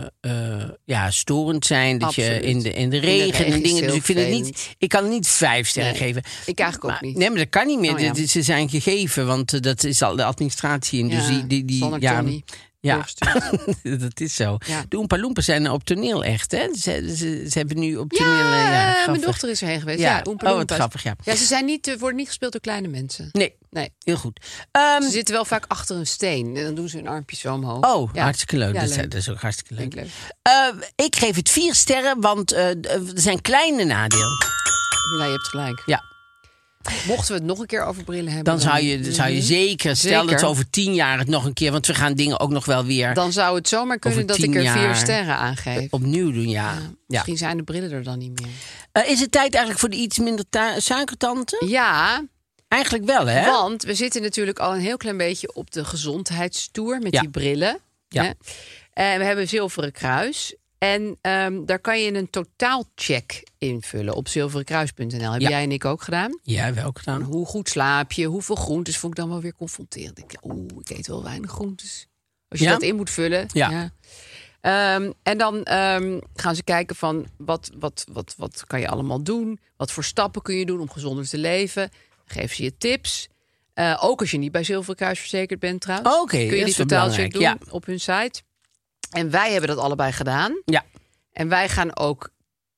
ja, 0.86 1.12
storend 1.12 1.65
zijn. 1.65 1.97
Dat 1.97 2.15
je 2.15 2.39
in 2.39 2.60
de, 2.60 2.73
in 2.73 2.89
de 2.89 2.99
de 2.99 3.06
regen 3.06 3.45
en 3.45 3.62
dingen. 3.62 3.82
Dus 3.84 3.93
ik 3.93 4.04
vind 4.04 4.19
het 4.19 4.30
niet. 4.30 4.75
Ik 4.78 4.89
kan 4.89 5.04
het 5.04 5.12
niet 5.12 5.28
vijf 5.28 5.67
sterren 5.67 5.91
Nee, 5.91 6.02
geven. 6.02 6.23
ik 6.45 6.60
eigenlijk 6.60 6.93
ook 6.93 7.02
niet. 7.02 7.17
Nee, 7.17 7.30
maar 7.30 7.38
dat 7.38 7.49
kan 7.49 7.67
niet 7.67 7.80
meer. 7.80 7.93
Oh, 7.93 7.99
ja. 7.99 8.28
Ze 8.28 8.41
zijn 8.41 8.69
gegeven, 8.69 9.28
want 9.28 9.63
dat 9.63 9.84
is 9.84 10.02
al 10.02 10.15
de 10.15 10.23
administratie. 10.23 11.02
En 11.02 11.10
dus 11.10 11.28
Ja, 11.28 11.28
die, 11.34 11.47
die, 11.47 11.65
die, 11.65 11.78
zonder 11.78 12.02
ja. 12.02 12.23
Ja, 12.82 13.06
dat 14.00 14.20
is 14.20 14.36
zo. 14.36 14.58
Ja. 14.68 14.84
De 14.89 14.98
Oompa 14.98 15.18
Loompas 15.18 15.46
zijn 15.46 15.70
op 15.70 15.84
toneel 15.84 16.24
echt, 16.24 16.52
hè? 16.52 16.68
Ze, 16.74 17.13
ze, 17.15 17.46
ze 17.50 17.58
hebben 17.58 17.80
nu 17.80 17.96
op 17.96 18.12
Ja, 18.12 18.18
toneel... 18.18 18.34
eh, 18.36 18.42
ja, 18.42 18.80
eh, 18.80 18.84
mijn 18.84 18.96
grappig. 19.04 19.24
dochter 19.26 19.50
is 19.50 19.62
erheen 19.62 19.80
geweest. 19.80 20.00
Ja. 20.00 20.15
Ja, 20.18 20.24
Oompa 20.24 20.52
Oh, 20.52 20.58
wat 20.58 20.72
grappig, 20.72 21.04
ja. 21.04 21.15
Ja, 21.24 21.36
ze 21.36 21.46
zijn 21.46 21.65
niet, 21.65 21.88
eh, 21.88 21.98
worden 21.98 22.18
niet 22.18 22.28
gespeeld 22.28 22.52
door 22.52 22.62
kleine 22.62 22.88
mensen. 22.88 23.30
Nee, 23.32 23.58
Nee. 23.70 23.94
heel 24.04 24.18
goed. 24.18 24.46
Ehm, 24.72 25.02
Ze 25.02 25.10
zitten 25.10 25.34
wel 25.34 25.46
vaak 25.46 25.65
achter 25.68 25.96
een 25.96 26.08
steen. 26.08 26.56
En 26.58 26.63
dan 26.63 26.76
doen 26.76 26.89
ze 26.89 26.98
hun 26.98 27.08
armpjes 27.08 27.39
zo 27.39 27.54
omhoog. 27.54 27.94
oh, 27.96 28.10
Ja. 28.13 28.24
hartstikke 28.24 28.58
leuk. 28.58 28.74
Ja, 28.74 28.80
dat, 28.80 28.89
is- 28.89 28.96
leuk. 28.96 29.12
dat 29.12 29.20
is 29.22 29.30
ook 29.30 29.42
hartstikke 29.42 29.74
leuk. 29.74 29.82
Vind 29.82 29.94
ik 29.94 30.00
leuk. 30.02 30.12
Eh, 30.42 31.06
ik 31.06 31.15
geef 31.15 31.36
het 31.36 31.50
vier 31.50 31.76
sterren, 31.76 32.22
want 32.22 32.52
eh, 32.52 32.68
er 32.70 33.02
zijn 33.13 33.42
kleine 33.42 33.84
nadelen. 33.84 34.28
Nee, 35.18 35.26
je 35.28 35.34
hebt 35.34 35.48
gelijk. 35.48 35.84
Ja, 35.86 36.04
Mochten 37.08 37.28
we 37.28 37.34
het 37.34 37.44
nog 37.44 37.60
een 37.60 37.65
keer 37.65 37.84
over 37.86 38.04
brillen 38.04 38.28
hebben... 38.34 38.44
dan 38.54 38.60
zou 38.60 38.82
je, 38.84 39.13
zou 39.13 39.30
je 39.30 39.36
Mhm. 39.38 39.46
zeker, 39.46 39.96
stel 39.96 40.22
dat 40.22 40.30
Zeker. 40.30 40.46
over 40.48 40.70
tien 40.70 40.94
jaar 40.94 41.18
het 41.20 41.28
nog 41.28 41.46
een 41.46 41.54
keer... 41.54 41.72
want 41.72 41.86
we 41.88 41.94
gaan 41.94 42.13
dingen 42.13 42.39
ook 42.39 42.50
nog 42.50 42.65
wel 42.65 42.86
weer 42.86 43.13
Dan 43.13 43.32
zou 43.32 43.56
het 43.56 43.68
zomaar 43.68 44.00
kunnen 44.00 44.28
dat 44.28 44.38
ik 44.38 44.56
er 44.56 44.72
vier 44.72 44.96
sterren 44.96 45.36
aangeef. 45.36 45.88
opnieuw 45.92 46.32
doen, 46.32 46.50
ja. 46.50 46.74
ja. 46.74 46.80
Misschien 47.08 47.38
zijn 47.38 47.58
de 47.58 47.63
brillen 47.63 47.92
er 47.92 48.04
dan 48.04 48.18
niet 48.18 48.39
meer. 48.42 48.50
Eh, 48.92 49.10
is 49.12 49.20
het 49.20 49.32
tijd 49.32 49.50
eigenlijk 49.52 49.80
voor 49.80 49.89
de 49.89 49.96
iets 49.96 50.18
minder 50.18 50.46
ta- 50.50 50.80
suikertante? 50.80 51.63
Ja, 51.68 52.24
Eigenlijk 52.68 53.06
wel, 53.06 53.26
hè? 53.28 53.46
want 53.46 53.84
we 53.84 53.94
zitten 53.94 54.22
natuurlijk 54.22 54.60
al 54.60 54.74
een 54.74 54.80
heel 54.80 54.98
klein 54.98 55.18
beetje 55.18 55.54
op 55.56 55.72
de 55.72 55.86
gezondheidstoer 55.86 57.00
met 57.00 57.13
Ja. 57.13 57.20
die 57.22 57.30
brillen. 57.30 57.80
Ja. 58.10 58.24
Hè? 58.24 58.30
En 58.94 59.20
we 59.20 59.26
hebben 59.26 59.48
Zilveren 59.48 59.92
Kruis. 59.92 60.56
En 60.80 61.18
ehm, 61.22 61.65
daar 61.65 61.80
kan 61.80 62.02
je 62.02 62.13
een 62.13 62.30
totaalcheck 62.30 63.44
invullen 63.58 64.13
op 64.13 64.28
zilverenkruis.nl. 64.28 65.32
Heb 65.32 65.42
Ja. 65.42 65.50
jij 65.50 65.63
en 65.63 65.72
ik 65.72 65.86
ook 65.86 66.02
gedaan. 66.02 66.39
Ja, 66.44 66.74
wel 66.74 66.92
gedaan. 66.94 67.22
Hoe 67.22 67.46
goed 67.46 67.70
slaap 67.70 68.12
je? 68.12 68.26
Hoeveel 68.26 68.56
groentes? 68.56 68.98
Vond 68.98 69.13
ik 69.13 69.20
dan 69.20 69.30
wel 69.30 69.42
weer 69.42 69.56
confronterend. 69.56 70.18
Ik 70.18 70.32
dacht, 70.32 70.46
oeh, 70.46 70.65
ik 70.80 70.89
eet 70.89 71.08
wel 71.08 71.24
weinig 71.24 71.52
groentes. 71.52 72.08
Als 72.48 72.60
je 72.60 72.65
Ja? 72.65 72.72
dat 72.72 72.82
in 72.82 72.96
moet 72.96 73.10
vullen. 73.10 73.46
Ja. 73.54 73.92
Ehm, 74.62 75.12
en 75.24 75.38
dan 75.38 75.63
ehm, 75.63 76.20
gaan 76.36 76.56
ze 76.56 76.63
kijken 76.63 76.96
van 76.96 77.28
wat, 77.38 77.70
wat, 77.78 78.06
wat, 78.12 78.34
wat 78.38 78.63
kan 78.68 78.80
je 78.80 78.88
allemaal 78.88 79.24
doen? 79.24 79.60
Wat 79.78 79.92
voor 79.92 80.04
stappen 80.04 80.42
kun 80.42 80.56
je 80.56 80.65
doen 80.65 80.80
om 80.80 80.89
gezonder 80.89 81.28
te 81.30 81.38
leven? 81.38 81.89
Geven 82.26 82.56
ze 82.56 82.63
je 82.63 82.78
tips. 82.78 83.28
Eh, 83.74 83.98
ook 84.02 84.20
als 84.20 84.32
je 84.32 84.38
niet 84.38 84.52
bij 84.52 84.63
Zilveren 84.63 84.96
Kruis 84.96 85.20
verzekerd 85.20 85.60
bent 85.60 85.82
trouwens. 85.82 86.15
Oké, 86.22 86.38
kun 86.38 86.39
je 86.46 86.56
dat 86.58 86.65
die 86.65 86.76
totaalcheck 86.76 87.34
doen 87.34 87.58
op 87.70 87.86
hun 87.86 88.00
site. 88.00 88.42
En 89.10 89.30
wij 89.30 89.52
hebben 89.52 89.69
dat 89.69 89.78
allebei 89.78 90.12
gedaan. 90.12 90.62
Ja. 90.65 90.86
En 91.32 91.50
wij 91.50 91.69
gaan 91.69 91.98
ook 91.98 92.30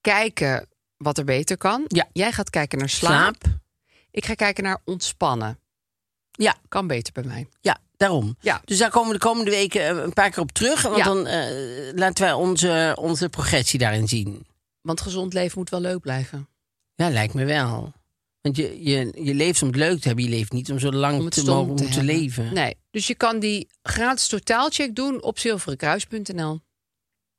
kijken 0.01 0.67
wat 0.97 1.17
er 1.17 1.23
beter 1.23 1.57
kan. 1.57 1.83
Ja. 1.87 2.07
Jij 2.13 2.31
gaat 2.31 2.49
kijken 2.49 2.77
naar 2.77 2.89
slaap. 2.89 3.35
Slaap. 3.41 3.59
Ik 4.11 4.25
ga 4.25 4.33
kijken 4.33 4.63
naar 4.63 4.81
ontspannen. 4.85 5.59
Ja, 6.31 6.55
Kan 6.67 6.87
beter 6.87 7.13
bij 7.13 7.23
mij. 7.23 7.47
ja, 7.61 7.77
daarom. 7.97 8.35
Ja. 8.39 8.61
Dus 8.65 8.77
daar 8.77 8.89
komen 8.89 9.07
we 9.11 9.17
de 9.19 9.25
komende 9.25 9.51
weken 9.51 9.81
eh, 9.81 10.03
een 10.03 10.13
paar 10.13 10.29
keer 10.29 10.39
op 10.43 10.51
terug. 10.51 10.81
Want 10.81 10.97
Ja. 10.97 11.03
dan 11.03 11.27
eh, 11.27 11.93
laten 11.95 12.23
wij 12.23 12.33
onze, 12.33 12.95
onze 12.99 13.29
progressie 13.29 13.79
daarin 13.79 14.07
zien. 14.07 14.45
Want 14.81 15.01
gezond 15.01 15.33
leven 15.33 15.59
moet 15.59 15.69
wel 15.69 15.81
leuk 15.81 15.99
blijven. 16.01 16.47
Ja, 16.95 17.09
lijkt 17.09 17.33
me 17.33 17.45
wel. 17.45 17.93
Want 18.41 18.55
je, 18.55 18.83
je, 18.83 19.13
je 19.23 19.33
leeft 19.33 19.61
om 19.61 19.67
het 19.67 19.77
leuk 19.77 19.99
te 19.99 20.07
hebben. 20.07 20.25
Je 20.25 20.31
leeft 20.31 20.51
niet 20.51 20.71
om 20.71 20.79
zo 20.79 20.91
lang 20.91 21.19
Om 21.19 21.29
te 21.29 21.43
mogen 21.43 21.91
te 21.91 22.03
leven. 22.03 22.53
Nee. 22.53 22.75
Dus 22.91 23.07
je 23.07 23.15
kan 23.15 23.39
die 23.39 23.69
gratis 23.83 24.27
totaalcheck 24.27 24.95
doen 24.95 25.21
op 25.21 25.39
zilverenkruis.nl. 25.39 26.59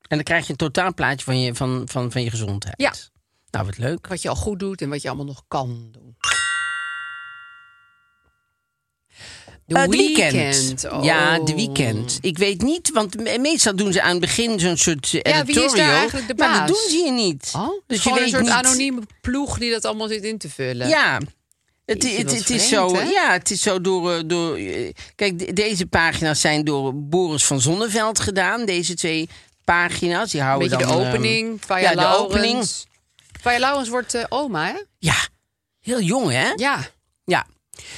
En 0.07 0.17
dan 0.17 0.23
krijg 0.23 0.45
je 0.45 0.51
een 0.51 0.57
totaalplaatje 0.57 1.25
van 1.25 1.39
je, 1.39 1.55
van, 1.55 1.81
van, 1.85 2.11
van 2.11 2.23
je 2.23 2.29
gezondheid. 2.29 2.81
Ja. 2.81 2.93
Nou, 3.49 3.65
wat 3.65 3.77
leuk. 3.77 4.07
Wat 4.07 4.21
je 4.21 4.29
al 4.29 4.35
goed 4.35 4.59
doet 4.59 4.81
en 4.81 4.89
wat 4.89 5.01
je 5.01 5.07
allemaal 5.07 5.25
nog 5.25 5.43
kan 5.47 5.89
doen. 5.91 6.15
De 9.65 9.75
Eh, 9.75 9.87
weekend. 9.87 10.85
Oh. 10.91 11.03
Ja, 11.03 11.39
de 11.39 11.55
weekend. 11.55 12.17
Ik 12.21 12.37
weet 12.37 12.61
niet, 12.61 12.91
want 12.91 13.15
me- 13.23 13.37
meestal 13.39 13.75
doen 13.75 13.93
ze 13.93 14.01
aan 14.01 14.11
het 14.11 14.19
begin 14.19 14.59
zo'n 14.59 14.77
soort 14.77 15.13
eh, 15.13 15.33
Ja, 15.33 15.45
wie 15.45 15.55
is 15.55 15.55
daar 15.55 15.63
editorial. 15.63 15.95
eigenlijk 15.95 16.27
de 16.27 16.33
Maar 16.37 16.49
dat 16.49 16.57
baas? 16.59 16.67
doen 16.69 16.89
ze 16.89 16.95
hier 17.03 17.11
niet. 17.11 17.51
Oh, 17.55 17.67
dus 17.67 17.77
dus 17.87 17.97
je 17.97 18.03
gewoon 18.03 18.17
weet 18.17 18.27
een 18.27 18.33
soort 18.33 18.43
niet. 18.43 18.65
anonieme 18.65 19.01
ploeg 19.21 19.57
die 19.57 19.71
dat 19.71 19.85
allemaal 19.85 20.07
zit 20.07 20.23
in 20.23 20.37
te 20.37 20.49
vullen. 20.49 20.87
Ja. 20.87 21.19
Het, 21.85 22.03
het, 22.03 22.17
het 22.17 22.31
is 22.33 22.43
vreemd, 22.45 22.61
zo, 22.61 22.95
hè? 22.95 23.01
ja, 23.03 23.31
het 23.31 23.51
is 23.51 23.61
zo 23.61 23.81
door, 23.81 24.13
eh, 24.13 24.21
door. 24.25 24.59
Kijk, 25.15 25.39
de- 25.39 25.53
deze 25.53 25.85
pagina's 25.85 26.41
zijn 26.41 26.63
door 26.63 26.91
Boris 26.95 27.45
van 27.45 27.61
Zonneveld 27.61 28.19
gedaan. 28.19 28.65
Deze 28.65 28.93
twee 28.93 29.29
pagina's. 29.63 30.31
Die 30.31 30.41
houden 30.41 30.69
beetje 30.69 30.85
de 30.85 30.91
dan, 30.91 31.01
ehm, 31.01 31.09
opening. 31.09 31.57
Vaya 31.65 31.91
ja, 31.91 31.95
de 32.11 32.17
opening. 32.17 32.65
Vaya 33.41 33.59
Laurens 33.59 33.89
wordt 33.89 34.13
eh, 34.13 34.23
oma, 34.29 34.65
hè? 34.67 34.73
Ja, 34.99 35.15
heel 35.79 36.01
jong, 36.01 36.31
hè? 36.31 36.51
Ja, 36.55 36.87
Ja. 37.25 37.45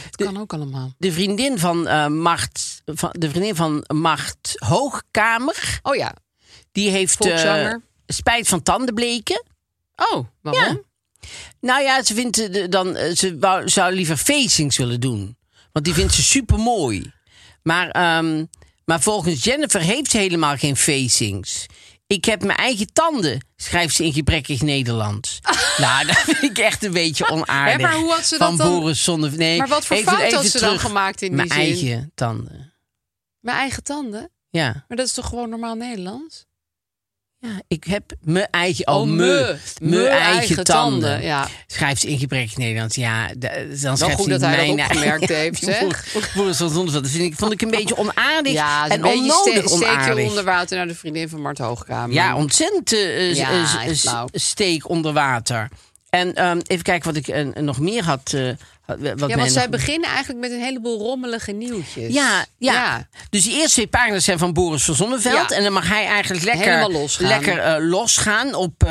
Dat 0.09 0.15
kan 0.27 0.37
ook 0.37 0.53
allemaal. 0.53 0.93
De 0.97 1.11
vriendin 1.11 1.59
van 1.59 1.87
uh, 1.87 2.07
Macht, 2.07 2.81
van, 2.85 3.09
de 3.11 3.29
vriendin 3.29 3.55
van 3.55 3.83
Macht 3.93 4.53
Hoogkamer, 4.55 5.79
Oh 5.83 5.95
ja. 5.95 6.15
die 6.71 6.89
heeft 6.89 7.25
eh, 7.25 7.73
spijt 8.07 8.47
van 8.47 8.63
tandenbleken. 8.63 9.43
Oh, 9.95 10.25
waarom? 10.41 10.63
Ja. 10.63 11.27
Nou 11.59 11.83
ja, 11.83 12.03
ze 12.03 12.13
vindt 12.13 12.49
eh, 12.49 12.65
dan, 12.69 12.95
ze 13.15 13.37
wou, 13.39 13.69
zou 13.69 13.93
liever 13.93 14.17
facings 14.17 14.77
willen 14.77 14.99
doen. 14.99 15.37
Want 15.71 15.85
die 15.85 15.93
vindt 15.93 16.13
ze 16.13 16.23
super 16.35 16.59
mooi. 16.59 17.13
Maar, 17.63 17.89
ehm, 17.89 18.45
maar 18.85 19.01
volgens 19.01 19.43
Jennifer 19.43 19.81
heeft 19.81 20.11
ze 20.11 20.17
helemaal 20.17 20.57
geen 20.57 20.75
facings. 20.75 21.65
Ik 22.07 22.25
heb 22.25 22.43
mijn 22.43 22.57
eigen 22.57 22.93
tanden, 22.93 23.45
schrijft 23.55 23.95
ze 23.95 24.03
in 24.03 24.13
gebrekkig 24.13 24.61
Nederlands. 24.61 25.39
nou, 25.77 26.05
dat 26.07 26.17
vind 26.17 26.41
ik 26.43 26.57
echt 26.57 26.83
een 26.83 26.91
beetje 26.91 27.29
onaardig. 27.29 27.75
Hè, 27.75 27.81
maar 27.81 27.95
hoe 27.95 28.11
had 28.11 28.25
ze 28.25 28.35
van 28.37 28.57
dat 28.57 28.67
dan- 28.67 28.79
Boris 28.79 29.03
zonder... 29.03 29.37
Nee, 29.37 29.57
Maar 29.57 29.67
wat 29.67 29.85
voor 29.85 29.95
even- 29.95 30.11
fout 30.17 30.31
had 30.31 30.45
ze 30.45 30.59
dan 30.59 30.79
gemaakt 30.79 31.21
in 31.21 31.27
die 31.27 31.35
Mijn 31.37 31.49
zin? 31.49 31.59
eigen 31.59 32.11
tanden. 32.15 32.73
Mijn 33.39 33.57
eigen 33.57 33.83
tanden? 33.83 34.31
Ja. 34.49 34.85
Maar 34.87 34.97
dat 34.97 35.05
is 35.05 35.13
toch 35.13 35.27
gewoon 35.27 35.49
normaal 35.49 35.75
Nederlands? 35.75 36.45
Ja, 37.47 37.61
ik 37.67 37.83
heb 37.83 38.03
mijn 38.21 38.47
eigen... 38.51 38.87
Oh, 38.87 38.95
Oh, 38.95 39.07
me. 39.07 39.55
me. 39.81 40.07
Eigen, 40.07 40.37
eigen 40.37 40.63
tanden. 40.63 41.01
tanden, 41.09 41.23
ja. 41.27 41.47
Schrijft 41.67 42.01
ze 42.01 42.07
in 42.07 42.19
gebrekkig 42.19 42.57
Nederlands. 42.57 42.95
Ja, 42.95 43.27
dan 43.81 43.97
schrijft 43.97 44.15
goed 44.15 44.23
ze 44.23 44.29
dat 44.29 44.41
hij 44.41 44.65
dat 44.75 44.79
opgemerkt 44.79 45.29
heeft, 45.29 45.63
zeg. 45.73 46.13
Dat 46.91 47.07
vind 47.09 47.23
ik, 47.23 47.33
vond 47.35 47.51
ik 47.51 47.61
een 47.61 47.69
beetje 47.71 47.97
onaardig 47.97 48.53
Ja, 48.53 48.85
en 48.87 48.91
een 48.91 49.01
beetje 49.01 49.19
onnodig 49.19 49.53
ste- 49.63 49.67
steekje 49.75 49.93
onaardig. 49.95 50.27
onder 50.27 50.43
water 50.43 50.77
naar 50.77 50.87
de 50.87 50.95
vriendin 50.95 51.29
van 51.29 51.41
Mart 51.41 51.57
Hoogkamer. 51.57 52.15
Ja, 52.15 52.35
ontzettend 52.35 52.89
Ja, 53.37 53.65
flauw. 53.95 54.27
steek 54.31 54.89
onder 54.89 55.13
water. 55.13 55.69
En 56.15 56.33
ehm, 56.35 56.59
even 56.67 56.83
kijken 56.83 57.13
wat 57.13 57.15
ik 57.15 57.27
eh, 57.27 57.45
nog 57.63 57.79
meer 57.79 58.03
had. 58.03 58.33
eh, 58.33 58.49
wat 58.85 59.29
Ja, 59.29 59.35
want 59.37 59.51
zij 59.51 59.69
beginnen 59.69 60.09
eigenlijk 60.09 60.39
met 60.39 60.51
een 60.51 60.61
heleboel 60.61 60.97
rommelige 60.99 61.51
nieuwtjes. 61.51 62.13
Ja, 62.13 62.45
ja. 62.57 62.73
Ja. 62.73 63.07
Dus 63.29 63.43
die 63.43 63.53
eerste 63.53 63.73
twee 63.73 63.87
pagina's 63.87 64.23
zijn 64.23 64.37
van 64.37 64.53
Boris 64.53 64.83
van 64.83 64.95
Zonneveld. 64.95 65.49
Ja. 65.49 65.55
En 65.57 65.63
dan 65.63 65.73
mag 65.73 65.87
hij 65.87 66.05
eigenlijk 66.05 66.43
lekker 66.43 66.91
losgaan. 66.91 67.27
lekker, 67.27 67.57
eh, 67.59 67.89
losgaan 67.89 68.53
op, 68.53 68.89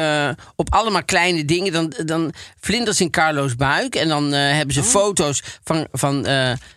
op 0.57 0.73
allemaal 0.75 1.05
kleine 1.05 1.45
dingen. 1.45 1.73
Dan, 1.73 1.93
dan 2.05 2.33
vlinders 2.61 3.01
in 3.01 3.11
Carlo's 3.11 3.57
buik. 3.57 3.95
En 3.95 4.09
dan 4.09 4.33
hebben 4.33 4.75
ze 4.75 4.81
Oh. 4.81 4.87
foto's 4.87 5.43
van, 5.65 5.87
van 5.93 6.23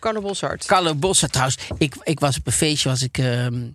Carlo 0.00 0.20
Boshart. 0.20 0.64
Carlo 0.64 0.94
Bossa 0.94 1.26
trouwens. 1.26 1.58
Ik, 1.78 1.94
ik 2.02 2.20
was 2.20 2.36
op 2.38 2.46
een 2.46 2.52
feestje, 2.52 2.88
was 2.88 3.02
ik 3.02 3.18
ehm 3.18 3.66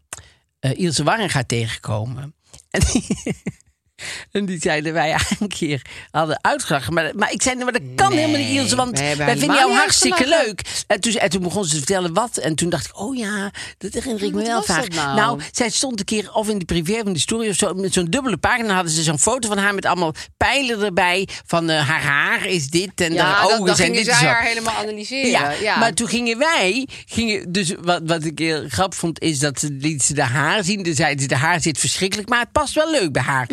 eh, 0.59 0.71
Ilse 0.79 1.03
Warringa 1.03 1.43
tegengekomen. 1.43 2.35
En 2.69 2.81
die, 2.91 3.07
en 4.31 4.45
die 4.45 4.59
zeiden 4.61 4.93
wij 4.93 5.15
een 5.39 5.47
keer 5.47 5.81
hadden 6.11 6.43
uitgelachen. 6.43 6.93
Maar, 6.93 7.11
maar 7.15 7.31
ik 7.31 7.41
zei, 7.41 7.55
maar 7.55 7.71
dat 7.71 7.81
kan 7.95 8.09
Nee, 8.09 8.19
helemaal 8.19 8.41
niet 8.41 8.57
Ilse, 8.57 8.75
want 8.75 8.99
wij 8.99 9.37
vinden 9.37 9.55
jou 9.55 9.73
hartstikke 9.73 10.27
leuk. 10.27 10.61
En 10.87 11.01
toen, 11.01 11.13
en 11.13 11.29
toen 11.29 11.41
begon 11.41 11.63
ze 11.63 11.69
te 11.69 11.77
vertellen 11.77 12.13
wat. 12.13 12.37
En 12.37 12.55
toen 12.55 12.69
dacht 12.69 12.85
ik, 12.85 12.99
oh 12.99 13.15
ja, 13.15 13.51
dat 13.77 13.93
herinner 13.93 14.23
ik 14.23 14.33
me 14.33 14.43
wel 14.43 14.63
vaak. 14.63 14.93
nou? 14.93 15.41
zij 15.51 15.69
stond 15.69 15.99
een 15.99 16.05
keer, 16.05 16.33
of 16.33 16.49
in 16.49 16.59
de 16.59 16.65
privé 16.65 16.99
van 17.03 17.13
de 17.13 17.19
story 17.19 17.49
of 17.49 17.55
zo, 17.55 17.73
met 17.73 17.93
zo'n 17.93 18.05
dubbele 18.05 18.37
pagina 18.37 18.73
hadden 18.73 18.91
ze 18.91 19.03
zo'n 19.03 19.19
foto 19.19 19.47
van 19.47 19.57
haar 19.57 19.73
met 19.73 19.85
allemaal 19.85 20.13
pijlen 20.37 20.81
erbij. 20.83 21.27
Van 21.45 21.69
eh, 21.69 21.89
haar 21.89 22.01
haar 22.01 22.45
is 22.45 22.69
dit 22.69 23.01
en 23.01 23.13
Ja, 23.13 23.25
haar 23.25 23.59
ogen 23.59 23.75
zijn 23.75 23.93
dit 23.93 24.07
en 24.07 24.15
zij 24.15 24.27
haar 24.27 24.43
helemaal 24.43 24.75
analyseren. 24.75 25.29
Ja, 25.29 25.51
Ja, 25.51 25.77
maar 25.77 25.93
toen 25.93 26.07
gingen 26.07 26.37
wij, 26.37 26.87
gingen, 27.05 27.51
dus 27.51 27.73
wat, 27.81 28.01
wat 28.05 28.23
ik 28.23 28.39
heel 28.39 28.65
grappig 28.67 28.99
vond, 28.99 29.21
is 29.21 29.39
dat 29.39 29.59
ze 29.59 29.67
liet 29.71 30.03
ze 30.03 30.13
de 30.13 30.23
haar 30.23 30.63
zien. 30.63 30.83
Dan 30.83 30.93
zeiden 30.93 31.21
ze, 31.21 31.27
de 31.27 31.35
haar 31.35 31.61
zit 31.61 31.79
verschrikkelijk, 31.79 32.29
maar 32.29 32.39
het 32.39 32.51
past 32.51 32.73
wel 32.73 32.91
leuk 32.91 33.11
bij 33.11 33.21
haar. 33.21 33.47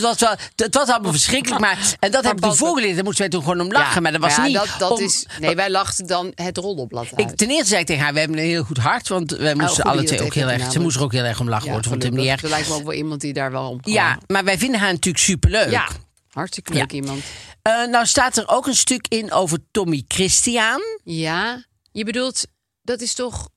Want 0.00 0.20
het 0.20 0.28
was, 0.28 0.38
wel, 0.38 0.66
het 0.66 0.74
was 0.74 0.88
allemaal 0.88 1.10
verschrikkelijk. 1.12 1.60
Maar, 1.60 1.78
en 2.00 2.10
dat 2.10 2.24
heb 2.24 2.32
ik 2.34 2.40
toen 2.40 2.48
pas- 2.48 2.58
voorgeleerd. 2.58 2.94
Daar 2.94 3.04
moesten 3.04 3.20
wij 3.22 3.30
toen 3.30 3.42
gewoon 3.42 3.60
om 3.60 3.72
lachen. 3.72 4.02
maar 4.02 4.12
dat 4.12 4.20
was 4.20 4.36
ja, 4.36 4.44
niet 4.44 4.54
Dat, 4.54 4.68
dat 4.78 4.90
om- 4.90 5.00
is, 5.00 5.26
nee, 5.40 5.54
wij 5.54 5.70
lachten 5.70 6.06
dan 6.06 6.32
het 6.34 6.56
roddelblad 6.56 7.06
uit. 7.14 7.30
Ik, 7.30 7.36
ten 7.36 7.48
eerste 7.50 7.66
zei 7.68 7.80
ik 7.80 7.86
tegen 7.86 8.02
haar, 8.04 8.12
we 8.12 8.18
hebben 8.18 8.38
een 8.38 8.44
heel 8.44 8.64
goed 8.64 8.78
hart. 8.78 9.08
Want 9.08 9.30
wij 9.30 9.54
moesten 9.54 9.70
Oh, 9.70 9.74
goed 9.74 9.84
alle 9.84 9.96
dat 9.96 10.06
twee 10.06 10.18
dat 10.18 10.26
ook 10.26 10.34
heel 10.34 10.48
erg... 10.50 10.72
Ze 10.72 10.80
moest 10.80 10.96
er 10.96 11.02
ook 11.02 11.12
heel 11.12 11.24
erg 11.24 11.40
om 11.40 11.48
lachen. 11.48 11.66
ja, 11.66 11.72
vond 11.72 11.84
het 11.84 12.02
helemaal 12.02 12.22
niet 12.24 12.32
erg. 12.32 12.42
Er 12.42 12.48
lijkt 12.48 12.68
me 12.68 12.74
ook 12.74 12.82
wel 12.82 12.92
iemand 12.92 13.20
die 13.20 13.32
daar 13.32 13.50
wel 13.52 13.68
om 13.70 13.80
kan 13.80 13.92
Ja, 13.92 14.04
lachen. 14.08 14.22
maar 14.26 14.44
wij 14.44 14.58
vinden 14.58 14.80
haar 14.80 14.92
natuurlijk 14.92 15.24
superleuk. 15.24 15.70
ja, 15.70 15.88
hartstikke 16.30 16.72
leuk 16.72 16.92
iemand. 16.92 17.24
Eh, 17.62 17.86
nou 17.86 18.06
staat 18.06 18.36
er 18.36 18.48
ook 18.48 18.66
een 18.66 18.74
stuk 18.76 19.06
in 19.08 19.32
over 19.32 19.58
Tommy 19.70 20.04
Christian. 20.08 20.80
Ja, 21.04 21.64
je 21.92 22.04
bedoelt, 22.04 22.46
dat 22.82 23.00
is 23.00 23.14
toch 23.14 23.48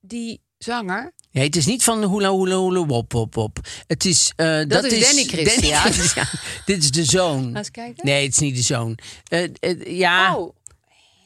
die 0.00 0.40
zanger? 0.58 1.12
Nee, 1.36 1.44
het 1.44 1.56
is 1.56 1.66
niet 1.66 1.84
van 1.84 1.98
Hula 2.12 2.32
Hula 2.36 2.58
Hula 2.60 2.84
Wop 2.86 3.12
Wop 3.12 3.34
Wop. 3.34 3.58
Het 3.86 4.04
is... 4.04 4.32
eh, 4.36 4.60
dat, 4.68 4.84
is 4.84 5.06
Danny 5.06 5.24
Christian. 5.24 5.80
Christian. 5.92 6.24
Dit 6.64 6.82
is 6.82 6.90
de 6.90 7.04
zoon. 7.04 7.44
Laat 7.46 7.56
eens 7.56 7.70
kijken. 7.70 8.06
Nee, 8.06 8.22
het 8.22 8.32
is 8.32 8.38
niet 8.38 8.56
de 8.56 8.62
zoon. 8.62 8.98
Eh, 9.28 9.42
eh, 9.60 9.98
ja, 9.98 10.36
Oh, 10.36 10.54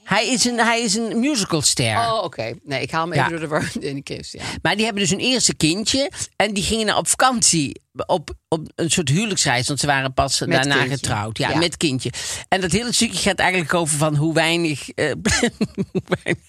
hij, 0.04 0.28
is 0.28 0.44
een, 0.44 0.58
hij 0.58 0.80
is 0.82 0.94
een 0.94 1.20
musicalster. 1.20 1.96
oh 1.96 2.20
oké. 2.24 2.54
Nee, 2.64 2.82
ik 2.82 2.90
haal 2.90 3.04
hem 3.04 3.14
Ja. 3.14 3.18
even 3.26 3.30
door 3.30 3.40
de 3.40 3.46
war. 3.48 3.70
Danny 3.80 4.00
Christian. 4.04 4.44
Maar 4.62 4.74
die 4.76 4.84
hebben 4.84 5.02
dus 5.02 5.12
een 5.12 5.18
eerste 5.20 5.54
kindje. 5.54 6.10
En 6.36 6.54
die 6.54 6.62
gingen 6.64 6.96
op 6.96 7.08
vakantie. 7.08 7.80
Op, 8.06 8.34
op 8.48 8.70
een 8.74 8.90
soort 8.90 9.08
huwelijksreis. 9.08 9.66
Want 9.66 9.80
ze 9.80 9.86
waren 9.86 10.14
pas 10.14 10.38
daarna 10.38 10.60
kindje. 10.76 10.88
getrouwd. 10.88 11.38
Ja, 11.38 11.50
Ja. 11.50 11.56
met 11.58 11.76
kindje. 11.76 12.12
En 12.48 12.60
dat 12.60 12.72
hele 12.72 12.92
stukje 12.92 13.18
gaat 13.18 13.38
eigenlijk 13.38 13.74
over 13.74 13.96
van 13.98 14.16
hoe 14.16 14.34
weinig, 14.34 14.86
hoe 15.92 16.02
weinig 16.22 16.44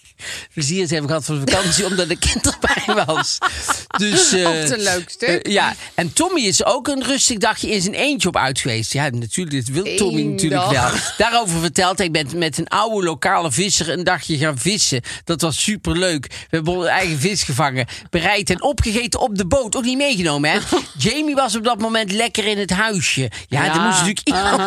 plezier 0.53 0.85
ze 0.87 0.91
hebben 0.93 1.09
gehad 1.09 1.25
van 1.25 1.39
de 1.45 1.51
vakantie. 1.51 1.85
omdat 1.85 2.07
de 2.09 2.15
kind 2.17 2.45
erbij 2.59 3.05
was. 3.05 3.37
Dus, 3.97 4.31
eh, 4.33 4.43
Wat 4.43 4.69
een 4.77 4.81
leuk 4.83 5.09
stuk. 5.09 5.29
eh, 5.47 5.53
ja, 5.53 5.75
en 5.95 6.13
Tommy 6.13 6.41
is 6.41 6.65
ook 6.65 6.87
een 6.87 7.03
rustig 7.03 7.37
dagje 7.37 7.69
in 7.69 7.81
zijn 7.81 7.93
eentje 7.93 8.27
op 8.27 8.37
uit 8.37 8.59
geweest. 8.59 8.93
Ja, 8.93 9.09
natuurlijk, 9.09 9.65
dit 9.65 9.69
wil 9.83 9.95
Tommy 9.95 10.21
Eén 10.21 10.29
natuurlijk 10.31 10.61
dag. 10.71 10.91
wel. 10.91 10.99
Daarover 11.17 11.59
vertelt 11.59 11.97
hij 11.97 12.09
met, 12.09 12.33
met 12.33 12.57
een 12.57 12.67
oude 12.67 13.05
lokale 13.05 13.51
visser 13.51 13.89
een 13.89 14.03
dagje 14.03 14.37
gaan 14.37 14.57
vissen. 14.57 15.01
Dat 15.23 15.41
was 15.41 15.63
superleuk. 15.63 16.25
We 16.27 16.35
hebben 16.49 16.73
onze 16.75 16.87
eigen 16.89 17.19
vis 17.19 17.43
gevangen, 17.43 17.85
bereid 18.09 18.49
en 18.49 18.61
opgegeten 18.61 19.19
op 19.19 19.37
de 19.37 19.45
boot. 19.47 19.75
Ook 19.75 19.83
niet 19.83 19.97
meegenomen, 19.97 20.51
hè? 20.51 20.59
Jamie 21.09 21.35
was 21.35 21.55
op 21.55 21.63
dat 21.63 21.79
moment 21.79 22.11
lekker 22.11 22.45
in 22.47 22.57
het 22.57 22.69
huisje. 22.71 23.31
Ja, 23.47 23.63
Ja, 23.65 23.73
er 23.75 23.81
moest 23.81 23.91
natuurlijk 23.99 24.27
iemand, 24.27 24.57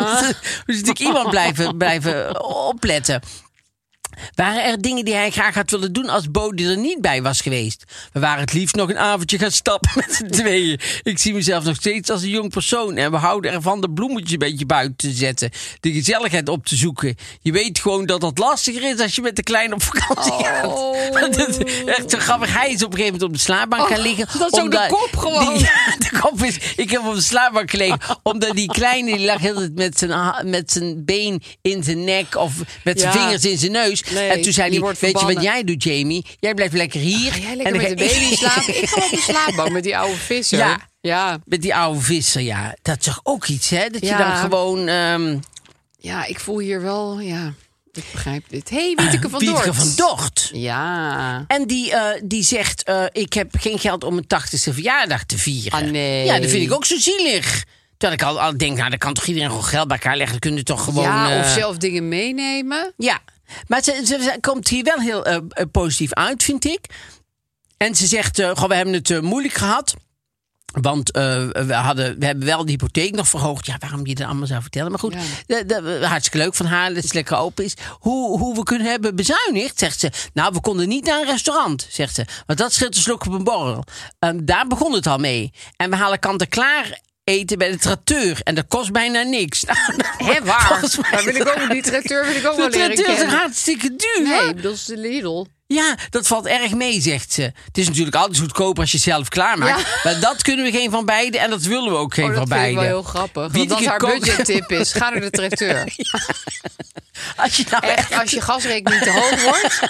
moest 0.67 0.67
natuurlijk 0.67 0.99
iemand 0.99 1.31
blijven, 1.31 1.77
blijven 1.77 2.45
opletten. 2.45 3.21
Waren 4.35 4.65
er 4.65 4.81
dingen 4.81 5.05
die 5.05 5.15
hij 5.15 5.31
graag 5.31 5.55
had 5.55 5.71
willen 5.71 5.93
doen 5.93 6.09
als 6.09 6.31
Bodie 6.31 6.69
er 6.69 6.77
niet 6.79 7.01
bij 7.01 7.23
was 7.23 7.41
geweest? 7.41 7.85
We 8.13 8.21
waren 8.21 8.41
het 8.41 8.53
liefst 8.53 8.75
nog 8.75 8.89
een 8.91 8.99
avondje 8.99 9.39
gaan 9.39 9.51
stappen 9.51 9.91
met 10.07 10.15
z'n 10.15 10.27
tweeën. 10.27 10.81
Ik 11.03 11.19
zie 11.19 11.35
mezelf 11.35 11.65
nog 11.65 11.77
steeds 11.77 12.11
als 12.11 12.23
een 12.23 12.29
jong 12.29 12.51
persoon. 12.51 12.97
En 12.97 13.11
we 13.11 13.17
houden 13.17 13.53
ervan 13.53 13.81
de 13.81 13.91
bloemetjes 13.91 14.33
een 14.33 14.39
beetje 14.39 14.67
buiten 14.67 14.97
te 14.97 15.11
zetten. 15.13 15.51
De 15.81 15.93
gezelligheid 15.93 16.49
op 16.49 16.67
te 16.67 16.77
zoeken. 16.77 17.15
Je 17.41 17.53
weet 17.53 17.79
gewoon 17.79 18.07
dat 18.07 18.21
dat 18.21 18.39
lastiger 18.39 18.83
is 18.95 19.01
als 19.01 19.15
je 19.15 19.23
met 19.23 19.37
de 19.37 19.43
kleine 19.43 19.75
op 19.75 19.83
vakantie 19.83 20.33
gaat. 20.45 20.63
Want 21.13 21.37
het 21.37 21.67
is 21.67 21.85
echt 21.85 22.11
zo 22.11 22.19
grappig. 22.19 22.55
Hij 22.55 22.71
is 22.73 22.85
op 22.85 22.93
een 22.93 22.99
gegeven 22.99 23.05
moment 23.05 23.23
op 23.23 23.33
de 23.33 23.39
slaapbank 23.39 23.89
gaan 23.89 24.01
liggen. 24.01 24.27
Oh, 24.35 24.39
dat 24.39 24.53
is 24.53 24.61
ook 24.61 24.71
de 24.71 24.87
kop 24.89 25.17
gewoon. 25.17 25.55
die- 25.55 25.63
ja, 25.69 25.97
de 25.99 26.19
kop 26.21 26.43
is... 26.43 26.59
Ik 26.77 26.91
heb 26.91 27.07
op 27.07 27.15
de 27.15 27.21
slaapbank 27.21 27.71
gelegen. 27.71 27.99
omdat 28.23 28.55
die 28.57 28.69
kleine 28.73 29.17
die 29.17 29.27
lag 29.27 29.39
heel 29.41 29.55
de 29.55 29.71
met 29.75 29.99
zijn, 29.99 30.35
met 30.51 30.73
zijn 30.73 31.05
been 31.05 31.43
in 31.63 31.83
zijn 31.83 32.05
nek. 32.05 32.37
Of 32.37 32.53
met 32.85 33.01
zijn 33.01 33.13
Ja. 33.13 33.21
vingers 33.21 33.45
in 33.45 33.59
zijn 33.59 33.73
neus. 33.73 34.04
Nee, 34.11 34.29
en 34.29 34.43
toen 34.43 34.53
zei 34.53 34.71
die 34.71 34.79
hij, 34.79 34.87
wordt 34.87 35.01
weet 35.01 35.21
je 35.21 35.27
wat 35.35 35.43
jij 35.43 35.65
doet, 35.65 35.83
Jamie? 35.83 36.27
Jij 36.41 36.55
blijft 36.55 36.75
lekker 36.75 37.01
hier. 37.01 37.33
Ga 37.33 37.39
jij 37.39 37.51
En 37.51 37.73
dan 37.73 37.83
met 37.83 37.89
de 37.89 37.95
baby 37.95 38.35
slapen? 38.37 38.83
Ik 38.83 38.89
ga 38.89 39.05
op 39.05 39.11
de 39.11 39.25
slaapbank 39.31 39.71
met 39.71 39.83
die 39.83 39.97
oude 39.97 40.17
visser. 40.17 40.59
Ja. 40.59 40.89
Ja, 41.01 41.39
Met 41.45 41.63
die 41.63 41.75
oude 41.75 42.01
visser, 42.01 42.43
ja. 42.43 42.77
Dat 42.83 42.99
is 42.99 43.05
toch 43.05 43.21
ook 43.23 43.47
iets, 43.47 43.71
hè? 43.71 43.89
Dat 43.89 44.01
je 44.01 44.17
dan 44.17 44.37
gewoon... 44.37 44.89
ehm 44.89 45.39
ja, 45.99 46.25
ik 46.25 46.41
voel 46.41 46.59
hier 46.59 46.83
wel, 46.83 47.21
ja, 47.21 47.55
ik 47.93 48.05
begrijp 48.13 48.45
dit. 48.49 48.71
hey, 48.71 48.93
Wieteke 48.97 49.29
van 49.29 49.39
Wieteke 49.39 49.65
Dort. 49.65 49.77
van 49.77 49.93
Dort. 49.97 50.51
Ja. 50.53 51.45
En 51.47 51.67
die, 51.67 51.93
eh, 51.93 52.21
die 52.25 52.43
zegt, 52.43 52.83
eh, 52.83 53.05
ik 53.13 53.33
heb 53.33 53.51
geen 53.59 53.79
geld 53.79 54.05
om 54.05 54.15
mijn 54.15 54.27
tachtigste 54.27 54.73
verjaardag 54.73 55.25
te 55.25 55.39
vieren. 55.39 55.73
Ah, 55.73 55.91
nee. 55.91 56.25
Ja, 56.25 56.39
dat 56.39 56.51
vind 56.51 56.63
ik 56.63 56.73
ook 56.73 56.85
zo 56.85 56.97
zielig. 56.99 57.65
Terwijl 57.97 58.21
ik 58.21 58.27
al, 58.27 58.41
al 58.41 58.57
denk, 58.57 58.77
nou, 58.77 58.91
dan 58.91 58.99
kan 58.99 59.15
toch 59.15 59.27
iedereen 59.27 59.49
gewoon 59.49 59.65
geld 59.65 59.89
bij 59.89 59.97
elkaar 59.97 60.17
leggen. 60.17 60.41
Dan 60.41 60.51
kunnen 60.51 60.65
toch 60.65 60.85
gewoon... 60.85 61.05
ja, 61.05 61.39
of 61.39 61.45
eh, 61.47 61.53
zelf 61.53 61.77
dingen 61.77 62.09
meenemen. 62.09 62.93
Ja, 62.97 63.21
maar 63.67 63.83
ze, 63.83 63.93
ze, 64.05 64.23
ze 64.23 64.39
komt 64.41 64.69
hier 64.69 64.85
wel 64.85 64.99
heel 64.99 65.25
eh, 65.25 65.37
eh, 65.49 65.67
positief 65.73 66.13
uit, 66.13 66.43
vind 66.43 66.65
ik. 66.65 66.87
En 67.77 67.95
ze 67.95 68.07
zegt, 68.07 68.39
eh, 68.39 68.51
goh, 68.55 68.69
we 68.69 68.75
hebben 68.75 68.95
het 68.95 69.23
moeilijk 69.23 69.55
gehad. 69.55 69.95
Want 70.81 71.11
we, 71.13 71.75
hadden, 71.75 72.19
we 72.19 72.27
hebben 72.27 72.45
wel 72.45 72.65
de 72.65 72.71
hypotheek 72.71 73.15
nog 73.15 73.29
verhoogd. 73.29 73.67
Ja, 73.67 73.77
waarom 73.79 74.07
je 74.07 74.15
dat 74.15 74.27
allemaal 74.27 74.47
zou 74.47 74.63
vertellen. 74.63 74.91
Maar 74.91 75.01
goed, 75.01 75.15
Ja. 75.47 76.07
hartstikke 76.09 76.39
leuk 76.39 76.55
van 76.55 76.67
haar 76.67 76.95
dat 76.95 77.03
het 77.03 77.15
lekker 77.15 77.37
open 77.37 77.65
is. 77.65 77.75
Hoe, 77.99 78.39
hoe 78.39 78.55
we 78.55 78.63
kunnen 78.63 78.87
hebben 78.87 79.17
bezuinigd, 79.17 79.79
zegt 79.79 80.01
ze. 80.01 80.11
Nou, 80.33 80.53
we 80.53 80.61
konden 80.61 80.89
niet 80.89 81.05
naar 81.05 81.21
een 81.21 81.27
restaurant, 81.27 81.87
zegt 81.91 82.15
ze. 82.15 82.25
Want 82.47 82.59
dat 82.59 82.73
scheelt 82.73 82.97
een 82.97 83.03
slok 83.03 83.27
op 83.27 83.33
een 83.33 83.45
borrel. 83.45 83.85
Ehm, 84.19 84.45
daar 84.45 84.67
begon 84.67 84.93
het 84.93 85.07
al 85.07 85.19
mee. 85.19 85.53
En 85.77 85.91
we 85.91 85.97
halen 85.97 86.19
kant-en-klaar 86.19 87.01
eten 87.25 87.59
bij 87.59 87.71
de 87.71 87.79
tracteur. 87.79 88.41
En 88.43 88.55
dat 88.55 88.65
kost 88.69 88.93
bijna 88.93 89.23
niks. 89.23 89.65
Hé, 90.29 90.43
waar? 90.45 90.67
Volgens 90.67 90.97
mij- 90.99 91.11
Daar 91.11 91.25
wil 91.25 91.35
ik 91.35 91.49
ook, 91.49 91.71
die 91.71 91.83
tracteur 91.83 92.25
wil 92.27 92.35
ik 92.35 92.47
ook 92.47 92.57
De 92.57 92.61
wel 92.61 92.69
leren 92.71 92.87
tracteur 92.95 93.15
is 93.15 93.19
kennen. 93.21 93.39
hartstikke 93.39 93.89
duur. 93.97 94.23
Nee, 94.29 94.33
hè? 94.33 94.49
ik 94.49 94.55
bedoel, 94.57 94.71
dat 94.71 94.81
is 94.81 94.85
de 94.85 94.97
Lidl. 94.97 95.45
Ja, 95.67 95.95
dat 96.11 96.27
valt 96.27 96.47
erg 96.47 96.73
mee, 96.75 97.01
zegt 97.01 97.33
ze. 97.33 97.43
Het 97.43 97.79
is 97.79 97.87
natuurlijk 97.89 98.17
altijd 98.17 98.39
goedkoper 98.39 98.81
als 98.83 98.91
je 98.91 98.97
het 98.97 99.07
zelf 99.07 99.29
klaarmaakt. 99.29 99.81
Ja. 99.81 99.87
Maar 100.05 100.21
dat 100.21 100.43
kunnen 100.43 100.65
we 100.65 100.71
geen 100.71 100.91
van 100.91 101.05
beiden 101.05 101.41
en 101.41 101.51
dat 101.51 101.63
willen 101.63 101.91
we 101.93 101.97
ook 101.99 102.15
geen 102.15 102.25
Oh, 102.25 102.31
dat 102.35 102.39
van 102.39 102.49
vind 102.49 102.69
ik 102.69 102.75
beiden. 102.75 102.93
wel 102.93 103.01
heel 103.03 103.11
grappig. 103.11 103.53
Wieteke 103.53 103.75
als 103.75 103.85
haar 103.87 103.99
budgettip 103.99 104.71
is, 104.73 104.93
ga 104.93 105.11
naar 105.11 105.21
de 105.21 105.31
tracteur. 105.41 105.95
Als 107.37 107.57
je 107.57 107.65
nou 107.71 107.87
Echt, 107.87 108.13
als 108.13 108.31
je 108.31 108.41
gasrekening 108.41 109.03
te 109.03 109.11
hoog 109.11 109.43
wordt, 109.43 109.81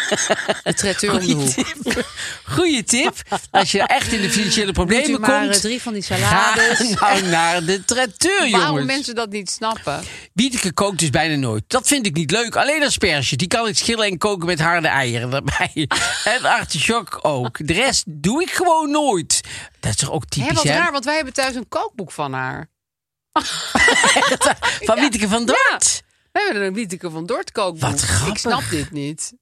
de 0.65 0.75
tracteur 0.75 1.13
om 1.13 1.19
de 1.19 1.25
Goeie 1.33 1.45
hoek. 1.45 1.55
tip. 1.85 2.07
Goeie 2.45 2.85
tip. 2.85 3.23
Als 3.51 3.73
je 3.73 3.81
echt 3.83 4.13
in 4.13 4.21
de 4.23 4.31
financiële 4.31 4.73
problemen 4.73 5.11
u 5.11 5.19
maar 5.19 5.41
komt. 5.41 5.55
eh, 5.55 5.61
drie 5.61 5.83
van 5.83 5.93
die 5.93 6.03
Ga 6.03 6.17
salades. 6.17 6.79
nou 7.01 7.23
naar 7.23 7.65
de 7.65 7.85
tracteur, 7.85 8.51
Waarom 8.51 8.69
jongens. 8.69 8.87
mensen 8.87 9.15
dat 9.15 9.31
niet 9.31 9.51
snappen? 9.51 10.03
Wieteke 10.35 10.73
kookt 10.73 10.99
dus 10.99 11.11
bijna 11.11 11.37
nooit. 11.37 11.65
Dat 11.67 11.87
vind 11.87 12.07
ik 12.07 12.15
niet 12.15 12.31
leuk. 12.31 12.57
Alleen 12.57 12.83
asperge. 12.83 13.37
Die 13.37 13.49
kan 13.49 13.69
ik 13.69 13.77
schillen 13.77 14.07
en 14.07 14.19
koken 14.19 14.47
met 14.47 14.61
harde 14.61 14.89
eieren 14.89 15.33
erbij. 15.33 15.89
en 16.35 16.45
artichok 16.45 17.19
ook. 17.23 17.67
De 17.67 17.73
rest 17.73 18.05
doe 18.07 18.43
ik 18.43 18.51
gewoon 18.51 18.91
nooit. 18.91 19.41
Dat 19.81 19.91
is 19.91 19.97
toch 19.97 20.11
ook 20.11 20.27
typisch, 20.27 20.53
wat 20.53 20.63
hè? 20.63 20.79
raar, 20.79 20.93
want 20.93 21.05
wij 21.05 21.15
hebben 21.15 21.33
thuis 21.33 21.55
een 21.55 21.69
kookboek 21.69 22.13
van 22.13 22.33
haar. 22.33 22.71
Van 24.89 25.01
Wieteke 25.01 25.29
van 25.29 25.47
Dort. 25.47 26.03
We 26.33 26.41
hebben 26.45 26.63
een 26.63 26.75
Wieteke 26.75 27.11
van 27.11 27.27
Dort 27.27 27.53
kookboek. 27.53 27.91
Wat 27.91 28.01
grappig. 28.01 28.29
Ik 28.29 28.39
snap 28.39 28.63
dit 28.71 28.91
niet. 28.91 29.33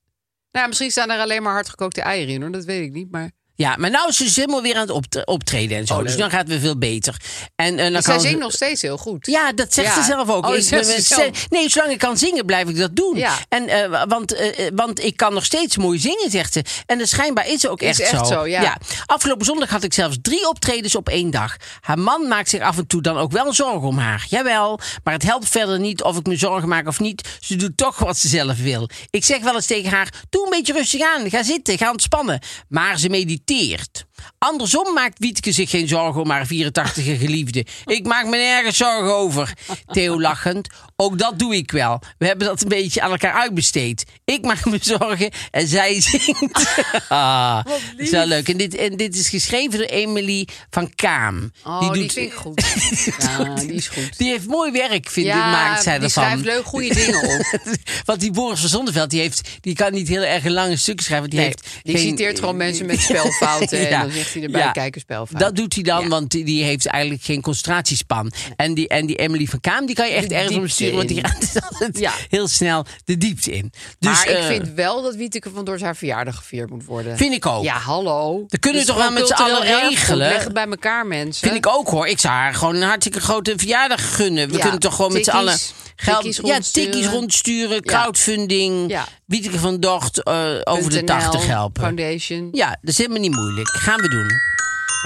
Nou, 0.51 0.68
misschien 0.68 0.90
staan 0.90 1.11
er 1.11 1.20
alleen 1.20 1.43
maar 1.43 1.53
hardgekookte 1.53 2.03
eieren 2.03 2.34
in, 2.34 2.43
hoor. 2.43 2.51
Dat 2.51 2.64
weet 2.64 2.84
ik 2.84 2.93
niet, 2.93 3.11
maar... 3.11 3.30
Ja, 3.55 3.76
maar 3.78 3.90
nou 3.90 4.09
is 4.09 4.16
ze 4.16 4.24
dus 4.24 4.36
helemaal 4.36 4.62
weer 4.62 4.74
aan 4.74 4.80
het 4.80 4.90
optre- 4.90 5.24
optreden 5.24 5.78
en 5.78 5.86
zo. 5.86 5.94
Oh, 5.94 6.03
dus 6.03 6.16
dan 6.16 6.30
gaat 6.30 6.40
het 6.40 6.48
weer 6.48 6.61
veel 6.61 6.78
beter. 6.78 7.16
En, 7.57 7.78
eh, 7.78 7.92
dan 7.92 8.03
Zij 8.03 8.14
ze- 8.18 8.20
zingt 8.26 8.38
nog 8.40 8.53
steeds 8.53 8.82
heel 8.82 8.96
goed. 8.96 9.26
Ja, 9.26 9.53
dat 9.53 9.74
zegt 9.74 9.94
Ja. 9.94 10.03
ze 10.03 10.11
zelf 10.11 10.28
ook. 10.28 10.46
Oh, 10.46 10.57
Ik- 10.57 10.62
ze 10.62 10.98
zelf. 11.03 11.48
Nee, 11.50 11.68
zolang 11.70 11.92
ik 11.92 11.98
kan 11.98 12.18
zingen, 12.18 12.46
blijf 12.46 12.68
ik 12.68 12.76
dat 12.76 12.96
doen. 12.96 13.16
Ja. 13.16 13.34
En, 13.48 13.68
eh, 13.68 14.03
want, 14.09 14.34
eh, 14.34 14.66
want 14.74 15.05
ik 15.05 15.16
kan 15.16 15.34
nog 15.34 15.44
steeds 15.44 15.76
mooi 15.76 15.98
zingen, 15.98 16.30
zegt 16.30 16.53
ze. 16.53 16.64
En 16.86 16.98
dat 16.98 17.09
schijnbaar 17.09 17.48
is 17.48 17.66
ook 17.66 17.80
Is 17.82 18.00
echt, 18.00 18.12
echt 18.12 18.26
zo, 18.26 18.46
ja. 18.46 18.78
Afgelopen 19.07 19.44
zondag 19.46 19.70
had 19.70 19.82
ik 19.82 19.94
zelfs 19.94 20.16
drie 20.22 20.48
optredens 20.48 20.94
op 20.94 21.09
één 21.09 21.30
dag. 21.30 21.57
Haar 21.80 21.98
man 21.98 22.28
maakt 22.28 22.48
zich 22.48 22.61
af 22.61 22.78
en 22.78 22.86
toe 22.86 23.03
dan 23.03 23.16
ook 23.18 23.32
wel 23.32 23.53
zorgen 23.53 23.88
om 23.88 23.98
haar. 23.98 24.26
Jawel, 24.28 24.80
maar 25.05 25.14
het 25.14 25.22
helpt 25.22 25.48
verder 25.48 25.78
niet 25.80 26.03
of 26.03 26.16
ik 26.18 26.26
me 26.26 26.36
zorgen 26.36 26.68
maak 26.68 26.86
of 26.88 27.00
niet. 27.00 27.28
Ze 27.40 27.57
doet 27.57 27.76
toch 27.76 27.98
wat 27.98 28.18
ze 28.18 28.28
zelf 28.28 28.59
wil. 28.59 28.88
Ik 29.11 29.24
zeg 29.24 29.40
wel 29.40 29.55
eens 29.55 29.66
tegen 29.66 29.90
haar, 29.90 30.09
doe 30.30 30.44
een 30.44 30.50
beetje 30.50 30.72
rustig 30.72 31.00
aan. 31.03 31.30
Ga 31.30 31.42
zitten, 31.42 31.78
ga 31.78 31.90
ontspannen. 31.90 32.40
Maar 32.68 32.98
ze 32.98 33.09
mediteert 33.09 33.40
geïrriteerd. 33.45 34.07
Andersom 34.39 34.93
maakt 34.95 35.18
Wietke 35.18 35.53
zich 35.53 35.70
geen 35.70 35.89
zorgen 35.89 36.20
om 36.20 36.31
haar 36.31 36.47
84e 36.47 37.03
geliefde. 37.18 37.66
Ik 37.85 38.07
maak 38.07 38.25
me 38.25 38.37
nergens 38.37 38.77
zorgen 38.77 39.14
over. 39.16 39.53
Theo 39.87 40.20
lachend. 40.20 40.68
Ook 40.97 41.18
dat 41.18 41.39
doe 41.39 41.57
ik 41.57 41.70
wel. 41.70 42.01
We 42.18 42.27
hebben 42.27 42.47
dat 42.47 42.62
een 42.62 42.68
beetje 42.68 43.01
aan 43.01 43.11
elkaar 43.11 43.33
uitbesteed. 43.33 44.05
Ik 44.25 44.43
maak 44.45 44.64
me 44.64 44.79
zorgen 44.81 45.31
en 45.51 45.68
zij 45.68 46.01
zingt. 46.01 46.31
Ah, 47.09 47.64
dat 47.64 47.81
is 47.97 48.11
wel 48.11 48.27
leuk. 48.27 48.49
En 48.49 48.57
dit, 48.57 48.75
en 48.75 48.97
dit 48.97 49.14
is 49.16 49.29
geschreven 49.29 49.79
door 49.79 49.87
Emily 49.87 50.49
van 50.70 50.95
Kaam. 50.95 51.53
Oh, 51.64 51.93
die, 51.93 52.11
vind 52.11 52.16
ik 52.16 52.33
goed. 52.33 52.64
Ja, 53.18 53.55
die 53.55 53.73
is 53.73 53.89
goed. 53.89 54.18
Die 54.18 54.31
heeft 54.31 54.47
mooi 54.47 54.73
werk, 54.73 55.09
vind 55.11 55.27
ik, 55.27 55.33
Ja, 55.33 55.51
maakt 55.51 55.83
zij 55.83 55.99
die 55.99 56.09
schrijft 56.09 56.45
leuk 56.45 56.64
goede 56.64 56.95
dingen 56.95 57.23
op. 57.39 57.59
Want 58.05 58.20
die 58.20 58.31
Boris 58.31 58.61
van 58.61 58.68
Zonneveld, 58.68 59.11
die, 59.11 59.20
heeft, 59.20 59.49
die 59.61 59.75
kan 59.75 59.93
niet 59.93 60.09
heel 60.09 60.23
erg 60.23 60.45
lange 60.45 60.77
stukken 60.77 61.05
schrijven. 61.05 61.31
Die, 61.31 61.39
Nee, 61.39 61.49
heeft 61.49 61.68
die 61.83 61.97
geen- 61.97 62.09
citeert 62.09 62.39
gewoon 62.39 62.57
mensen 62.57 62.87
met 62.87 63.01
spelfouten. 63.01 63.81
Ja, 63.81 64.03
en 64.03 64.11
zegt 64.12 64.34
hij 64.34 64.42
erbij, 64.42 64.60
Ja, 64.60 64.70
kijk 64.70 64.94
een 64.94 65.00
spelfout. 65.00 65.40
Dat 65.40 65.56
doet 65.56 65.74
hij 65.74 65.82
dan, 65.82 66.02
Ja. 66.02 66.08
want 66.08 66.30
die, 66.30 66.44
die 66.44 66.64
heeft 66.64 66.86
eigenlijk 66.86 67.24
geen 67.24 67.40
concentratiespan. 67.40 68.32
En 68.56 68.74
die, 68.74 68.88
en 68.88 69.06
die 69.06 69.16
Emily 69.16 69.46
van 69.46 69.60
Kaam, 69.60 69.86
die 69.86 69.94
kan 69.94 70.06
je 70.08 70.12
echt 70.14 70.28
De 70.28 70.34
ergens 70.34 70.56
om 70.56 70.68
sturen, 70.68 70.96
want 70.96 71.08
die 71.08 71.24
gaat 71.26 71.62
altijd 71.70 71.98
Ja. 71.98 72.12
heel 72.28 72.48
snel 72.48 72.84
de 73.04 73.18
diepte 73.18 73.50
in. 73.52 73.72
Dus, 73.98 74.12
maar 74.12 74.28
ik 74.28 74.36
eh, 74.36 74.46
vind 74.46 74.68
wel 74.68 75.02
dat 75.02 75.14
Wieteke 75.14 75.50
van 75.54 75.64
Doors 75.64 75.82
haar 75.82 75.96
verjaardag 75.96 76.36
gevierd 76.36 76.70
moet 76.70 76.84
worden. 76.84 77.16
Vind 77.16 77.34
ik 77.34 77.46
ook. 77.46 77.64
Ja, 77.64 77.78
hallo. 77.78 78.44
Dat 78.48 78.60
kunnen 78.60 78.80
we 78.80 78.86
toch 78.86 78.96
wel 78.96 79.10
met 79.10 79.26
z'n 79.26 79.32
allen 79.32 79.62
regelen? 79.62 80.28
Leg 80.28 80.44
het 80.44 80.52
bij 80.52 80.66
elkaar, 80.66 81.06
mensen. 81.06 81.48
Vind 81.48 81.66
ik 81.66 81.72
ook 81.72 81.88
hoor. 81.88 82.06
Ik 82.06 82.18
zou 82.18 82.34
haar 82.34 82.54
gewoon 82.54 82.74
een 82.76 82.82
hartstikke 82.82 83.20
grote 83.20 83.52
verjaardag 83.56 84.14
gunnen. 84.16 84.50
We 84.50 84.58
kunnen 84.58 84.78
toch 84.78 84.94
gewoon 84.96 85.12
met 85.12 85.24
z'n 85.24 85.30
allen 85.30 85.58
geld. 85.96 86.20
tikkies 86.22 86.36
ja, 86.42 86.52
rondsturen. 86.54 86.90
tikkies 86.90 87.10
rondsturen, 87.10 87.82
crowdfunding. 87.82 88.90
Ja. 88.90 89.06
Wieteke 89.26 89.58
van 89.58 89.80
Docht 89.80 90.22
eh, 90.22 90.50
over 90.64 90.90
de 90.90 90.98
.nl, 91.00 91.04
80 91.06 91.46
helpen. 91.46 91.82
Foundation. 91.82 92.48
Ja, 92.52 92.68
dat 92.68 92.90
is 92.90 92.98
helemaal 92.98 93.20
niet 93.20 93.34
moeilijk. 93.34 93.68
Gaan 93.68 94.00
we 94.00 94.01
doen. 94.09 94.40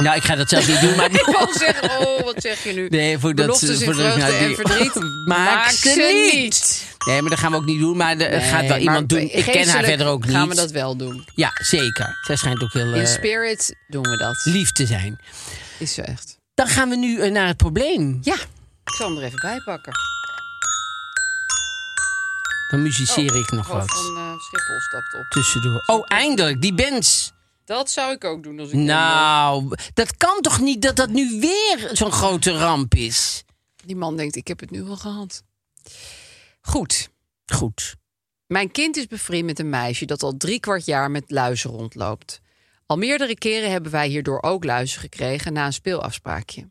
Nou, 0.03 0.17
ik 0.17 0.23
ga 0.25 0.35
dat 0.35 0.49
zelf 0.49 0.69
niet 0.69 0.81
doen, 0.81 0.97
maar. 0.97 1.11
Ik 1.21 1.25
wil 1.39 1.49
zeggen, 1.53 2.07
oh, 2.07 2.23
wat 2.23 2.35
zeg 2.39 2.65
je 2.65 2.73
nu? 2.73 2.89
Nee, 2.89 3.19
voor 3.19 3.35
dat 3.35 3.47
Beloftes 3.47 3.85
voor 3.85 3.95
dat- 3.97 4.17
nou, 4.17 4.35
en 4.35 4.55
verdriet. 4.55 4.95
Maak 5.27 5.71
ze 5.71 6.31
niet. 6.35 6.85
Nee, 7.07 7.21
maar 7.21 7.31
dat 7.31 7.39
gaan 7.39 7.51
we 7.51 7.57
ook 7.57 7.65
niet 7.65 7.81
doen. 7.81 7.97
Maar 7.97 8.17
er 8.17 8.41
gaat 8.41 8.67
wel 8.67 8.77
iemand 8.77 9.09
doen. 9.09 9.19
Ik 9.33 9.45
ken 9.45 9.69
haar 9.69 9.85
verder 9.85 10.07
ook 10.07 10.25
niet. 10.25 10.35
gaan 10.35 10.49
we 10.49 10.55
dat 10.55 10.71
wel 10.71 10.97
doen. 10.97 11.25
Ja, 11.35 11.51
zeker. 11.55 12.19
Zij 12.27 12.37
schijnt 12.37 12.63
ook 12.63 12.73
heel 12.73 12.95
In 12.95 13.01
eh, 13.01 13.07
spirit 13.07 13.75
doen 13.89 14.03
we 14.03 14.17
dat. 14.17 14.41
lief 14.45 14.73
te 14.73 14.87
zijn. 14.87 15.21
Is 15.79 15.95
zo 15.95 16.01
echt. 16.03 16.37
Dan 16.55 16.67
gaan 16.67 16.89
we 16.89 16.97
nu 16.97 17.21
eh, 17.21 17.31
naar 17.31 17.47
het 17.47 17.57
probleem. 17.57 18.19
Ja, 18.23 18.35
ik 18.85 18.95
zal 18.99 19.09
hem 19.09 19.19
er 19.19 19.25
even 19.25 19.39
bij 19.41 19.61
pakken. 19.65 19.93
Dan 22.71 22.83
muziceer 22.83 23.37
ik 23.37 23.51
nog 23.51 23.67
wat. 23.69 23.91
van 23.91 24.17
eh, 24.17 24.41
Schiphol 24.41 24.81
stapt 24.81 25.15
op. 25.15 25.27
Tussendoor. 25.29 25.83
Oh, 25.87 26.05
eindelijk. 26.09 26.61
Die 26.61 26.75
bands. 26.75 27.33
Dat 27.67 27.91
zou 27.91 28.13
ik 28.13 28.25
ook 28.25 28.43
doen 28.43 28.61
als 28.61 28.71
ik 28.71 28.75
Nou, 28.79 29.77
dat 29.95 30.17
kan 30.17 30.41
toch 30.41 30.61
niet 30.61 30.83
dat 30.83 30.97
dat 30.97 31.09
nu 31.09 31.41
weer 31.41 31.91
zo'n 31.93 32.13
grote 32.13 32.53
ramp 32.59 32.95
is? 32.95 33.45
Die 33.85 33.97
man 33.97 34.17
denkt, 34.17 34.37
ik 34.37 34.49
heb 34.49 34.61
het 34.61 34.71
nu 34.71 34.89
al 34.89 34.97
gehad. 34.97 35.43
Goed. 36.61 37.11
Goed. 37.47 37.95
Mijn 38.47 38.71
kind 38.71 38.97
is 38.97 39.07
bevriend 39.07 39.47
met 39.47 39.59
een 39.59 39.71
meisje 39.71 40.05
dat 40.05 40.23
al 40.23 40.37
drie 40.37 40.61
kwart 40.61 40.85
jaar 40.85 41.11
met 41.11 41.31
luizen 41.31 41.71
rondloopt. 41.71 42.41
Al 42.87 42.97
meerdere 42.97 43.39
keren 43.39 43.71
hebben 43.71 43.91
wij 43.91 44.09
hierdoor 44.09 44.43
ook 44.43 44.65
luizen 44.65 45.01
gekregen 45.01 45.53
na 45.53 45.67
een 45.67 45.73
speelafspraakje. 45.73 46.71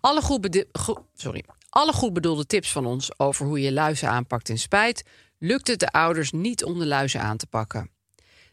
Alle 0.00 0.20
goed, 0.20 0.98
sorry. 1.14 1.44
Alle 1.68 1.92
goed 1.92 2.12
bedoelde 2.12 2.46
tips 2.46 2.72
van 2.72 2.86
ons 2.86 3.18
over 3.18 3.46
hoe 3.46 3.60
je 3.60 3.72
luizen 3.72 4.08
aanpakt 4.08 4.48
in 4.48 4.58
spijt... 4.58 5.04
lukt 5.38 5.68
het 5.68 5.80
de 5.80 5.90
ouders 5.90 6.30
niet 6.30 6.64
om 6.64 6.78
de 6.78 6.86
luizen 6.86 7.20
aan 7.20 7.36
te 7.36 7.46
pakken. 7.46 7.90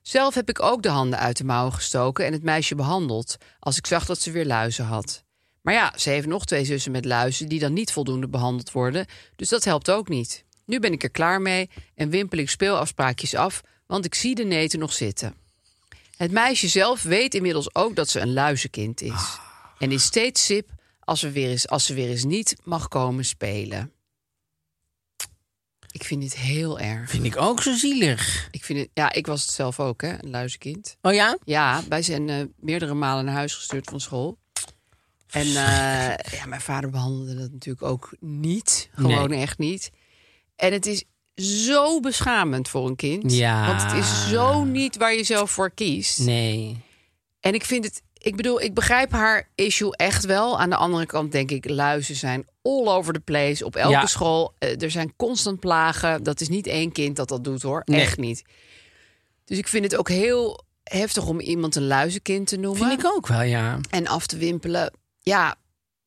Zelf 0.08 0.34
heb 0.34 0.50
ik 0.50 0.62
ook 0.62 0.82
de 0.82 0.90
handen 0.90 1.20
uit 1.20 1.38
de 1.38 1.44
mouwen 1.44 1.74
gestoken 1.74 2.26
en 2.26 2.34
het 2.34 2.44
meisje 2.44 2.76
behandeld... 2.76 3.38
als 3.60 3.78
ik 3.78 3.88
zag 3.88 4.06
dat 4.06 4.22
ze 4.22 4.32
weer 4.32 4.46
luizen 4.46 4.86
had. 4.86 5.24
Maar 5.62 5.74
ja, 5.74 5.94
ze 5.98 6.10
heeft 6.10 6.28
nog 6.28 6.46
twee 6.46 6.66
zussen 6.66 6.92
met 6.92 7.06
luizen 7.06 7.50
die 7.50 7.60
dan 7.60 7.74
niet 7.74 7.92
voldoende 7.92 8.28
behandeld 8.28 8.72
worden... 8.72 9.06
dus 9.36 9.50
dat 9.50 9.64
helpt 9.64 9.90
ook 9.90 10.08
niet. 10.08 10.46
Nu 10.66 10.80
ben 10.80 10.92
ik 10.92 11.04
er 11.04 11.10
klaar 11.10 11.42
mee 11.42 11.70
en 11.96 12.10
wimpel 12.10 12.38
ik 12.38 12.50
speelafspraakjes 12.50 13.36
af... 13.36 13.62
want 13.88 14.06
ik 14.06 14.16
zie 14.16 14.36
de 14.36 14.44
neten 14.44 14.80
nog 14.80 14.94
zitten. 14.94 15.36
Het 16.18 16.32
meisje 16.32 16.68
zelf 16.68 17.04
weet 17.04 17.34
inmiddels 17.34 17.76
ook 17.76 17.96
dat 17.96 18.10
ze 18.10 18.20
een 18.20 18.34
luizenkind 18.34 19.02
is. 19.02 19.38
En 19.80 19.92
is 19.92 20.04
steeds 20.04 20.46
sip 20.46 20.70
als, 21.00 21.22
we 21.22 21.32
weer 21.32 21.50
eens, 21.50 21.68
als 21.68 21.86
ze 21.86 21.94
weer 21.94 22.10
eens 22.10 22.24
niet 22.24 22.56
mag 22.64 22.88
komen 22.88 23.26
spelen. 23.26 23.92
Ik 25.96 26.04
vind 26.04 26.22
dit 26.22 26.36
heel 26.36 26.80
erg. 26.80 27.10
Vind 27.10 27.24
ik 27.24 27.38
ook 27.38 27.62
zo 27.62 27.74
zielig. 27.74 28.48
Ik 28.52 28.64
vind 28.64 28.80
het, 28.80 28.90
ja, 28.94 29.12
ik 29.12 29.28
was 29.28 29.42
het 29.42 29.52
zelf 29.52 29.80
ook, 29.80 30.02
hè, 30.02 30.24
een 30.24 30.30
luizenkind. 30.30 30.98
Oh 31.02 31.14
ja? 31.14 31.38
Ja, 31.44 31.84
wij 31.90 32.02
zijn 32.02 32.30
eh, 32.30 32.46
meerdere 32.60 32.94
malen 32.94 33.26
naar 33.26 33.34
huis 33.34 33.54
gestuurd 33.54 33.90
van 33.90 34.00
school. 34.00 34.38
En 35.30 35.46
eh, 35.46 36.32
ja, 36.32 36.46
mijn 36.46 36.62
vader 36.62 36.90
behandelde 36.90 37.36
dat 37.36 37.52
natuurlijk 37.52 37.86
ook 37.86 38.16
niet. 38.20 38.90
Gewoon 38.94 39.32
echt 39.32 39.58
niet. 39.58 39.92
En 40.56 40.74
het 40.74 40.86
is 40.86 41.04
zo 41.70 42.00
beschamend 42.00 42.70
voor 42.70 42.88
een 42.88 42.96
kind. 42.96 43.32
Ja. 43.34 43.68
Want 43.68 43.82
het 43.82 43.94
is 44.04 44.30
zo 44.30 44.64
niet 44.64 44.98
waar 44.98 45.14
je 45.14 45.24
zelf 45.24 45.52
voor 45.52 45.72
kiest. 45.72 46.20
Nee. 46.20 46.78
En 47.40 47.54
ik 47.54 47.66
vind 47.66 47.84
het, 47.84 48.02
ik 48.26 48.36
bedoel, 48.36 48.62
ik 48.62 48.74
begrijp 48.74 49.12
haar 49.12 49.50
issue 49.56 49.96
echt 49.96 50.26
wel. 50.26 50.60
Aan 50.60 50.70
de 50.70 50.76
andere 50.76 51.06
kant 51.06 51.32
denk 51.32 51.52
ik, 51.52 51.70
luizen 51.70 52.16
zijn 52.16 52.48
all 52.62 52.88
over 52.88 53.14
the 53.14 53.20
place. 53.20 53.66
Op 53.66 53.76
elke 53.76 53.92
Ja. 53.92 54.06
school. 54.06 54.54
Eh, 54.58 54.82
er 54.82 54.92
zijn 54.92 55.14
constant 55.16 55.60
plagen. 55.60 56.24
Dat 56.24 56.42
is 56.42 56.48
niet 56.50 56.68
één 56.68 56.92
kind 56.92 57.16
dat 57.16 57.28
dat 57.28 57.44
doet 57.44 57.62
hoor. 57.62 57.82
Nee. 57.86 58.02
Echt 58.02 58.18
niet. 58.18 58.44
Dus 59.46 59.58
ik 59.58 59.68
vind 59.68 59.84
het 59.84 59.96
ook 59.96 60.10
heel 60.10 60.64
heftig 60.84 61.28
om 61.28 61.40
iemand 61.40 61.76
een 61.76 61.88
luizenkind 61.88 62.48
te 62.48 62.58
noemen. 62.58 62.88
Vind 62.88 63.00
ik 63.04 63.12
ook 63.16 63.28
wel, 63.28 63.42
ja. 63.42 63.80
En 63.90 64.08
af 64.08 64.28
te 64.28 64.38
wimpelen. 64.38 64.94
Ja, 65.20 65.56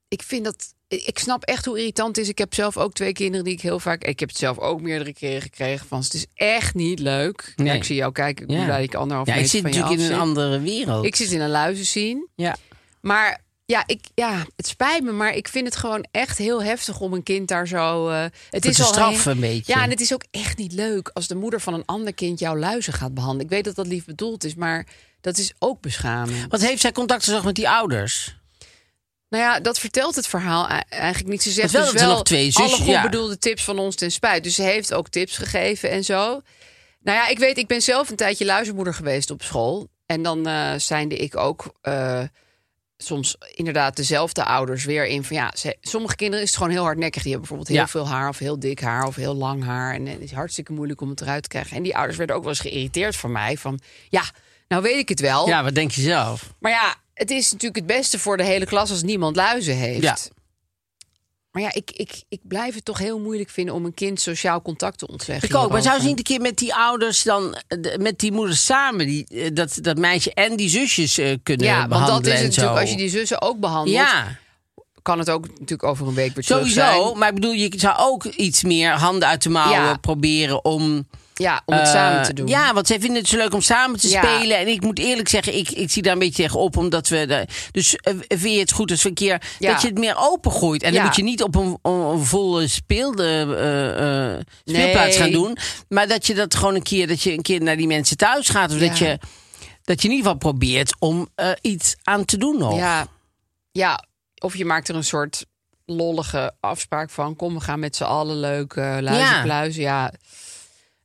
ik 0.08 0.22
vind 0.22 0.44
dat. 0.44 0.74
Ik 0.88 1.18
snap 1.18 1.42
echt 1.44 1.64
hoe 1.64 1.78
irritant 1.78 2.08
het 2.16 2.24
is. 2.24 2.28
Ik 2.30 2.38
heb 2.38 2.54
zelf 2.54 2.76
ook 2.76 2.92
twee 2.92 3.12
kinderen 3.12 3.44
die 3.44 3.54
ik 3.54 3.60
heel 3.60 3.80
vaak. 3.80 4.04
Ik 4.04 4.20
heb 4.20 4.28
het 4.28 4.38
zelf 4.38 4.58
ook 4.58 4.80
meerdere 4.80 5.12
keren 5.12 5.42
gekregen. 5.42 5.86
Van 5.86 6.00
het 6.00 6.14
is 6.14 6.26
echt 6.34 6.74
niet 6.74 6.98
leuk. 6.98 7.52
Ja, 7.56 7.72
ik 7.72 7.84
zie 7.84 7.96
jou 7.96 8.12
kijken. 8.12 8.48
Ik 8.48 8.56
Ja. 8.56 8.64
blij 8.64 8.82
ik 8.82 8.94
anderhalf 8.94 9.28
Ja, 9.28 9.34
meter 9.34 9.48
zit 9.50 9.60
van 9.62 9.72
je 9.72 9.78
natuurlijk 9.78 10.08
in 10.08 10.14
een 10.14 10.20
andere 10.20 10.60
wereld. 10.60 11.04
Ik 11.04 11.16
zit 11.16 11.30
in 11.30 11.40
een 11.40 11.50
luizenzien. 11.50 12.28
Ja. 12.34 12.56
Maar 13.00 13.40
ja, 13.66 13.82
ik, 13.86 14.00
ja, 14.14 14.46
het 14.56 14.66
spijt 14.66 15.02
me, 15.02 15.12
maar 15.12 15.34
ik 15.34 15.48
vind 15.48 15.66
het 15.66 15.76
gewoon 15.76 16.06
echt 16.10 16.38
heel 16.38 16.62
heftig 16.62 17.00
om 17.00 17.12
een 17.12 17.22
kind 17.22 17.48
daar 17.48 17.68
zo. 17.68 18.08
eh, 18.08 18.24
het 18.50 18.64
is 18.64 18.80
al 18.80 18.86
straffen 18.86 19.32
een 19.32 19.40
beetje. 19.40 19.72
Ja, 19.72 19.82
en 19.82 19.90
het 19.90 20.00
is 20.00 20.12
ook 20.12 20.24
echt 20.30 20.58
niet 20.58 20.72
leuk 20.72 21.10
als 21.12 21.26
de 21.26 21.34
moeder 21.34 21.60
van 21.60 21.74
een 21.74 21.84
ander 21.86 22.14
kind 22.14 22.38
jouw 22.38 22.56
luizen 22.56 22.92
gaat 22.92 23.14
behandelen. 23.14 23.44
Ik 23.44 23.50
weet 23.50 23.64
dat 23.64 23.74
dat 23.74 23.86
lief 23.86 24.04
bedoeld 24.04 24.44
is, 24.44 24.54
maar 24.54 24.86
dat 25.20 25.38
is 25.38 25.52
ook 25.58 25.80
beschamend. 25.80 26.46
Wat 26.50 26.60
heeft 26.60 26.80
zij 26.80 26.92
contact 26.92 27.24
gezocht 27.24 27.44
met 27.44 27.54
die 27.54 27.68
ouders? 27.68 28.36
Nou 29.28 29.42
ja, 29.42 29.60
dat 29.60 29.78
vertelt 29.78 30.14
het 30.14 30.26
verhaal 30.26 30.68
eigenlijk 30.88 31.28
niet. 31.32 31.42
Ze 31.42 31.50
zegt 31.50 31.70
wel 31.72 31.92
dus 31.92 32.00
wel 32.00 32.10
nog 32.10 32.22
twee 32.22 32.50
zusjes- 32.50 32.72
alle 32.72 32.76
goed 32.82 32.86
ja. 32.86 33.02
bedoelde 33.02 33.38
tips 33.38 33.64
van 33.64 33.78
ons 33.78 33.96
ten 33.96 34.10
spijt. 34.10 34.44
Dus 34.44 34.54
ze 34.54 34.62
heeft 34.62 34.94
ook 34.94 35.08
tips 35.08 35.36
gegeven 35.36 35.90
en 35.90 36.04
zo. 36.04 36.40
Nou 37.02 37.18
ja, 37.18 37.28
ik 37.28 37.38
weet, 37.38 37.58
ik 37.58 37.66
ben 37.66 37.82
zelf 37.82 38.08
een 38.10 38.16
tijdje 38.16 38.44
luizenmoeder 38.44 38.94
geweest 38.94 39.30
op 39.30 39.42
school. 39.42 39.88
En 40.06 40.22
dan 40.22 40.46
eh 40.46 40.72
zijnde 40.76 41.16
ik 41.16 41.36
ook 41.36 41.72
eh, 41.80 42.22
soms 42.96 43.36
inderdaad 43.54 43.96
dezelfde 43.96 44.44
ouders 44.44 44.84
weer 44.84 45.06
in 45.06 45.24
van 45.24 45.36
ja, 45.36 45.52
ze, 45.56 45.76
sommige 45.80 46.16
kinderen 46.16 46.42
is 46.44 46.48
het 46.50 46.58
gewoon 46.58 46.72
heel 46.72 46.84
hardnekkig. 46.84 47.22
Die 47.22 47.32
hebben 47.32 47.48
bijvoorbeeld 47.48 47.76
heel 47.78 47.86
Ja. 47.86 48.06
veel 48.06 48.16
haar 48.16 48.28
of 48.28 48.38
heel 48.38 48.58
dik 48.58 48.80
haar 48.80 49.06
of 49.06 49.14
heel 49.16 49.34
lang 49.34 49.64
haar. 49.64 49.94
En 49.94 50.06
het 50.06 50.20
is 50.20 50.32
hartstikke 50.32 50.72
moeilijk 50.72 51.00
om 51.00 51.10
het 51.10 51.20
eruit 51.20 51.42
te 51.42 51.48
krijgen. 51.48 51.76
En 51.76 51.82
die 51.82 51.96
ouders 51.96 52.16
werden 52.18 52.36
ook 52.36 52.42
wel 52.42 52.50
eens 52.52 52.60
geïrriteerd 52.60 53.16
van 53.16 53.32
mij. 53.32 53.56
Van 53.56 53.80
ja, 54.08 54.22
nou 54.68 54.82
weet 54.82 54.98
ik 54.98 55.08
het 55.08 55.20
wel. 55.20 55.48
Ja, 55.48 55.62
wat 55.64 55.74
denk 55.74 55.90
je 55.90 56.00
zelf? 56.00 56.52
Maar 56.58 56.72
ja, 56.72 56.94
het 57.18 57.30
is 57.30 57.52
natuurlijk 57.52 57.76
het 57.76 57.86
beste 57.96 58.18
voor 58.18 58.36
de 58.36 58.44
hele 58.44 58.66
klas 58.66 58.90
als 58.90 59.02
niemand 59.02 59.36
luizen 59.36 59.76
heeft. 59.76 60.02
Ja. 60.02 60.16
Maar 61.50 61.62
ja, 61.62 61.72
ik, 61.74 61.90
ik, 61.90 62.22
ik 62.28 62.40
blijf 62.42 62.74
het 62.74 62.84
toch 62.84 62.98
heel 62.98 63.18
moeilijk 63.20 63.50
vinden 63.50 63.74
om 63.74 63.84
een 63.84 63.94
kind 63.94 64.20
sociaal 64.20 64.62
contact 64.62 64.98
te 64.98 65.06
ontzeggen. 65.08 65.48
Ik 65.48 65.54
ook. 65.54 65.70
Maar 65.72 65.82
zou 65.82 66.00
ze 66.00 66.06
niet 66.06 66.18
een 66.18 66.24
keer 66.24 66.40
met 66.40 66.56
die 66.56 66.74
ouders 66.74 67.22
dan, 67.22 67.56
met 67.98 68.18
die 68.18 68.32
moeders 68.32 68.64
samen, 68.64 69.06
die, 69.06 69.26
eh, 69.28 69.50
dat, 69.54 69.78
dat 69.80 69.98
meisje 69.98 70.34
en 70.34 70.56
die 70.56 70.68
zusjes 70.68 71.18
eh, 71.18 71.36
kunnen 71.42 71.66
Ja, 71.66 71.76
want 71.76 71.88
behandelen 71.88 72.22
dat 72.22 72.32
is 72.32 72.38
en 72.38 72.44
het 72.46 72.56
natuurlijk. 72.56 72.74
zo? 72.76 72.80
Als 72.82 72.90
je 72.90 72.96
die 72.96 73.08
zussen 73.18 73.42
ook 73.42 73.58
behandelt, 73.60 73.96
Ja, 73.96 74.38
kan 75.02 75.18
het 75.18 75.30
ook 75.30 75.48
natuurlijk 75.48 75.82
over 75.84 76.06
een 76.06 76.14
week 76.14 76.34
weer 76.34 76.44
sowieso. 76.44 76.72
zijn. 76.74 77.18
Maar 77.18 77.28
ik 77.28 77.34
bedoel, 77.34 77.52
je 77.52 77.72
zou 77.76 77.96
ook 77.98 78.24
iets 78.24 78.62
meer 78.62 78.90
handen 78.92 79.28
uit 79.28 79.42
de 79.42 79.48
mouwen 79.48 79.80
Ja. 79.80 79.96
proberen 79.96 80.64
om... 80.64 81.06
Ja, 81.38 81.62
om 81.64 81.74
het 81.74 81.86
eh, 81.86 81.92
samen 81.92 82.22
te 82.22 82.32
doen. 82.32 82.46
Ja, 82.46 82.74
want 82.74 82.86
zij 82.86 83.00
vinden 83.00 83.18
het 83.18 83.28
zo 83.28 83.36
leuk 83.36 83.54
om 83.54 83.60
samen 83.60 84.00
te 84.00 84.08
Ja. 84.08 84.22
spelen. 84.22 84.58
En 84.58 84.68
ik 84.68 84.80
moet 84.80 84.98
eerlijk 84.98 85.28
zeggen, 85.28 85.56
ik, 85.56 85.70
ik 85.70 85.90
zie 85.90 86.02
daar 86.02 86.12
een 86.12 86.18
beetje 86.18 86.42
tegen 86.42 86.58
op. 86.60 86.76
Omdat 86.76 87.08
we. 87.08 87.26
De, 87.26 87.46
dus 87.70 87.96
eh, 87.96 88.14
vind 88.28 88.54
je 88.54 88.58
het 88.60 88.72
goed 88.72 88.90
als 88.90 89.02
we 89.02 89.08
een 89.08 89.14
keer. 89.14 89.42
Ja. 89.58 89.72
dat 89.72 89.82
je 89.82 89.88
het 89.88 89.98
meer 89.98 90.16
opengooit. 90.18 90.82
En 90.82 90.92
dan 90.92 91.00
Ja. 91.00 91.06
moet 91.06 91.16
je 91.16 91.22
niet 91.22 91.42
op 91.42 91.54
een, 91.54 91.78
volle 92.26 92.66
speelde, 92.68 93.24
eh, 93.58 94.32
eh, 94.34 94.40
speelplaats 94.64 95.06
Nee. 95.06 95.16
gaan 95.16 95.30
doen. 95.32 95.56
Maar 95.88 96.08
dat 96.08 96.26
je 96.26 96.34
dat 96.34 96.54
gewoon 96.54 96.74
een 96.74 96.82
keer. 96.82 97.06
Dat 97.06 97.22
je 97.22 97.32
een 97.32 97.42
keer 97.42 97.62
naar 97.62 97.76
die 97.76 97.86
mensen 97.86 98.16
thuis 98.16 98.48
gaat. 98.48 98.72
Of 98.72 98.78
dat, 98.78 98.98
Ja. 98.98 99.06
je, 99.06 99.18
dat 99.84 100.02
je 100.02 100.08
in 100.08 100.14
ieder 100.14 100.30
geval 100.30 100.50
probeert 100.50 100.96
om 100.98 101.28
eh, 101.34 101.50
iets 101.60 101.96
aan 102.02 102.24
te 102.24 102.36
doen 102.36 102.58
nog. 102.58 102.76
Ja, 102.76 103.06
ja, 103.72 104.04
of 104.38 104.56
je 104.56 104.64
maakt 104.64 104.88
er 104.88 104.94
een 104.94 105.04
soort 105.04 105.44
lollige 105.86 106.52
afspraak 106.60 107.10
van. 107.10 107.36
Kom, 107.36 107.54
we 107.54 107.60
gaan 107.60 107.78
met 107.78 107.96
z'n 107.96 108.02
allen 108.04 108.36
leuk 108.40 108.74
uh, 108.74 108.96
luizenpluizen. 109.00 109.82
Ja. 109.82 110.12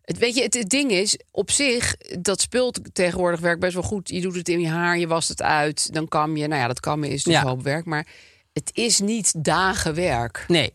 Het, 0.04 0.18
weet 0.18 0.36
je, 0.36 0.42
het, 0.42 0.54
het 0.54 0.70
ding 0.70 0.92
is, 0.92 1.18
op 1.32 1.52
zich, 1.52 1.96
dat 2.20 2.42
spul 2.42 2.74
tegenwoordig 2.94 3.40
werkt 3.40 3.60
best 3.60 3.74
wel 3.74 3.84
goed. 3.84 4.10
Je 4.10 4.22
doet 4.22 4.36
het 4.36 4.50
in 4.50 4.60
je 4.60 4.68
haar, 4.68 4.98
je 4.98 5.08
wast 5.08 5.30
het 5.30 5.42
uit, 5.42 5.94
dan 5.94 6.08
kam 6.08 6.38
je. 6.38 6.48
Nou 6.48 6.62
ja, 6.62 6.68
dat 6.68 6.80
kammen 6.80 7.10
is 7.10 7.24
dus 7.24 7.34
Ja. 7.34 7.44
hoop 7.44 7.64
werk. 7.64 7.86
Maar 7.86 8.08
het 8.54 8.70
is 8.74 9.00
niet 9.00 9.44
dagen 9.44 9.96
werk. 9.96 10.46
Nee. 10.48 10.74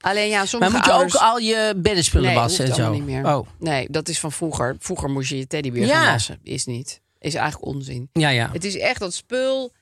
Alleen 0.00 0.28
ja, 0.28 0.36
Maar 0.38 0.48
sommige 0.48 0.72
moet 0.72 0.84
je 0.84 0.90
ouders... 0.92 1.16
ook 1.16 1.22
al 1.22 1.38
je 1.38 1.72
beddenspullen 1.76 2.26
nee, 2.26 2.36
wassen 2.36 2.64
en 2.64 2.74
zo? 2.74 2.92
niet 2.92 3.04
meer. 3.04 3.26
Oh. 3.26 3.46
Nee, 3.58 3.86
dat 3.90 4.08
is 4.08 4.18
van 4.20 4.32
vroeger. 4.32 4.76
Vroeger 4.78 5.10
moest 5.10 5.28
je 5.30 5.38
je 5.38 5.46
teddybeer 5.46 5.86
Ja. 5.86 6.02
gaan 6.02 6.12
wassen. 6.12 6.38
Is 6.42 6.64
niet. 6.64 7.00
Is 7.20 7.34
eigenlijk 7.34 7.66
onzin. 7.74 8.08
Ja, 8.12 8.28
ja. 8.28 8.50
Het 8.52 8.64
is 8.64 8.76
echt 8.76 9.00
dat 9.00 9.14
spul 9.14 9.72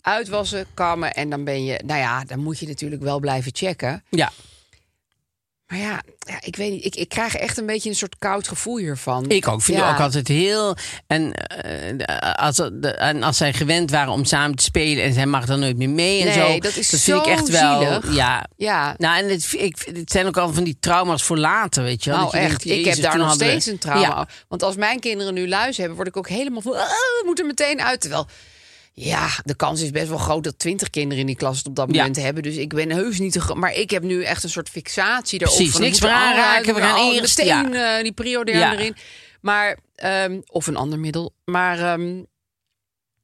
uitwassen, 0.00 0.66
kammen 0.74 1.12
en 1.14 1.30
dan 1.30 1.44
ben 1.44 1.64
je... 1.64 1.80
Nou 1.86 2.00
ja, 2.00 2.24
dan 2.24 2.38
moet 2.38 2.58
je 2.58 2.66
natuurlijk 2.66 3.02
wel 3.02 3.20
blijven 3.20 3.50
checken. 3.54 4.04
ja. 4.10 4.32
Maar 5.70 5.78
ja, 5.78 6.02
ja 6.18 6.36
ik 6.40 6.56
weet 6.56 6.70
niet. 6.72 6.84
Ik, 6.84 6.96
ik 6.96 7.08
krijg 7.08 7.34
echt 7.36 7.58
een 7.58 7.66
beetje 7.66 7.88
een 7.88 7.94
soort 7.96 8.16
koud 8.18 8.48
gevoel 8.48 8.78
hiervan. 8.78 9.28
Ik 9.28 9.48
ook. 9.48 9.62
Vind 9.62 9.78
Ja. 9.78 9.92
ook 9.92 10.00
altijd 10.00 10.28
heel. 10.28 10.76
En, 11.06 11.32
eh, 11.34 12.32
als, 12.34 12.56
de- 12.56 12.94
en 12.98 13.22
als 13.22 13.36
zij 13.36 13.52
gewend 13.52 13.90
waren 13.90 14.12
om 14.12 14.24
samen 14.24 14.56
te 14.56 14.62
spelen 14.64 15.04
en 15.04 15.12
zij 15.12 15.26
mag 15.26 15.46
dan 15.46 15.60
nooit 15.60 15.76
meer 15.76 15.88
mee 15.90 16.20
en 16.20 16.26
Nee, 16.38 16.52
zo. 16.54 16.58
dat 16.58 16.76
is 16.76 16.88
vind 16.88 17.02
zo 17.02 17.18
ik 17.18 17.26
echt 17.26 17.48
wel. 17.48 18.12
Ja. 18.12 18.46
Ja. 18.56 18.94
Nou, 18.98 19.18
en 19.18 19.28
het, 19.28 19.52
ik, 19.52 19.76
het 19.94 20.10
zijn 20.10 20.26
ook 20.26 20.36
al 20.36 20.52
van 20.52 20.64
die 20.64 20.76
trauma's 20.80 21.22
voor 21.22 21.38
later, 21.38 21.82
weet 21.82 22.04
je 22.04 22.10
wel. 22.10 22.18
Nou 22.18 22.30
Dat 22.30 22.40
je 22.40 22.46
echt, 22.46 22.64
denkt, 22.64 22.86
ik 22.86 22.94
heb 22.94 23.02
daar 23.02 23.16
nog 23.18 23.26
hadden 23.28 23.46
steeds 23.48 23.66
een 23.66 23.78
trauma. 23.78 24.00
Ja. 24.00 24.28
Want 24.48 24.62
als 24.62 24.76
mijn 24.76 25.00
kinderen 25.00 25.34
nu 25.34 25.48
luis 25.48 25.76
hebben, 25.76 25.96
word 25.96 26.08
ik 26.08 26.16
ook 26.16 26.28
helemaal 26.28 26.60
van... 26.60 26.72
Ah, 26.72 26.88
we 26.88 27.22
moeten 27.26 27.46
meteen 27.46 27.80
uit. 27.80 28.00
Terwijl, 28.00 28.26
ja, 29.04 29.28
de 29.44 29.54
kans 29.54 29.80
is 29.82 29.90
best 29.90 30.08
wel 30.08 30.18
groot 30.18 30.44
dat 30.44 30.58
twintig 30.58 30.90
kinderen 30.90 31.20
in 31.20 31.26
die 31.26 31.36
klas 31.36 31.58
het 31.58 31.66
op 31.66 31.76
dat 31.76 31.88
Ja. 31.90 31.96
moment 31.96 32.16
hebben. 32.16 32.42
Dus 32.42 32.56
ik 32.56 32.74
ben 32.74 32.90
heus 32.90 33.18
niet 33.18 33.32
te... 33.32 33.54
Maar 33.54 33.74
ik 33.74 33.90
heb 33.90 34.02
nu 34.02 34.22
echt 34.24 34.42
een 34.42 34.50
soort 34.50 34.68
fixatie 34.68 35.38
daarop. 35.38 35.56
Precies, 35.56 35.74
van, 35.76 35.84
niks 35.84 36.00
meer 36.00 36.10
aanraken, 36.10 36.74
we 36.74 36.80
gaan 36.80 37.12
eerst- 37.12 37.38
Meteen 37.38 37.72
ja. 37.72 37.96
eh, 37.96 38.02
die 38.02 38.12
Ja. 38.58 38.72
erin. 38.72 38.96
Maar, 39.40 39.78
ehm, 39.94 40.40
of 40.46 40.66
een 40.66 40.76
ander 40.76 40.98
middel. 40.98 41.34
Maar... 41.44 41.78
ehm, 41.78 42.22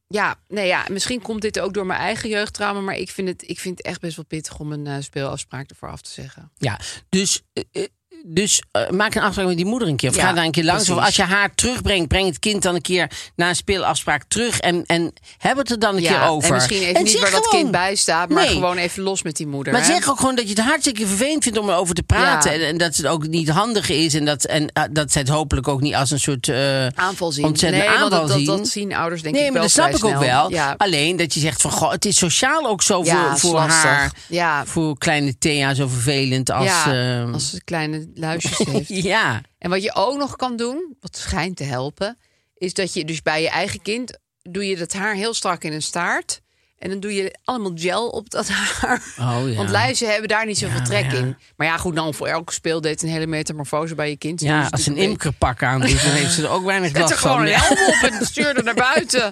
ja, 0.09 0.41
nee, 0.49 0.67
ja, 0.67 0.85
misschien 0.91 1.23
komt 1.23 1.41
dit 1.43 1.59
ook 1.61 1.75
door 1.75 1.87
mijn 1.87 2.01
eigen 2.01 2.29
jeugdtrauma. 2.29 2.81
Maar 2.81 2.97
ik 2.97 3.11
vind 3.11 3.29
het, 3.29 3.49
ik 3.49 3.61
vind 3.61 3.79
het 3.79 3.87
echt 3.87 4.01
best 4.01 4.17
wel 4.17 4.25
pittig 4.25 4.59
om 4.59 4.73
een 4.73 4.87
eh, 4.87 4.97
speelafspraak 5.01 5.71
ervoor 5.71 5.91
af 5.91 6.01
te 6.01 6.11
zeggen. 6.11 6.53
Ja, 6.57 6.81
dus, 7.09 7.43
eh, 7.53 7.85
dus 8.29 8.63
eh, 8.73 8.91
maak 8.91 9.15
een 9.15 9.23
afspraak 9.23 9.47
met 9.47 9.57
die 9.57 9.67
moeder 9.67 9.89
een 9.89 9.97
keer. 9.97 10.09
Of 10.11 10.17
Ja, 10.17 10.23
ga 10.27 10.33
daar 10.33 10.45
een 10.45 10.51
keer 10.51 10.65
langs. 10.65 10.91
Of 10.91 10.99
als 10.99 11.17
je 11.17 11.23
haar 11.23 11.55
terugbrengt, 11.55 12.09
breng 12.09 12.27
het 12.27 12.39
kind 12.39 12.63
dan 12.63 12.75
een 12.75 12.81
keer 12.83 13.11
na 13.37 13.49
een 13.49 13.57
speelafspraak 13.57 14.23
terug. 14.29 14.61
En, 14.61 14.83
en 14.87 15.13
heb 15.39 15.57
het 15.57 15.71
er 15.71 15.79
dan 15.79 15.97
een 15.97 16.03
keer 16.03 16.23
over. 16.23 16.49
En 16.49 16.55
misschien 16.55 16.83
even 16.83 16.95
En 16.95 17.05
niet 17.05 17.21
waar 17.21 17.31
dat 17.31 17.45
gewoon- 17.47 17.61
kind 17.61 17.71
bij 17.71 17.95
staat, 17.95 18.29
maar 18.29 18.45
Nee. 18.45 18.53
gewoon 18.55 18.77
even 18.77 19.03
los 19.03 19.23
met 19.23 19.37
die 19.37 19.47
moeder. 19.47 19.73
Maar 19.73 19.83
hè? 19.83 19.87
zeg 19.95 20.09
ook 20.11 20.19
gewoon 20.19 20.35
dat 20.35 20.45
je 20.49 20.55
het 20.55 20.65
hartstikke 20.65 21.07
vervelend 21.07 21.43
vindt 21.43 21.59
om 21.59 21.69
erover 21.69 21.95
te 21.95 22.03
praten. 22.03 22.53
Ja. 22.53 22.59
En, 22.59 22.67
en 22.69 22.79
dat 22.79 22.97
het 22.97 23.07
ook 23.07 23.27
niet 23.27 23.49
handig 23.49 23.89
is. 23.89 24.15
En 24.15 24.25
dat, 24.25 24.45
en, 24.45 24.69
eh, 24.73 24.83
dat 24.91 25.13
zij 25.13 25.21
het 25.23 25.31
hopelijk 25.31 25.69
ook 25.69 25.81
niet 25.81 25.95
als 25.95 26.11
een 26.11 26.21
soort 26.21 26.49
eh 26.49 26.87
aanval 26.87 27.33
zien. 27.33 27.45
ontzettende 27.45 27.87
nee, 27.87 27.99
want 27.99 28.13
aanval 28.13 28.27
dat, 28.29 28.37
dat, 28.37 28.47
zien. 28.47 28.57
dat 28.57 28.69
zien 28.69 28.95
ouders 28.95 29.23
denk 29.23 29.35
nee, 29.35 29.45
ik 29.45 29.51
maar 29.51 29.61
wel 29.61 29.71
dat 29.71 29.85
snap 29.85 29.97
ik 29.97 30.05
ook 30.17 30.25
wel. 30.51 30.75
Alleen 30.77 31.17
dat 31.17 31.35
je 31.35 31.41
zegt 31.41 31.61
van 31.63 31.71
goh, 31.71 31.91
het 31.91 32.05
is 32.05 32.17
sociaal 32.19 32.67
ook 32.67 32.83
zo 32.83 33.03
voor, 33.03 33.39
voor 33.39 33.59
haar. 33.59 34.13
Ja. 34.29 34.67
Voor 34.67 34.99
kleine 34.99 35.39
Thea 35.39 35.75
zo 35.75 35.89
vervelend 35.89 36.51
als. 36.51 36.65
ja, 36.67 37.23
eh, 37.25 37.33
als 37.33 37.61
kleine 37.65 38.09
luisjes 38.19 38.59
heeft. 38.59 38.89
ja. 39.13 39.41
En 39.59 39.71
wat 39.71 39.83
je 39.83 39.95
ook 39.95 40.19
nog 40.19 40.37
kan 40.37 40.57
doen, 40.57 40.97
wat 41.01 41.17
schijnt 41.17 41.57
te 41.57 41.65
helpen, 41.65 42.19
is 42.55 42.75
dat 42.75 42.95
je 42.95 43.05
dus 43.05 43.23
bij 43.23 43.43
je 43.43 43.49
eigen 43.51 43.83
kind 43.83 44.19
doe 44.43 44.67
je 44.67 44.77
dat 44.77 44.93
haar 44.93 45.15
heel 45.15 45.35
strak 45.35 45.65
in 45.65 45.73
een 45.73 45.83
staart. 45.83 46.45
En 46.79 46.91
dan 46.91 47.01
doe 47.01 47.15
je 47.15 47.37
allemaal 47.45 47.73
gel 47.75 48.09
op 48.09 48.31
dat 48.31 48.49
haar. 48.49 49.03
Oh, 49.21 49.49
ja. 49.49 49.55
Want 49.55 49.71
luizen 49.71 50.09
hebben 50.11 50.29
daar 50.29 50.47
niet 50.47 50.59
zoveel 50.59 50.79
Ja, 50.79 50.85
trek 50.85 51.11
ja. 51.13 51.19
in. 51.19 51.37
Maar 51.57 51.67
ja, 51.67 51.77
goed, 51.77 51.95
dan 51.95 52.15
voor 52.15 52.27
elke 52.27 52.53
speeldate 52.53 53.05
een 53.07 53.13
hele 53.13 53.27
metamorfose 53.27 53.95
bij 53.95 54.09
je 54.11 54.17
kind. 54.17 54.41
Ja, 54.41 54.61
Dus 54.63 54.71
als 54.71 54.83
ze 54.83 54.91
een 54.91 54.97
imkerpak 54.97 55.63
aan 55.63 55.81
doet, 55.81 56.03
dan 56.03 56.11
heeft 56.11 56.33
ze 56.33 56.43
er 56.43 56.49
ook 56.51 56.65
weinig 56.65 56.89
Zet 56.91 56.97
er 56.97 57.03
last 57.03 57.15
gewoon 57.15 57.37
van. 57.37 57.47
een 57.47 57.53
helm 57.53 57.89
op 57.95 58.11
en 58.11 58.27
stuur 58.27 58.57
er 58.57 58.65
naar 58.65 58.75
buiten. 58.75 59.31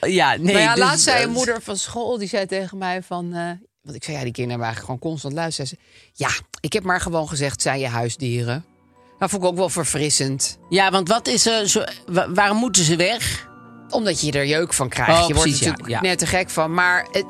ja, 0.00 0.30
nee. 0.36 0.38
nou 0.40 0.58
ja, 0.58 0.74
dus, 0.74 0.84
laatst 0.84 1.04
zei 1.04 1.16
eh, 1.16 1.22
een 1.22 1.30
moeder 1.30 1.62
van 1.62 1.76
school, 1.76 2.18
die 2.18 2.28
zei 2.28 2.46
tegen 2.46 2.78
mij 2.78 3.02
van... 3.02 3.32
eh, 3.34 3.50
want 3.82 3.96
ik 3.96 4.04
zei, 4.04 4.16
ja, 4.16 4.22
die 4.22 4.32
kinderen 4.32 4.62
eigenlijk 4.64 4.84
gewoon 4.92 5.10
constant 5.12 5.34
luisteren. 5.34 5.78
Ja, 6.12 6.28
ik 6.60 6.72
heb 6.72 6.82
maar 6.82 7.00
gewoon 7.00 7.28
gezegd, 7.28 7.62
zijn 7.62 7.80
je 7.80 7.86
huisdieren. 7.88 8.64
Dat 9.18 9.30
vond 9.30 9.42
ik 9.42 9.48
ook 9.48 9.56
wel 9.56 9.68
verfrissend. 9.68 10.58
Ja, 10.68 10.90
want 10.90 11.08
wat 11.08 11.28
is 11.28 11.46
er 11.46 11.68
zo. 11.68 11.82
wa- 12.06 12.32
waarom 12.32 12.56
moeten 12.56 12.84
ze 12.84 12.96
weg? 12.96 13.48
Omdat 13.90 14.20
je 14.20 14.32
er 14.32 14.46
jeuk 14.46 14.72
van 14.72 14.88
krijgt. 14.88 15.22
Oh, 15.22 15.28
je 15.28 15.34
wordt 15.34 15.50
er 15.52 15.58
ja, 15.58 15.64
natuurlijk 15.70 15.88
ja. 15.88 16.00
net 16.00 16.18
te 16.18 16.26
gek 16.26 16.50
van. 16.50 16.74
Maar 16.74 17.06
het, 17.12 17.24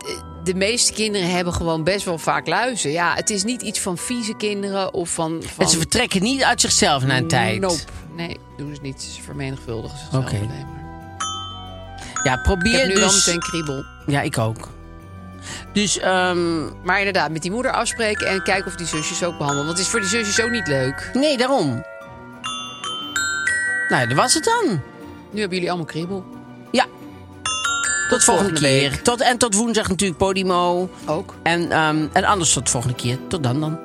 de 0.44 0.54
meeste 0.54 0.92
kinderen 0.92 1.30
hebben 1.30 1.52
gewoon 1.54 1.84
best 1.84 2.04
wel 2.04 2.18
vaak 2.18 2.46
luizen. 2.46 2.90
Ja, 2.90 3.14
het 3.14 3.30
is 3.30 3.44
niet 3.44 3.62
iets 3.62 3.78
van 3.80 3.96
vieze 3.98 4.36
kinderen 4.36 4.94
of 4.94 5.10
van... 5.10 5.42
van 5.42 5.64
En 5.64 5.70
ze 5.70 5.76
vertrekken 5.76 6.22
niet 6.22 6.42
uit 6.42 6.60
zichzelf 6.60 7.04
na 7.04 7.16
een 7.16 7.28
tijd. 7.28 7.60
Nope. 7.60 7.80
Nee, 8.16 8.36
doen 8.56 8.74
ze 8.74 8.80
niet. 8.80 9.02
Ze 9.02 9.22
vermenigvuldigen 9.22 9.98
zichzelf 9.98 10.24
Oké. 10.24 10.36
alleen 10.36 10.48
maar. 10.48 10.78
Ja, 12.24 12.36
probeer 12.36 12.72
Ik 12.74 12.78
heb 12.80 12.88
nu 12.88 12.94
dus. 12.94 13.26
meteen 13.26 13.40
kriebel. 13.40 13.84
Ja, 14.06 14.20
ik 14.20 14.38
ook. 14.38 14.68
Dus, 15.72 15.98
ehm, 15.98 16.64
Maar 16.84 16.98
inderdaad, 16.98 17.30
met 17.30 17.42
die 17.42 17.50
moeder 17.50 17.72
afspreken 17.72 18.26
en 18.26 18.42
kijken 18.42 18.66
of 18.66 18.74
die 18.74 18.86
zusjes 18.86 19.24
ook 19.24 19.38
behandelen. 19.38 19.66
Want 19.66 19.78
het 19.78 19.86
is 19.86 19.92
voor 19.92 20.00
die 20.00 20.08
zusjes 20.08 20.40
ook 20.40 20.50
niet 20.50 20.66
leuk. 20.66 21.10
nee, 21.12 21.36
daarom. 21.36 21.84
Nou, 23.88 24.08
dat 24.08 24.16
was 24.16 24.34
het 24.34 24.44
dan. 24.44 24.80
Nu 25.30 25.40
hebben 25.40 25.56
jullie 25.56 25.68
allemaal 25.68 25.86
kriebel. 25.86 26.24
Ja. 26.70 26.84
Tot, 28.08 28.24
volgende, 28.24 28.50
volgende 28.50 28.60
keer. 28.60 29.02
Tot, 29.02 29.20
en 29.20 29.38
tot 29.38 29.54
woensdag 29.54 29.88
natuurlijk 29.88 30.18
Podimo. 30.18 30.90
Ook. 31.06 31.34
En, 31.42 31.72
ehm, 31.72 32.06
en 32.12 32.24
anders 32.24 32.52
tot 32.52 32.70
volgende 32.70 32.96
keer. 32.96 33.18
Tot 33.28 33.42
dan 33.42 33.60
dan. 33.60 33.78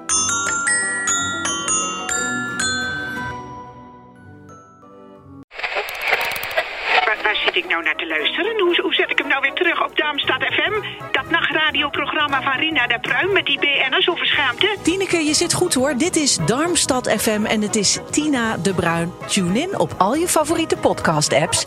Nachtradioprogramma 12.27 12.41
van 12.41 12.59
Rina 12.59 12.87
de 12.87 12.99
Pruim 12.99 13.33
met 13.33 13.45
die 13.45 13.59
BN'ers 13.59 14.09
over 14.09 14.25
schaamte? 14.25 14.77
Tineke, 14.81 15.17
je 15.17 15.33
zit 15.33 15.53
goed 15.53 15.73
hoor. 15.73 15.97
Dit 15.97 16.15
is 16.15 16.37
Darmstad 16.37 17.11
FM 17.11 17.45
en 17.45 17.61
het 17.61 17.75
is 17.75 17.99
Tina 18.11 18.57
de 18.57 18.73
Bruin. 18.73 19.11
Tune 19.27 19.59
in 19.59 19.79
op 19.79 19.93
al 19.97 20.15
je 20.15 20.27
favoriete 20.27 20.77
podcast-apps. 20.77 21.65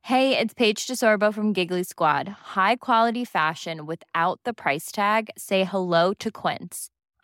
Hey, 0.00 0.40
it's 0.40 0.52
Paige 0.52 0.86
DeSorbo 0.86 1.32
from 1.32 1.54
Giggly 1.54 1.82
Squad. 1.82 2.28
High 2.54 2.76
quality 2.78 3.24
fashion 3.24 3.86
without 3.86 4.38
the 4.42 4.52
price 4.52 4.90
tag. 4.90 5.28
Say 5.34 5.64
hello 5.64 6.12
to 6.12 6.30
Quince. 6.30 6.95